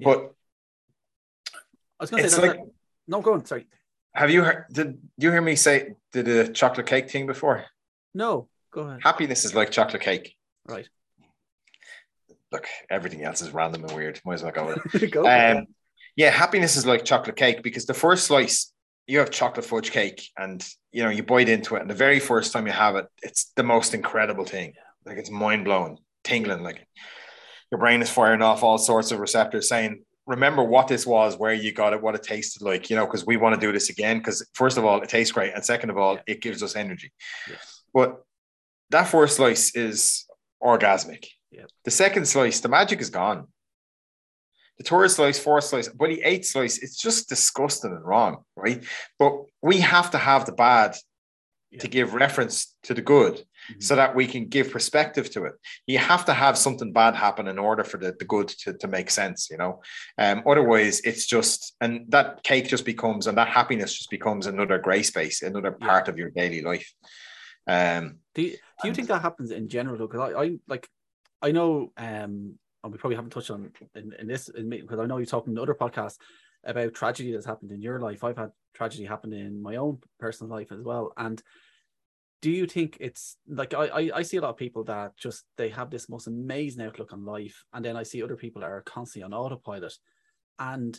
But 0.02 0.32
I 2.00 2.04
was 2.04 2.10
going 2.10 2.22
to 2.22 2.30
say, 2.30 2.48
like, 2.48 2.60
no, 3.06 3.20
go 3.20 3.34
on. 3.34 3.44
Sorry. 3.44 3.66
Have 4.14 4.30
you 4.30 4.42
heard? 4.42 4.64
Did 4.72 4.98
you 5.18 5.30
hear 5.30 5.42
me 5.42 5.54
say 5.54 5.90
did 6.12 6.26
a 6.26 6.48
chocolate 6.50 6.86
cake 6.86 7.10
thing 7.10 7.26
before? 7.26 7.66
No, 8.14 8.48
go 8.72 8.80
ahead. 8.80 9.00
Happiness 9.02 9.44
is 9.44 9.54
like 9.54 9.70
chocolate 9.70 10.02
cake. 10.02 10.34
Right. 10.66 10.88
Look, 12.50 12.66
everything 12.90 13.22
else 13.22 13.42
is 13.42 13.50
random 13.50 13.84
and 13.84 13.92
weird. 13.92 14.20
Might 14.24 14.34
as 14.34 14.42
well 14.42 14.52
go 14.52 14.66
with 14.66 15.02
it. 15.02 15.10
go 15.12 15.26
um, 15.26 15.66
yeah, 16.16 16.30
happiness 16.30 16.76
is 16.76 16.86
like 16.86 17.04
chocolate 17.04 17.36
cake 17.36 17.62
because 17.62 17.84
the 17.84 17.94
first 17.94 18.24
slice 18.26 18.72
you 19.06 19.18
have 19.18 19.30
chocolate 19.30 19.66
fudge 19.66 19.90
cake 19.90 20.28
and 20.38 20.64
you 20.92 21.02
know 21.02 21.10
you 21.10 21.22
bite 21.22 21.48
into 21.48 21.74
it 21.74 21.82
and 21.82 21.90
the 21.90 21.94
very 21.94 22.20
first 22.20 22.52
time 22.52 22.66
you 22.66 22.72
have 22.72 22.94
it 22.94 23.06
it's 23.22 23.50
the 23.56 23.62
most 23.62 23.92
incredible 23.92 24.44
thing 24.44 24.72
like 25.04 25.18
it's 25.18 25.30
mind 25.30 25.64
blowing 25.64 25.98
tingling 26.22 26.62
like 26.62 26.86
your 27.72 27.80
brain 27.80 28.02
is 28.02 28.08
firing 28.08 28.40
off 28.40 28.62
all 28.62 28.78
sorts 28.78 29.10
of 29.10 29.18
receptors 29.18 29.68
saying 29.68 30.04
remember 30.26 30.62
what 30.62 30.88
this 30.88 31.06
was, 31.06 31.36
where 31.36 31.52
you 31.52 31.72
got 31.72 31.92
it, 31.92 32.02
what 32.02 32.14
it 32.14 32.22
tasted 32.22 32.62
like, 32.62 32.90
you 32.90 32.96
know, 32.96 33.06
because 33.06 33.26
we 33.26 33.36
want 33.36 33.54
to 33.54 33.60
do 33.60 33.72
this 33.72 33.90
again. 33.90 34.18
Because 34.18 34.46
first 34.54 34.78
of 34.78 34.84
all, 34.84 35.00
it 35.00 35.08
tastes 35.08 35.32
great, 35.32 35.54
and 35.54 35.64
second 35.64 35.90
of 35.90 35.98
all, 35.98 36.14
yeah. 36.14 36.22
it 36.26 36.42
gives 36.42 36.62
us 36.62 36.76
energy. 36.76 37.12
Yeah. 37.48 37.56
But 37.92 38.22
that 38.90 39.04
first 39.04 39.36
slice 39.36 39.74
is 39.74 40.26
orgasmic. 40.62 41.26
Yeah. 41.50 41.64
The 41.84 41.90
second 41.90 42.26
slice, 42.26 42.60
the 42.60 42.68
magic 42.68 43.00
is 43.00 43.10
gone. 43.10 43.46
The 44.78 44.84
third 44.84 45.10
slice, 45.10 45.38
fourth 45.38 45.64
slice, 45.64 45.88
but 45.88 46.08
the 46.08 46.22
eighth 46.22 46.46
slice, 46.46 46.78
it's 46.78 46.96
just 46.96 47.28
disgusting 47.28 47.90
and 47.92 48.04
wrong, 48.04 48.44
right? 48.56 48.82
But 49.18 49.42
we 49.60 49.80
have 49.80 50.10
to 50.12 50.18
have 50.18 50.46
the 50.46 50.52
bad 50.52 50.96
to 51.78 51.86
give 51.86 52.14
reference 52.14 52.74
to 52.82 52.94
the 52.94 53.02
good 53.02 53.34
mm-hmm. 53.34 53.80
so 53.80 53.94
that 53.94 54.14
we 54.14 54.26
can 54.26 54.46
give 54.46 54.72
perspective 54.72 55.30
to 55.30 55.44
it. 55.44 55.52
You 55.86 55.98
have 55.98 56.24
to 56.24 56.32
have 56.32 56.58
something 56.58 56.92
bad 56.92 57.14
happen 57.14 57.46
in 57.46 57.58
order 57.58 57.84
for 57.84 57.96
the, 57.96 58.14
the 58.18 58.24
good 58.24 58.48
to, 58.48 58.72
to 58.72 58.88
make 58.88 59.08
sense, 59.08 59.48
you 59.50 59.56
know. 59.56 59.80
Um, 60.18 60.42
otherwise, 60.46 61.00
it's 61.00 61.26
just, 61.26 61.76
and 61.80 62.10
that 62.10 62.42
cake 62.42 62.68
just 62.68 62.84
becomes, 62.84 63.28
and 63.28 63.38
that 63.38 63.48
happiness 63.48 63.94
just 63.96 64.10
becomes 64.10 64.46
another 64.46 64.78
gray 64.78 65.04
space, 65.04 65.42
another 65.42 65.70
part 65.70 66.08
of 66.08 66.18
your 66.18 66.30
daily 66.30 66.62
life. 66.62 66.92
Um, 67.68 68.16
do 68.34 68.42
you, 68.42 68.50
do 68.50 68.56
you 68.56 68.88
and, 68.88 68.96
think 68.96 69.08
that 69.08 69.22
happens 69.22 69.52
in 69.52 69.68
general? 69.68 70.08
Because 70.08 70.32
I, 70.32 70.42
I 70.42 70.50
like, 70.66 70.88
I 71.40 71.52
know, 71.52 71.92
um, 71.96 72.58
and 72.82 72.92
we 72.92 72.98
probably 72.98 73.16
haven't 73.16 73.30
touched 73.30 73.50
on 73.50 73.70
in, 73.94 74.12
in 74.18 74.26
this, 74.26 74.50
because 74.52 74.98
I 74.98 75.06
know 75.06 75.18
you're 75.18 75.26
talking 75.26 75.52
in 75.52 75.58
other 75.58 75.74
podcasts 75.74 76.16
about 76.64 76.94
tragedy 76.94 77.32
that's 77.32 77.46
happened 77.46 77.70
in 77.70 77.80
your 77.80 78.00
life. 78.00 78.24
I've 78.24 78.36
had 78.36 78.50
tragedy 78.74 79.04
happen 79.04 79.32
in 79.32 79.62
my 79.62 79.76
own 79.76 79.98
personal 80.18 80.50
life 80.50 80.72
as 80.72 80.80
well. 80.80 81.12
And 81.16 81.42
do 82.42 82.50
you 82.50 82.66
think 82.66 82.96
it's 83.00 83.36
like 83.46 83.74
I, 83.74 83.86
I, 83.86 84.10
I 84.16 84.22
see 84.22 84.38
a 84.38 84.40
lot 84.40 84.50
of 84.50 84.56
people 84.56 84.84
that 84.84 85.16
just 85.16 85.44
they 85.56 85.68
have 85.70 85.90
this 85.90 86.08
most 86.08 86.26
amazing 86.26 86.84
outlook 86.84 87.12
on 87.12 87.24
life, 87.24 87.64
and 87.72 87.84
then 87.84 87.96
I 87.96 88.02
see 88.02 88.22
other 88.22 88.36
people 88.36 88.62
that 88.62 88.70
are 88.70 88.82
constantly 88.82 89.24
on 89.24 89.34
autopilot, 89.34 89.94
and 90.58 90.98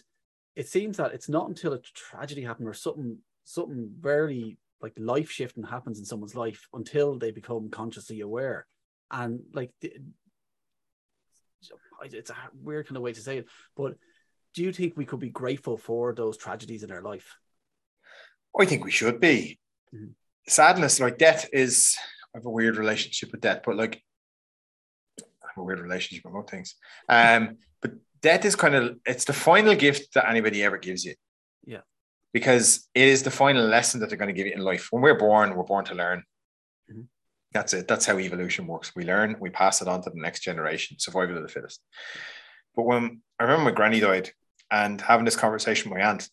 it 0.56 0.68
seems 0.68 0.98
that 0.98 1.14
it's 1.14 1.30
not 1.30 1.48
until 1.48 1.74
a 1.74 1.80
tragedy 1.80 2.44
happens 2.44 2.68
or 2.68 2.74
something 2.74 3.18
something 3.44 3.90
very 4.00 4.58
like 4.82 4.94
life 4.98 5.32
shifting 5.32 5.64
happens 5.64 5.98
in 5.98 6.06
someone's 6.06 6.36
life 6.36 6.68
until 6.74 7.18
they 7.18 7.32
become 7.32 7.70
consciously 7.70 8.22
aware, 8.22 8.68
and 9.10 9.40
like 9.54 9.72
it's 12.04 12.30
a 12.30 12.36
weird 12.62 12.88
kind 12.88 12.98
of 12.98 13.04
way 13.04 13.14
to 13.14 13.22
say 13.22 13.40
it, 13.40 13.48
but 13.76 13.96
do 14.54 14.64
you 14.64 14.72
think 14.72 14.96
we 14.96 15.06
could 15.06 15.20
be 15.20 15.30
grateful 15.30 15.78
for 15.78 16.14
those 16.14 16.38
tragedies 16.38 16.84
in 16.84 16.92
our 16.92 17.02
life? 17.02 17.38
I 18.60 18.66
think 18.66 18.84
we 18.84 18.92
should 18.92 19.20
be. 19.20 19.60
Mhm. 19.94 20.14
Sadness, 20.48 21.00
like 21.00 21.18
death, 21.18 21.50
is 21.54 21.96
I 22.34 22.38
have 22.38 22.46
a 22.46 22.50
weird 22.50 22.78
relationship 22.78 23.32
with 23.32 23.42
death, 23.42 23.62
but 23.66 23.76
like 23.76 24.02
I 25.20 25.48
have 25.48 25.58
a 25.58 25.64
weird 25.64 25.80
relationship 25.80 26.26
with 26.26 26.34
most 26.34 26.50
things. 26.50 26.76
Um, 27.10 27.58
but 27.82 27.94
death 28.22 28.46
is 28.46 28.56
kind 28.56 28.76
of 28.76 29.00
it's 29.06 29.26
the 29.26 29.34
final 29.34 29.76
gift 29.76 30.14
that 30.14 30.30
anybody 30.30 30.64
ever 30.64 30.78
gives 30.78 31.06
you. 31.06 31.16
Yeah. 31.66 31.82
Because 32.34 32.90
it 32.94 33.08
is 33.08 33.24
the 33.24 33.32
final 33.32 33.66
lesson 33.66 34.00
that 34.00 34.10
they're 34.10 34.18
going 34.18 34.34
to 34.34 34.34
give 34.34 34.48
you 34.48 34.54
in 34.54 34.62
life. 34.62 34.88
When 34.92 35.02
we're 35.02 35.18
born, 35.18 35.56
we're 35.56 35.64
born 35.64 35.86
to 35.86 35.96
learn. 35.96 36.24
Mhm. 36.92 37.08
That's 37.52 37.74
it. 37.74 37.88
That's 37.88 38.06
how 38.06 38.18
evolution 38.20 38.68
works. 38.68 38.96
We 38.96 39.04
learn, 39.04 39.36
we 39.40 39.50
pass 39.50 39.82
it 39.82 39.88
on 39.88 40.02
to 40.04 40.10
the 40.10 40.20
next 40.22 40.40
generation, 40.42 40.98
survival 41.00 41.36
of 41.38 41.44
the 41.44 41.50
fittest. 41.50 41.82
But 42.76 42.84
when 42.84 43.22
I 43.40 43.44
remember 43.44 43.66
my 43.66 43.72
granny 43.76 44.00
died 44.00 44.32
and 44.72 45.02
having 45.02 45.26
this 45.26 45.36
conversation 45.36 45.90
with 45.92 46.00
my 46.00 46.06
aunt, 46.10 46.30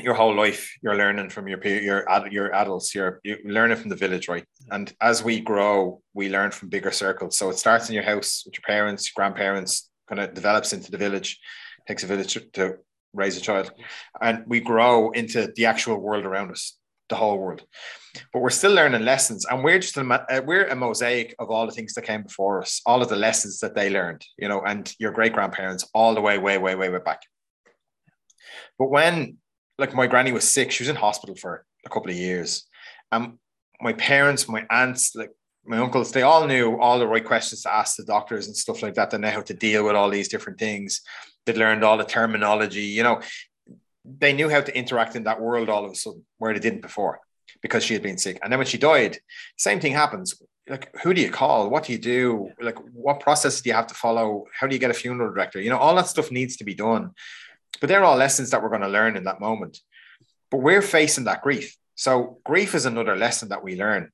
your 0.00 0.14
whole 0.14 0.34
life 0.34 0.76
you're 0.82 0.96
learning 0.96 1.30
from 1.30 1.48
your 1.48 1.58
peer, 1.58 1.80
your 1.80 2.28
your 2.30 2.54
adults. 2.54 2.94
You're 2.94 3.20
you 3.24 3.38
learn 3.44 3.70
it 3.70 3.78
from 3.78 3.88
the 3.88 3.96
village, 3.96 4.28
right? 4.28 4.44
And 4.70 4.92
as 5.00 5.24
we 5.24 5.40
grow, 5.40 6.02
we 6.12 6.28
learn 6.28 6.50
from 6.50 6.68
bigger 6.68 6.90
circles. 6.90 7.36
So 7.36 7.48
it 7.50 7.58
starts 7.58 7.88
in 7.88 7.94
your 7.94 8.04
house 8.04 8.42
with 8.44 8.54
your 8.54 8.62
parents, 8.66 9.10
grandparents, 9.10 9.90
kind 10.08 10.20
of 10.20 10.34
develops 10.34 10.72
into 10.72 10.90
the 10.90 10.98
village. 10.98 11.38
Takes 11.88 12.04
a 12.04 12.06
village 12.06 12.34
to- 12.34 12.50
to 12.54 12.76
raise 13.14 13.36
a 13.36 13.40
child, 13.40 13.70
and 14.20 14.44
we 14.46 14.60
grow 14.60 15.10
into 15.12 15.50
the 15.56 15.66
actual 15.66 15.98
world 15.98 16.26
around 16.26 16.50
us, 16.50 16.76
the 17.08 17.16
whole 17.16 17.38
world. 17.38 17.62
But 18.32 18.40
we're 18.40 18.50
still 18.50 18.72
learning 18.74 19.04
lessons, 19.04 19.46
and 19.46 19.64
we're 19.64 19.78
just 19.78 19.96
a, 19.96 20.02
uh, 20.02 20.42
we're 20.44 20.66
a 20.66 20.76
mosaic 20.76 21.34
of 21.38 21.50
all 21.50 21.64
the 21.64 21.72
things 21.72 21.94
that 21.94 22.02
came 22.02 22.24
before 22.24 22.60
us, 22.60 22.82
all 22.84 23.00
of 23.00 23.08
the 23.08 23.16
lessons 23.16 23.60
that 23.60 23.74
they 23.74 23.88
learned, 23.88 24.22
you 24.36 24.48
know, 24.48 24.60
and 24.60 24.92
your 24.98 25.12
great 25.12 25.32
grandparents, 25.32 25.88
all 25.94 26.14
the 26.14 26.20
way, 26.20 26.36
way, 26.36 26.58
way, 26.58 26.74
way, 26.74 26.90
way 26.90 26.98
back. 26.98 27.22
But 28.78 28.90
when 28.90 29.38
like 29.78 29.94
my 29.94 30.06
granny 30.06 30.32
was 30.32 30.50
sick. 30.50 30.70
She 30.70 30.82
was 30.82 30.88
in 30.88 30.96
hospital 30.96 31.36
for 31.36 31.64
a 31.84 31.88
couple 31.88 32.10
of 32.10 32.16
years. 32.16 32.66
Um, 33.12 33.38
my 33.80 33.92
parents, 33.92 34.48
my 34.48 34.66
aunts, 34.70 35.14
like 35.14 35.30
my 35.64 35.78
uncles, 35.78 36.12
they 36.12 36.22
all 36.22 36.46
knew 36.46 36.78
all 36.78 36.98
the 36.98 37.06
right 37.06 37.24
questions 37.24 37.62
to 37.62 37.74
ask 37.74 37.96
the 37.96 38.04
doctors 38.04 38.46
and 38.46 38.56
stuff 38.56 38.82
like 38.82 38.94
that. 38.94 39.10
They 39.10 39.18
know 39.18 39.30
how 39.30 39.42
to 39.42 39.54
deal 39.54 39.84
with 39.84 39.96
all 39.96 40.10
these 40.10 40.28
different 40.28 40.58
things. 40.58 41.02
They 41.44 41.52
learned 41.52 41.84
all 41.84 41.96
the 41.96 42.04
terminology, 42.04 42.82
you 42.82 43.02
know, 43.02 43.20
they 44.06 44.32
knew 44.32 44.48
how 44.48 44.60
to 44.60 44.76
interact 44.76 45.16
in 45.16 45.24
that 45.24 45.40
world 45.40 45.68
all 45.68 45.84
of 45.84 45.90
a 45.90 45.94
sudden 45.94 46.24
where 46.38 46.52
they 46.54 46.60
didn't 46.60 46.82
before 46.82 47.20
because 47.62 47.82
she 47.84 47.94
had 47.94 48.02
been 48.02 48.18
sick. 48.18 48.38
And 48.42 48.52
then 48.52 48.58
when 48.58 48.66
she 48.66 48.78
died, 48.78 49.18
same 49.56 49.80
thing 49.80 49.92
happens. 49.92 50.40
Like, 50.68 50.94
who 51.02 51.14
do 51.14 51.20
you 51.20 51.30
call? 51.30 51.70
What 51.70 51.84
do 51.84 51.92
you 51.92 51.98
do? 51.98 52.50
Like, 52.60 52.78
what 52.92 53.20
process 53.20 53.60
do 53.60 53.70
you 53.70 53.74
have 53.74 53.86
to 53.88 53.94
follow? 53.94 54.44
How 54.58 54.66
do 54.66 54.74
you 54.74 54.80
get 54.80 54.90
a 54.90 54.94
funeral 54.94 55.32
director? 55.32 55.60
You 55.60 55.70
know, 55.70 55.78
all 55.78 55.94
that 55.96 56.08
stuff 56.08 56.30
needs 56.30 56.56
to 56.56 56.64
be 56.64 56.74
done. 56.74 57.12
But 57.80 57.88
they're 57.88 58.04
all 58.04 58.16
lessons 58.16 58.50
that 58.50 58.62
we're 58.62 58.68
going 58.68 58.80
to 58.82 58.88
learn 58.88 59.16
in 59.16 59.24
that 59.24 59.40
moment. 59.40 59.78
But 60.50 60.58
we're 60.58 60.82
facing 60.82 61.24
that 61.24 61.42
grief. 61.42 61.76
So 61.94 62.38
grief 62.44 62.74
is 62.74 62.86
another 62.86 63.16
lesson 63.16 63.48
that 63.48 63.64
we 63.64 63.76
learn. 63.76 64.10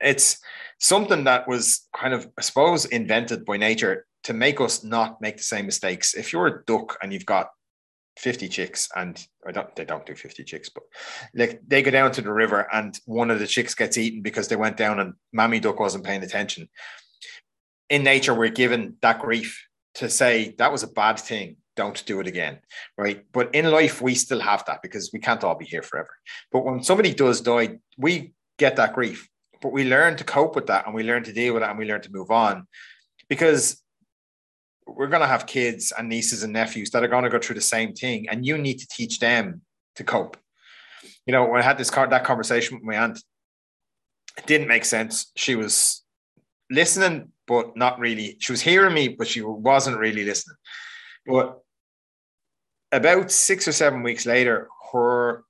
It's 0.00 0.38
something 0.78 1.24
that 1.24 1.46
was 1.46 1.86
kind 1.94 2.14
of, 2.14 2.26
I 2.38 2.40
suppose, 2.40 2.86
invented 2.86 3.44
by 3.44 3.58
nature 3.58 4.06
to 4.24 4.32
make 4.32 4.60
us 4.60 4.82
not 4.82 5.20
make 5.20 5.36
the 5.36 5.42
same 5.42 5.66
mistakes. 5.66 6.14
If 6.14 6.32
you're 6.32 6.46
a 6.46 6.64
duck 6.64 6.98
and 7.02 7.12
you've 7.12 7.26
got 7.26 7.48
50 8.18 8.48
chicks 8.48 8.88
and 8.96 9.22
I 9.46 9.52
don't 9.52 9.74
they 9.76 9.84
don't 9.84 10.04
do 10.04 10.14
50 10.14 10.44
chicks, 10.44 10.68
but 10.68 10.82
like 11.34 11.60
they 11.66 11.82
go 11.82 11.90
down 11.90 12.12
to 12.12 12.22
the 12.22 12.32
river 12.32 12.66
and 12.72 12.98
one 13.06 13.30
of 13.30 13.38
the 13.38 13.46
chicks 13.46 13.74
gets 13.74 13.96
eaten 13.96 14.22
because 14.22 14.48
they 14.48 14.56
went 14.56 14.76
down 14.76 15.00
and 15.00 15.14
mammy 15.32 15.60
duck 15.60 15.78
wasn't 15.78 16.04
paying 16.04 16.22
attention. 16.22 16.68
In 17.88 18.02
nature, 18.02 18.34
we're 18.34 18.50
given 18.50 18.96
that 19.02 19.20
grief 19.20 19.66
to 19.94 20.08
say 20.08 20.54
that 20.58 20.72
was 20.72 20.82
a 20.82 20.88
bad 20.88 21.18
thing 21.18 21.56
don't 21.76 22.04
do 22.06 22.20
it 22.20 22.26
again 22.26 22.58
right? 22.98 23.24
But 23.32 23.54
in 23.54 23.70
life 23.70 24.02
we 24.02 24.14
still 24.14 24.40
have 24.40 24.64
that 24.66 24.82
because 24.82 25.10
we 25.12 25.18
can't 25.18 25.44
all 25.44 25.54
be 25.54 25.64
here 25.64 25.82
forever. 25.82 26.10
But 26.52 26.64
when 26.64 26.82
somebody 26.82 27.14
does 27.14 27.40
die 27.40 27.78
we 27.96 28.32
get 28.58 28.76
that 28.76 28.94
grief 28.94 29.28
but 29.62 29.72
we 29.72 29.84
learn 29.84 30.16
to 30.16 30.24
cope 30.24 30.54
with 30.54 30.66
that 30.66 30.86
and 30.86 30.94
we 30.94 31.02
learn 31.02 31.22
to 31.24 31.32
deal 31.32 31.54
with 31.54 31.62
it 31.62 31.68
and 31.68 31.78
we 31.78 31.86
learn 31.86 32.00
to 32.02 32.12
move 32.12 32.30
on 32.30 32.66
because 33.28 33.82
we're 34.86 35.06
going 35.06 35.20
to 35.20 35.26
have 35.26 35.46
kids 35.46 35.92
and 35.96 36.08
nieces 36.08 36.42
and 36.42 36.52
nephews 36.52 36.90
that 36.90 37.04
are 37.04 37.08
going 37.08 37.24
to 37.24 37.30
go 37.30 37.38
through 37.38 37.54
the 37.54 37.60
same 37.60 37.92
thing 37.92 38.28
and 38.28 38.44
you 38.44 38.58
need 38.58 38.78
to 38.78 38.86
teach 38.88 39.18
them 39.18 39.62
to 39.96 40.04
cope. 40.04 40.36
You 41.26 41.32
know 41.32 41.44
when 41.44 41.60
i 41.60 41.64
had 41.64 41.78
this 41.78 41.90
that 41.90 42.24
conversation 42.24 42.76
with 42.76 42.84
my 42.84 42.96
aunt 42.96 43.22
it 44.38 44.46
didn't 44.46 44.68
make 44.68 44.84
sense. 44.84 45.32
She 45.36 45.54
was 45.54 46.02
listening 46.70 47.32
but 47.46 47.76
not 47.76 47.98
really. 47.98 48.36
She 48.40 48.52
was 48.52 48.60
hearing 48.60 48.94
me 48.94 49.08
but 49.08 49.28
she 49.28 49.42
wasn't 49.42 49.98
really 49.98 50.24
listening 50.24 50.56
but 51.26 51.60
about 52.92 53.30
six 53.30 53.68
or 53.68 53.72
seven 53.72 54.02
weeks 54.02 54.26
later, 54.26 54.68
her 54.92 55.44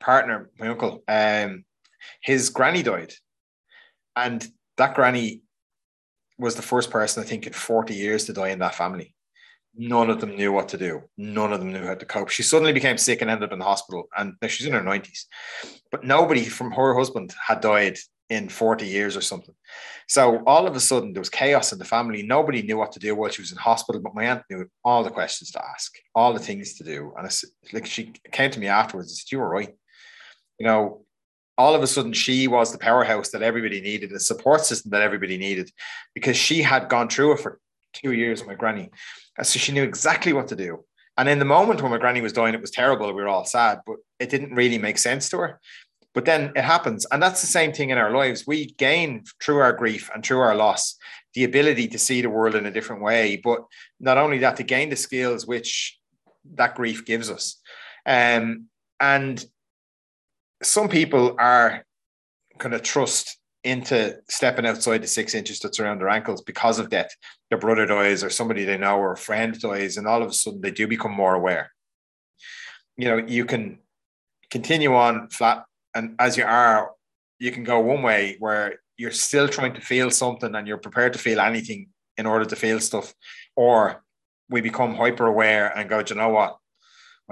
partner, 0.00 0.50
my 0.58 0.68
uncle, 0.68 1.02
um, 1.08 1.64
his 2.20 2.50
granny 2.50 2.82
died. 2.82 3.12
And 4.16 4.46
that 4.76 4.94
granny 4.94 5.42
was 6.38 6.56
the 6.56 6.62
first 6.62 6.90
person, 6.90 7.22
I 7.22 7.26
think, 7.26 7.46
in 7.46 7.52
40 7.52 7.94
years 7.94 8.24
to 8.26 8.32
die 8.32 8.48
in 8.48 8.58
that 8.58 8.74
family. 8.74 9.14
None 9.74 10.10
of 10.10 10.20
them 10.20 10.36
knew 10.36 10.52
what 10.52 10.68
to 10.70 10.76
do. 10.76 11.02
None 11.16 11.52
of 11.52 11.60
them 11.60 11.72
knew 11.72 11.86
how 11.86 11.94
to 11.94 12.04
cope. 12.04 12.28
She 12.28 12.42
suddenly 12.42 12.72
became 12.72 12.98
sick 12.98 13.22
and 13.22 13.30
ended 13.30 13.48
up 13.48 13.52
in 13.52 13.58
the 13.58 13.64
hospital. 13.64 14.08
And 14.16 14.34
now 14.42 14.48
she's 14.48 14.66
in 14.66 14.74
her 14.74 14.82
90s. 14.82 15.24
But 15.90 16.04
nobody 16.04 16.44
from 16.44 16.72
her 16.72 16.94
husband 16.94 17.34
had 17.46 17.62
died 17.62 17.96
in 18.32 18.48
40 18.48 18.86
years 18.86 19.16
or 19.16 19.20
something. 19.20 19.54
So 20.08 20.42
all 20.46 20.66
of 20.66 20.74
a 20.74 20.80
sudden 20.80 21.12
there 21.12 21.20
was 21.20 21.30
chaos 21.30 21.72
in 21.72 21.78
the 21.78 21.84
family. 21.84 22.22
Nobody 22.22 22.62
knew 22.62 22.76
what 22.76 22.92
to 22.92 22.98
do 22.98 23.14
while 23.14 23.30
she 23.30 23.42
was 23.42 23.52
in 23.52 23.58
hospital, 23.58 24.00
but 24.00 24.14
my 24.14 24.24
aunt 24.24 24.42
knew 24.50 24.66
all 24.84 25.02
the 25.04 25.10
questions 25.10 25.50
to 25.52 25.64
ask, 25.64 25.94
all 26.14 26.32
the 26.32 26.38
things 26.38 26.74
to 26.74 26.84
do. 26.84 27.12
And 27.16 27.26
it's 27.26 27.44
like 27.72 27.86
she 27.86 28.12
came 28.30 28.50
to 28.50 28.60
me 28.60 28.66
afterwards 28.66 29.10
and 29.10 29.16
said, 29.16 29.32
You 29.32 29.38
were 29.38 29.48
right. 29.48 29.74
You 30.58 30.66
know, 30.66 31.04
all 31.58 31.74
of 31.74 31.82
a 31.82 31.86
sudden 31.86 32.12
she 32.12 32.48
was 32.48 32.72
the 32.72 32.78
powerhouse 32.78 33.30
that 33.30 33.42
everybody 33.42 33.80
needed, 33.80 34.10
the 34.10 34.20
support 34.20 34.64
system 34.64 34.90
that 34.90 35.02
everybody 35.02 35.36
needed, 35.36 35.70
because 36.14 36.36
she 36.36 36.62
had 36.62 36.88
gone 36.88 37.08
through 37.08 37.32
it 37.32 37.40
for 37.40 37.60
two 37.92 38.12
years 38.12 38.40
with 38.40 38.48
my 38.48 38.54
granny. 38.54 38.90
So 39.42 39.58
she 39.58 39.72
knew 39.72 39.82
exactly 39.82 40.32
what 40.32 40.48
to 40.48 40.56
do. 40.56 40.84
And 41.18 41.28
in 41.28 41.38
the 41.38 41.44
moment 41.44 41.82
when 41.82 41.90
my 41.90 41.98
granny 41.98 42.22
was 42.22 42.32
dying, 42.32 42.54
it 42.54 42.60
was 42.60 42.70
terrible. 42.70 43.06
We 43.12 43.22
were 43.22 43.28
all 43.28 43.44
sad, 43.44 43.80
but 43.86 43.96
it 44.18 44.30
didn't 44.30 44.54
really 44.54 44.78
make 44.78 44.98
sense 44.98 45.28
to 45.30 45.38
her. 45.38 45.60
But 46.14 46.26
then 46.26 46.52
it 46.54 46.64
happens. 46.64 47.06
And 47.10 47.22
that's 47.22 47.40
the 47.40 47.46
same 47.46 47.72
thing 47.72 47.90
in 47.90 47.98
our 47.98 48.10
lives. 48.10 48.46
We 48.46 48.66
gain 48.72 49.24
through 49.42 49.58
our 49.58 49.72
grief 49.72 50.10
and 50.14 50.24
through 50.24 50.40
our 50.40 50.54
loss 50.54 50.96
the 51.34 51.44
ability 51.44 51.88
to 51.88 51.98
see 51.98 52.20
the 52.20 52.30
world 52.30 52.54
in 52.54 52.66
a 52.66 52.70
different 52.70 53.02
way. 53.02 53.40
But 53.42 53.60
not 53.98 54.18
only 54.18 54.38
that, 54.38 54.56
to 54.56 54.62
gain 54.62 54.90
the 54.90 54.96
skills 54.96 55.46
which 55.46 55.98
that 56.54 56.74
grief 56.74 57.04
gives 57.04 57.30
us. 57.30 57.60
Um, 58.04 58.66
and 59.00 59.44
some 60.62 60.88
people 60.88 61.36
are 61.38 61.84
kind 62.58 62.74
of 62.74 62.82
trust 62.82 63.38
into 63.64 64.18
stepping 64.28 64.66
outside 64.66 65.02
the 65.02 65.06
six 65.06 65.34
inches 65.34 65.60
that's 65.60 65.78
around 65.78 65.98
their 65.98 66.08
ankles 66.08 66.42
because 66.42 66.78
of 66.78 66.90
death. 66.90 67.10
Their 67.48 67.58
brother 67.58 67.86
dies, 67.86 68.24
or 68.24 68.30
somebody 68.30 68.64
they 68.64 68.76
know, 68.76 68.98
or 68.98 69.12
a 69.12 69.16
friend 69.16 69.58
dies, 69.58 69.96
and 69.96 70.06
all 70.06 70.22
of 70.22 70.28
a 70.28 70.32
sudden 70.32 70.60
they 70.60 70.70
do 70.70 70.86
become 70.86 71.12
more 71.12 71.34
aware. 71.34 71.72
You 72.96 73.08
know, 73.08 73.16
you 73.16 73.44
can 73.44 73.78
continue 74.50 74.94
on 74.94 75.28
flat 75.30 75.64
and 75.94 76.14
as 76.18 76.36
you 76.36 76.44
are, 76.44 76.92
you 77.38 77.52
can 77.52 77.64
go 77.64 77.80
one 77.80 78.02
way 78.02 78.36
where 78.38 78.80
you're 78.96 79.10
still 79.10 79.48
trying 79.48 79.74
to 79.74 79.80
feel 79.80 80.10
something 80.10 80.54
and 80.54 80.66
you're 80.68 80.78
prepared 80.78 81.12
to 81.12 81.18
feel 81.18 81.40
anything 81.40 81.88
in 82.16 82.26
order 82.26 82.44
to 82.44 82.56
feel 82.56 82.78
stuff, 82.80 83.14
or 83.56 84.02
we 84.48 84.60
become 84.60 84.94
hyper 84.94 85.26
aware 85.26 85.76
and 85.76 85.88
go, 85.88 86.02
Do 86.02 86.14
you 86.14 86.20
know 86.20 86.28
what? 86.28 86.58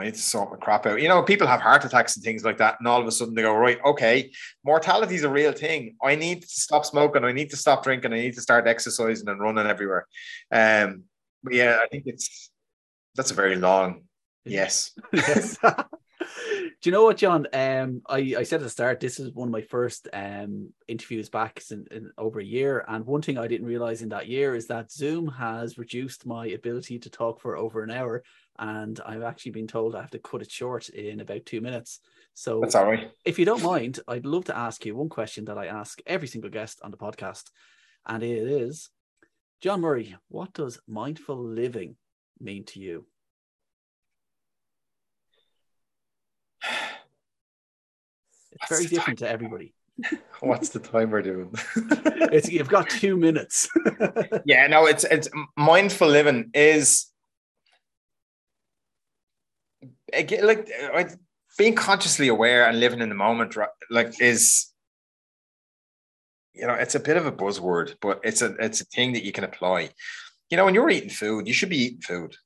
I 0.00 0.04
need 0.04 0.14
to 0.14 0.20
sort 0.20 0.50
my 0.50 0.56
crap 0.56 0.86
out. 0.86 1.02
You 1.02 1.08
know, 1.08 1.22
people 1.22 1.46
have 1.46 1.60
heart 1.60 1.84
attacks 1.84 2.16
and 2.16 2.24
things 2.24 2.44
like 2.44 2.58
that, 2.58 2.76
and 2.78 2.88
all 2.88 3.00
of 3.00 3.06
a 3.06 3.12
sudden 3.12 3.34
they 3.34 3.42
go, 3.42 3.54
right, 3.54 3.78
okay, 3.84 4.30
mortality 4.64 5.14
is 5.14 5.24
a 5.24 5.28
real 5.28 5.52
thing. 5.52 5.96
I 6.02 6.14
need 6.14 6.42
to 6.42 6.48
stop 6.48 6.86
smoking. 6.86 7.24
I 7.24 7.32
need 7.32 7.50
to 7.50 7.56
stop 7.56 7.84
drinking. 7.84 8.12
I 8.12 8.20
need 8.20 8.34
to 8.34 8.40
start 8.40 8.66
exercising 8.66 9.28
and 9.28 9.40
running 9.40 9.66
everywhere. 9.66 10.06
Um, 10.50 11.04
but 11.42 11.54
yeah, 11.54 11.80
I 11.82 11.88
think 11.88 12.04
it's 12.06 12.50
that's 13.14 13.30
a 13.30 13.34
very 13.34 13.56
long 13.56 14.02
yes. 14.44 14.92
yes. 15.12 15.58
Do 16.82 16.88
you 16.88 16.92
know 16.92 17.04
what, 17.04 17.18
John? 17.18 17.46
Um, 17.52 18.02
I, 18.08 18.34
I 18.38 18.42
said 18.42 18.60
at 18.60 18.62
the 18.62 18.70
start, 18.70 19.00
this 19.00 19.20
is 19.20 19.32
one 19.32 19.48
of 19.48 19.52
my 19.52 19.60
first 19.60 20.08
um, 20.12 20.72
interviews 20.88 21.28
back 21.28 21.62
in, 21.70 21.86
in 21.90 22.10
over 22.16 22.40
a 22.40 22.44
year. 22.44 22.84
And 22.88 23.04
one 23.04 23.22
thing 23.22 23.36
I 23.36 23.46
didn't 23.46 23.66
realize 23.66 24.00
in 24.00 24.08
that 24.10 24.28
year 24.28 24.54
is 24.54 24.66
that 24.68 24.90
Zoom 24.90 25.28
has 25.28 25.78
reduced 25.78 26.26
my 26.26 26.46
ability 26.46 26.98
to 27.00 27.10
talk 27.10 27.40
for 27.40 27.56
over 27.56 27.82
an 27.82 27.90
hour. 27.90 28.22
And 28.58 28.98
I've 29.04 29.22
actually 29.22 29.52
been 29.52 29.66
told 29.66 29.94
I 29.94 30.00
have 30.00 30.10
to 30.10 30.18
cut 30.18 30.42
it 30.42 30.50
short 30.50 30.88
in 30.88 31.20
about 31.20 31.46
two 31.46 31.60
minutes. 31.60 32.00
So 32.34 32.60
that's 32.60 32.74
all 32.74 32.86
right. 32.86 33.10
If 33.24 33.38
you 33.38 33.44
don't 33.44 33.62
mind, 33.62 34.00
I'd 34.08 34.26
love 34.26 34.46
to 34.46 34.56
ask 34.56 34.84
you 34.86 34.96
one 34.96 35.08
question 35.08 35.44
that 35.46 35.58
I 35.58 35.66
ask 35.66 36.00
every 36.06 36.28
single 36.28 36.50
guest 36.50 36.80
on 36.82 36.90
the 36.90 36.96
podcast. 36.96 37.50
And 38.06 38.22
it 38.22 38.48
is 38.48 38.90
John 39.60 39.82
Murray, 39.82 40.16
what 40.28 40.54
does 40.54 40.80
mindful 40.88 41.36
living 41.36 41.96
mean 42.40 42.64
to 42.64 42.80
you? 42.80 43.04
Very 48.68 48.86
different 48.86 49.18
time? 49.18 49.28
to 49.28 49.32
everybody. 49.32 49.74
What's 50.40 50.70
the 50.70 50.78
time 50.78 51.10
we're 51.10 51.22
doing? 51.22 51.52
it's 52.32 52.50
you've 52.50 52.68
got 52.68 52.88
two 52.88 53.16
minutes. 53.16 53.68
yeah, 54.44 54.66
no, 54.66 54.86
it's 54.86 55.04
it's 55.04 55.28
mindful 55.56 56.08
living 56.08 56.50
is 56.54 57.06
again 60.12 60.46
like 60.46 60.70
being 61.58 61.74
consciously 61.74 62.28
aware 62.28 62.66
and 62.66 62.80
living 62.80 63.00
in 63.00 63.08
the 63.08 63.14
moment, 63.14 63.56
like 63.90 64.20
is 64.20 64.70
you 66.54 66.66
know, 66.66 66.74
it's 66.74 66.94
a 66.94 67.00
bit 67.00 67.16
of 67.16 67.26
a 67.26 67.32
buzzword, 67.32 67.94
but 68.00 68.20
it's 68.22 68.42
a 68.42 68.54
it's 68.58 68.80
a 68.80 68.84
thing 68.86 69.12
that 69.12 69.24
you 69.24 69.32
can 69.32 69.44
apply. 69.44 69.90
You 70.50 70.56
know, 70.56 70.64
when 70.64 70.74
you're 70.74 70.90
eating 70.90 71.10
food, 71.10 71.46
you 71.46 71.54
should 71.54 71.70
be 71.70 71.84
eating 71.84 72.00
food. 72.00 72.36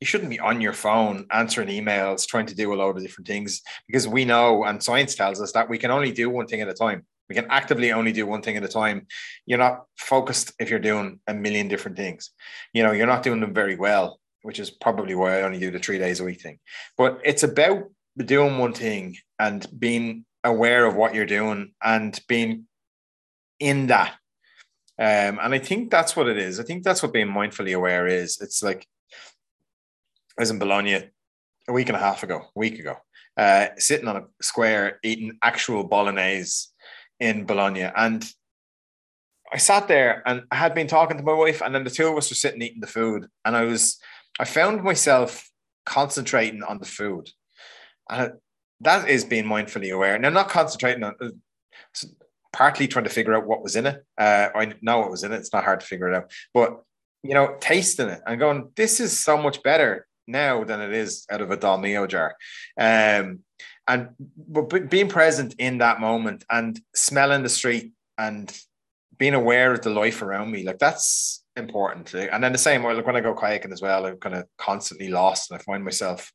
You 0.00 0.06
shouldn't 0.06 0.30
be 0.30 0.40
on 0.40 0.60
your 0.60 0.72
phone 0.72 1.26
answering 1.30 1.68
emails, 1.68 2.26
trying 2.26 2.46
to 2.46 2.54
do 2.54 2.72
a 2.72 2.76
load 2.76 2.96
of 2.96 3.02
different 3.02 3.26
things, 3.26 3.62
because 3.86 4.06
we 4.06 4.24
know 4.24 4.64
and 4.64 4.82
science 4.82 5.14
tells 5.14 5.40
us 5.40 5.52
that 5.52 5.68
we 5.68 5.78
can 5.78 5.90
only 5.90 6.12
do 6.12 6.28
one 6.28 6.46
thing 6.46 6.60
at 6.60 6.68
a 6.68 6.74
time. 6.74 7.06
We 7.28 7.34
can 7.34 7.46
actively 7.48 7.90
only 7.92 8.12
do 8.12 8.26
one 8.26 8.42
thing 8.42 8.56
at 8.56 8.64
a 8.64 8.68
time. 8.68 9.06
You're 9.46 9.58
not 9.58 9.84
focused 9.96 10.52
if 10.58 10.68
you're 10.68 10.78
doing 10.78 11.20
a 11.26 11.32
million 11.32 11.68
different 11.68 11.96
things. 11.96 12.30
You 12.74 12.82
know, 12.82 12.92
you're 12.92 13.06
not 13.06 13.22
doing 13.22 13.40
them 13.40 13.54
very 13.54 13.76
well, 13.76 14.20
which 14.42 14.60
is 14.60 14.70
probably 14.70 15.14
why 15.14 15.38
I 15.38 15.42
only 15.42 15.58
do 15.58 15.70
the 15.70 15.78
three 15.78 15.98
days 15.98 16.20
a 16.20 16.24
week 16.24 16.42
thing. 16.42 16.58
But 16.98 17.20
it's 17.24 17.42
about 17.42 17.84
doing 18.18 18.58
one 18.58 18.74
thing 18.74 19.16
and 19.38 19.66
being 19.78 20.26
aware 20.44 20.84
of 20.84 20.96
what 20.96 21.14
you're 21.14 21.24
doing 21.24 21.72
and 21.82 22.18
being 22.28 22.66
in 23.58 23.86
that. 23.86 24.12
Um, 24.98 25.40
and 25.42 25.54
I 25.54 25.58
think 25.58 25.90
that's 25.90 26.14
what 26.14 26.28
it 26.28 26.36
is. 26.36 26.60
I 26.60 26.62
think 26.62 26.84
that's 26.84 27.02
what 27.02 27.12
being 27.12 27.28
mindfully 27.28 27.74
aware 27.74 28.06
is. 28.06 28.38
It's 28.40 28.62
like 28.62 28.86
I 30.38 30.42
was 30.42 30.50
in 30.50 30.58
Bologna 30.58 30.94
a 31.68 31.72
week 31.72 31.88
and 31.88 31.96
a 31.96 32.00
half 32.00 32.22
ago, 32.22 32.38
a 32.54 32.58
week 32.58 32.78
ago, 32.78 32.96
uh, 33.36 33.68
sitting 33.78 34.08
on 34.08 34.16
a 34.16 34.24
square 34.42 34.98
eating 35.02 35.38
actual 35.42 35.84
bolognese 35.84 36.68
in 37.20 37.46
Bologna. 37.46 37.82
And 37.82 38.24
I 39.52 39.58
sat 39.58 39.86
there 39.86 40.22
and 40.26 40.42
I 40.50 40.56
had 40.56 40.74
been 40.74 40.88
talking 40.88 41.16
to 41.16 41.22
my 41.22 41.32
wife, 41.32 41.62
and 41.62 41.74
then 41.74 41.84
the 41.84 41.90
two 41.90 42.08
of 42.08 42.16
us 42.16 42.30
were 42.30 42.36
sitting 42.36 42.62
eating 42.62 42.80
the 42.80 42.86
food. 42.86 43.26
And 43.44 43.56
I 43.56 43.64
was, 43.64 44.00
I 44.40 44.44
found 44.44 44.82
myself 44.82 45.48
concentrating 45.86 46.62
on 46.62 46.78
the 46.78 46.86
food. 46.86 47.30
And 48.10 48.32
that 48.80 49.08
is 49.08 49.24
being 49.24 49.44
mindfully 49.44 49.94
aware. 49.94 50.18
Now, 50.18 50.30
not 50.30 50.48
concentrating 50.48 51.04
on, 51.04 51.14
partly 52.52 52.88
trying 52.88 53.04
to 53.04 53.10
figure 53.10 53.34
out 53.34 53.46
what 53.46 53.62
was 53.62 53.76
in 53.76 53.86
it. 53.86 54.04
Uh, 54.18 54.48
I 54.54 54.74
know 54.82 54.98
what 54.98 55.10
was 55.10 55.24
in 55.24 55.32
it. 55.32 55.36
It's 55.36 55.52
not 55.52 55.64
hard 55.64 55.80
to 55.80 55.86
figure 55.86 56.08
it 56.08 56.16
out, 56.16 56.30
but 56.52 56.82
you 57.22 57.34
know, 57.34 57.56
tasting 57.58 58.10
it 58.10 58.20
and 58.26 58.38
going, 58.38 58.70
this 58.76 59.00
is 59.00 59.18
so 59.18 59.36
much 59.36 59.62
better 59.62 60.06
now 60.26 60.64
than 60.64 60.80
it 60.80 60.92
is 60.92 61.26
out 61.30 61.40
of 61.40 61.50
a 61.50 61.56
Dolmio 61.56 62.08
jar. 62.08 62.34
Um, 62.78 63.40
and 63.86 64.08
but 64.36 64.90
being 64.90 65.08
present 65.08 65.54
in 65.58 65.78
that 65.78 66.00
moment 66.00 66.44
and 66.50 66.80
smelling 66.94 67.42
the 67.42 67.48
street 67.48 67.92
and 68.16 68.52
being 69.18 69.34
aware 69.34 69.72
of 69.72 69.82
the 69.82 69.90
life 69.90 70.22
around 70.22 70.50
me, 70.50 70.64
like 70.64 70.78
that's 70.78 71.44
important. 71.56 72.14
And 72.14 72.42
then 72.42 72.52
the 72.52 72.58
same, 72.58 72.82
way 72.82 72.94
like 72.94 73.06
when 73.06 73.16
I 73.16 73.20
go 73.20 73.34
kayaking 73.34 73.72
as 73.72 73.82
well, 73.82 74.06
I'm 74.06 74.18
kind 74.18 74.34
of 74.34 74.44
constantly 74.58 75.08
lost 75.08 75.50
and 75.50 75.60
I 75.60 75.62
find 75.62 75.84
myself 75.84 76.32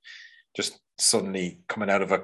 just 0.56 0.80
suddenly 0.98 1.60
coming 1.68 1.90
out 1.90 2.02
of 2.02 2.12
a 2.12 2.24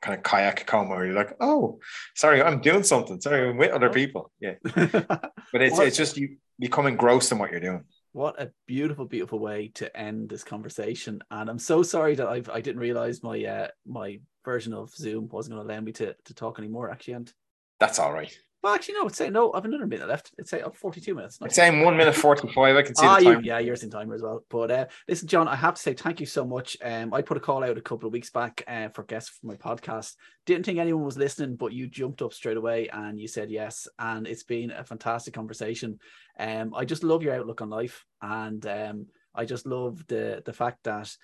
kind 0.00 0.16
of 0.16 0.22
kayak 0.22 0.66
coma 0.66 0.90
where 0.90 1.06
you're 1.06 1.14
like, 1.14 1.34
oh, 1.40 1.78
sorry, 2.14 2.42
I'm 2.42 2.60
doing 2.60 2.82
something. 2.82 3.20
Sorry, 3.20 3.48
I'm 3.48 3.56
with 3.56 3.72
other 3.72 3.90
people. 3.90 4.30
Yeah. 4.40 4.54
but 4.74 5.32
it's 5.54 5.78
it's 5.78 5.96
just 5.96 6.16
you 6.16 6.36
become 6.58 6.86
engrossed 6.86 7.32
in 7.32 7.38
what 7.38 7.50
you're 7.50 7.60
doing. 7.60 7.84
What 8.12 8.40
a 8.40 8.50
beautiful, 8.66 9.04
beautiful 9.04 9.38
way 9.38 9.70
to 9.74 9.94
end 9.96 10.28
this 10.28 10.44
conversation. 10.44 11.22
And 11.30 11.48
I'm 11.50 11.58
so 11.58 11.82
sorry 11.82 12.14
that 12.14 12.26
I've 12.26 12.48
I 12.48 12.60
didn't 12.60 12.80
realize 12.80 13.22
my 13.22 13.44
uh 13.44 13.68
my 13.86 14.20
version 14.44 14.72
of 14.72 14.94
Zoom 14.94 15.28
wasn't 15.28 15.56
going 15.56 15.66
to 15.66 15.72
allow 15.72 15.80
me 15.80 15.92
to 15.92 16.14
to 16.24 16.34
talk 16.34 16.58
anymore. 16.58 16.90
Actually, 16.90 17.14
and 17.14 17.32
that's 17.78 17.98
all 17.98 18.12
right. 18.12 18.36
Well, 18.62 18.74
actually, 18.74 18.94
no. 18.94 19.06
It's 19.06 19.16
saying 19.16 19.32
no. 19.32 19.52
I've 19.52 19.64
another 19.64 19.86
minute 19.86 20.08
left. 20.08 20.32
It's 20.36 20.50
saying 20.50 20.64
oh, 20.66 20.72
42 20.72 21.14
minutes. 21.14 21.38
It's 21.42 21.54
saying 21.54 21.84
one 21.84 21.96
minute 21.96 22.14
45. 22.14 22.76
I 22.76 22.82
can 22.82 22.94
see 22.94 23.06
ah, 23.06 23.18
the 23.18 23.24
time. 23.24 23.44
You, 23.44 23.46
yeah, 23.46 23.58
yours 23.60 23.84
in 23.84 23.90
timer 23.90 24.14
as 24.14 24.22
well. 24.22 24.44
But 24.50 24.70
uh, 24.70 24.86
listen, 25.06 25.28
John, 25.28 25.46
I 25.46 25.54
have 25.54 25.74
to 25.74 25.80
say 25.80 25.94
thank 25.94 26.18
you 26.18 26.26
so 26.26 26.44
much. 26.44 26.76
Um, 26.82 27.14
I 27.14 27.22
put 27.22 27.36
a 27.36 27.40
call 27.40 27.62
out 27.62 27.78
a 27.78 27.82
couple 27.82 28.06
of 28.08 28.12
weeks 28.12 28.30
back 28.30 28.64
uh, 28.66 28.88
for 28.88 29.04
guests 29.04 29.30
for 29.30 29.46
my 29.46 29.54
podcast. 29.54 30.14
Didn't 30.44 30.66
think 30.66 30.78
anyone 30.78 31.04
was 31.04 31.18
listening, 31.18 31.56
but 31.56 31.72
you 31.72 31.86
jumped 31.86 32.20
up 32.20 32.32
straight 32.32 32.56
away 32.56 32.88
and 32.88 33.20
you 33.20 33.28
said 33.28 33.50
yes. 33.50 33.86
And 33.98 34.26
it's 34.26 34.44
been 34.44 34.72
a 34.72 34.82
fantastic 34.82 35.34
conversation. 35.34 36.00
Um, 36.38 36.74
I 36.74 36.84
just 36.84 37.04
love 37.04 37.22
your 37.22 37.34
outlook 37.34 37.60
on 37.60 37.70
life, 37.70 38.04
and 38.22 38.64
um, 38.66 39.06
I 39.34 39.44
just 39.44 39.66
love 39.66 40.04
the 40.08 40.42
the 40.44 40.52
fact 40.52 40.84
that 40.84 41.14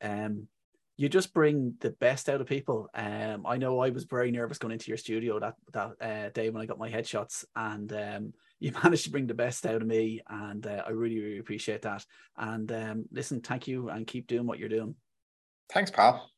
um 0.00 0.48
you 0.96 1.08
just 1.08 1.34
bring 1.34 1.74
the 1.80 1.90
best 1.90 2.28
out 2.28 2.40
of 2.40 2.46
people. 2.46 2.88
Um, 2.94 3.44
I 3.46 3.56
know 3.56 3.80
I 3.80 3.90
was 3.90 4.04
very 4.04 4.30
nervous 4.30 4.58
going 4.58 4.72
into 4.72 4.88
your 4.88 4.96
studio 4.96 5.40
that 5.40 5.54
that 5.72 5.90
uh, 6.00 6.28
day 6.30 6.50
when 6.50 6.62
I 6.62 6.66
got 6.66 6.78
my 6.78 6.90
headshots, 6.90 7.44
and 7.56 7.92
um, 7.92 8.32
you 8.60 8.72
managed 8.82 9.04
to 9.04 9.10
bring 9.10 9.26
the 9.26 9.34
best 9.34 9.66
out 9.66 9.82
of 9.82 9.86
me, 9.86 10.20
and 10.28 10.66
uh, 10.66 10.82
I 10.86 10.90
really 10.90 11.20
really 11.20 11.38
appreciate 11.38 11.82
that. 11.82 12.04
And 12.36 12.70
um, 12.70 13.04
listen, 13.10 13.40
thank 13.40 13.66
you, 13.66 13.88
and 13.88 14.06
keep 14.06 14.26
doing 14.26 14.46
what 14.46 14.58
you're 14.58 14.68
doing. 14.68 14.94
Thanks, 15.72 15.90
pal. 15.90 16.30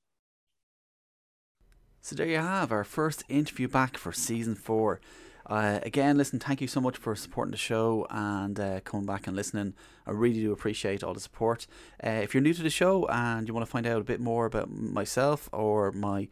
So 2.00 2.14
there 2.14 2.26
you 2.26 2.38
have 2.38 2.70
our 2.70 2.84
first 2.84 3.24
interview 3.28 3.66
back 3.66 3.98
for 3.98 4.12
season 4.12 4.54
four. 4.54 5.00
Uh, 5.48 5.78
again, 5.84 6.16
listen, 6.16 6.40
thank 6.40 6.60
you 6.60 6.66
so 6.66 6.80
much 6.80 6.96
for 6.96 7.14
supporting 7.14 7.52
the 7.52 7.56
show 7.56 8.06
and 8.10 8.58
uh, 8.58 8.80
coming 8.80 9.06
back 9.06 9.28
and 9.28 9.36
listening. 9.36 9.74
I 10.04 10.10
really 10.10 10.40
do 10.40 10.52
appreciate 10.52 11.04
all 11.04 11.14
the 11.14 11.20
support. 11.20 11.68
Uh, 12.04 12.10
if 12.10 12.34
you're 12.34 12.42
new 12.42 12.54
to 12.54 12.62
the 12.62 12.70
show 12.70 13.06
and 13.06 13.46
you 13.46 13.54
want 13.54 13.64
to 13.64 13.70
find 13.70 13.86
out 13.86 14.00
a 14.00 14.04
bit 14.04 14.20
more 14.20 14.46
about 14.46 14.70
myself 14.70 15.48
or 15.52 15.92
my 15.92 16.28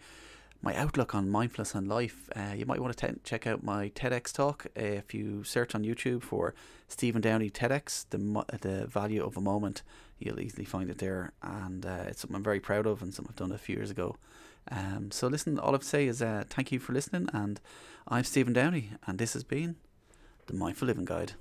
my 0.62 0.74
outlook 0.76 1.14
on 1.14 1.28
mindfulness 1.28 1.74
and 1.74 1.86
life, 1.86 2.30
uh, 2.34 2.54
you 2.56 2.64
might 2.64 2.80
want 2.80 2.96
to 2.96 3.06
te- 3.06 3.20
check 3.22 3.46
out 3.46 3.62
my 3.62 3.90
TEDx 3.90 4.32
talk. 4.32 4.66
if 4.74 5.12
you 5.12 5.44
search 5.44 5.74
on 5.74 5.84
YouTube 5.84 6.22
for 6.22 6.54
Stephen 6.88 7.20
Downey 7.20 7.50
TEDx, 7.50 8.06
the 8.08 8.58
the 8.58 8.86
value 8.86 9.22
of 9.22 9.36
a 9.36 9.42
moment, 9.42 9.82
you'll 10.18 10.40
easily 10.40 10.64
find 10.64 10.88
it 10.88 10.98
there, 10.98 11.32
and 11.42 11.84
uh, 11.84 12.04
it's 12.06 12.22
something 12.22 12.36
I'm 12.36 12.42
very 12.42 12.60
proud 12.60 12.86
of 12.86 13.02
and 13.02 13.12
something 13.12 13.32
I've 13.32 13.36
done 13.36 13.52
a 13.52 13.58
few 13.58 13.76
years 13.76 13.90
ago. 13.90 14.16
Um, 14.70 15.10
so 15.10 15.28
listen, 15.28 15.58
all 15.58 15.70
I 15.70 15.72
have 15.72 15.82
say 15.82 16.06
is 16.06 16.22
uh, 16.22 16.44
thank 16.48 16.72
you 16.72 16.78
for 16.78 16.92
listening 16.92 17.28
and 17.32 17.60
I'm 18.06 18.24
Stephen 18.24 18.52
Downey, 18.52 18.90
and 19.06 19.18
this 19.18 19.32
has 19.32 19.44
been 19.44 19.76
the 20.46 20.54
Mindful 20.54 20.86
Living 20.86 21.06
Guide. 21.06 21.32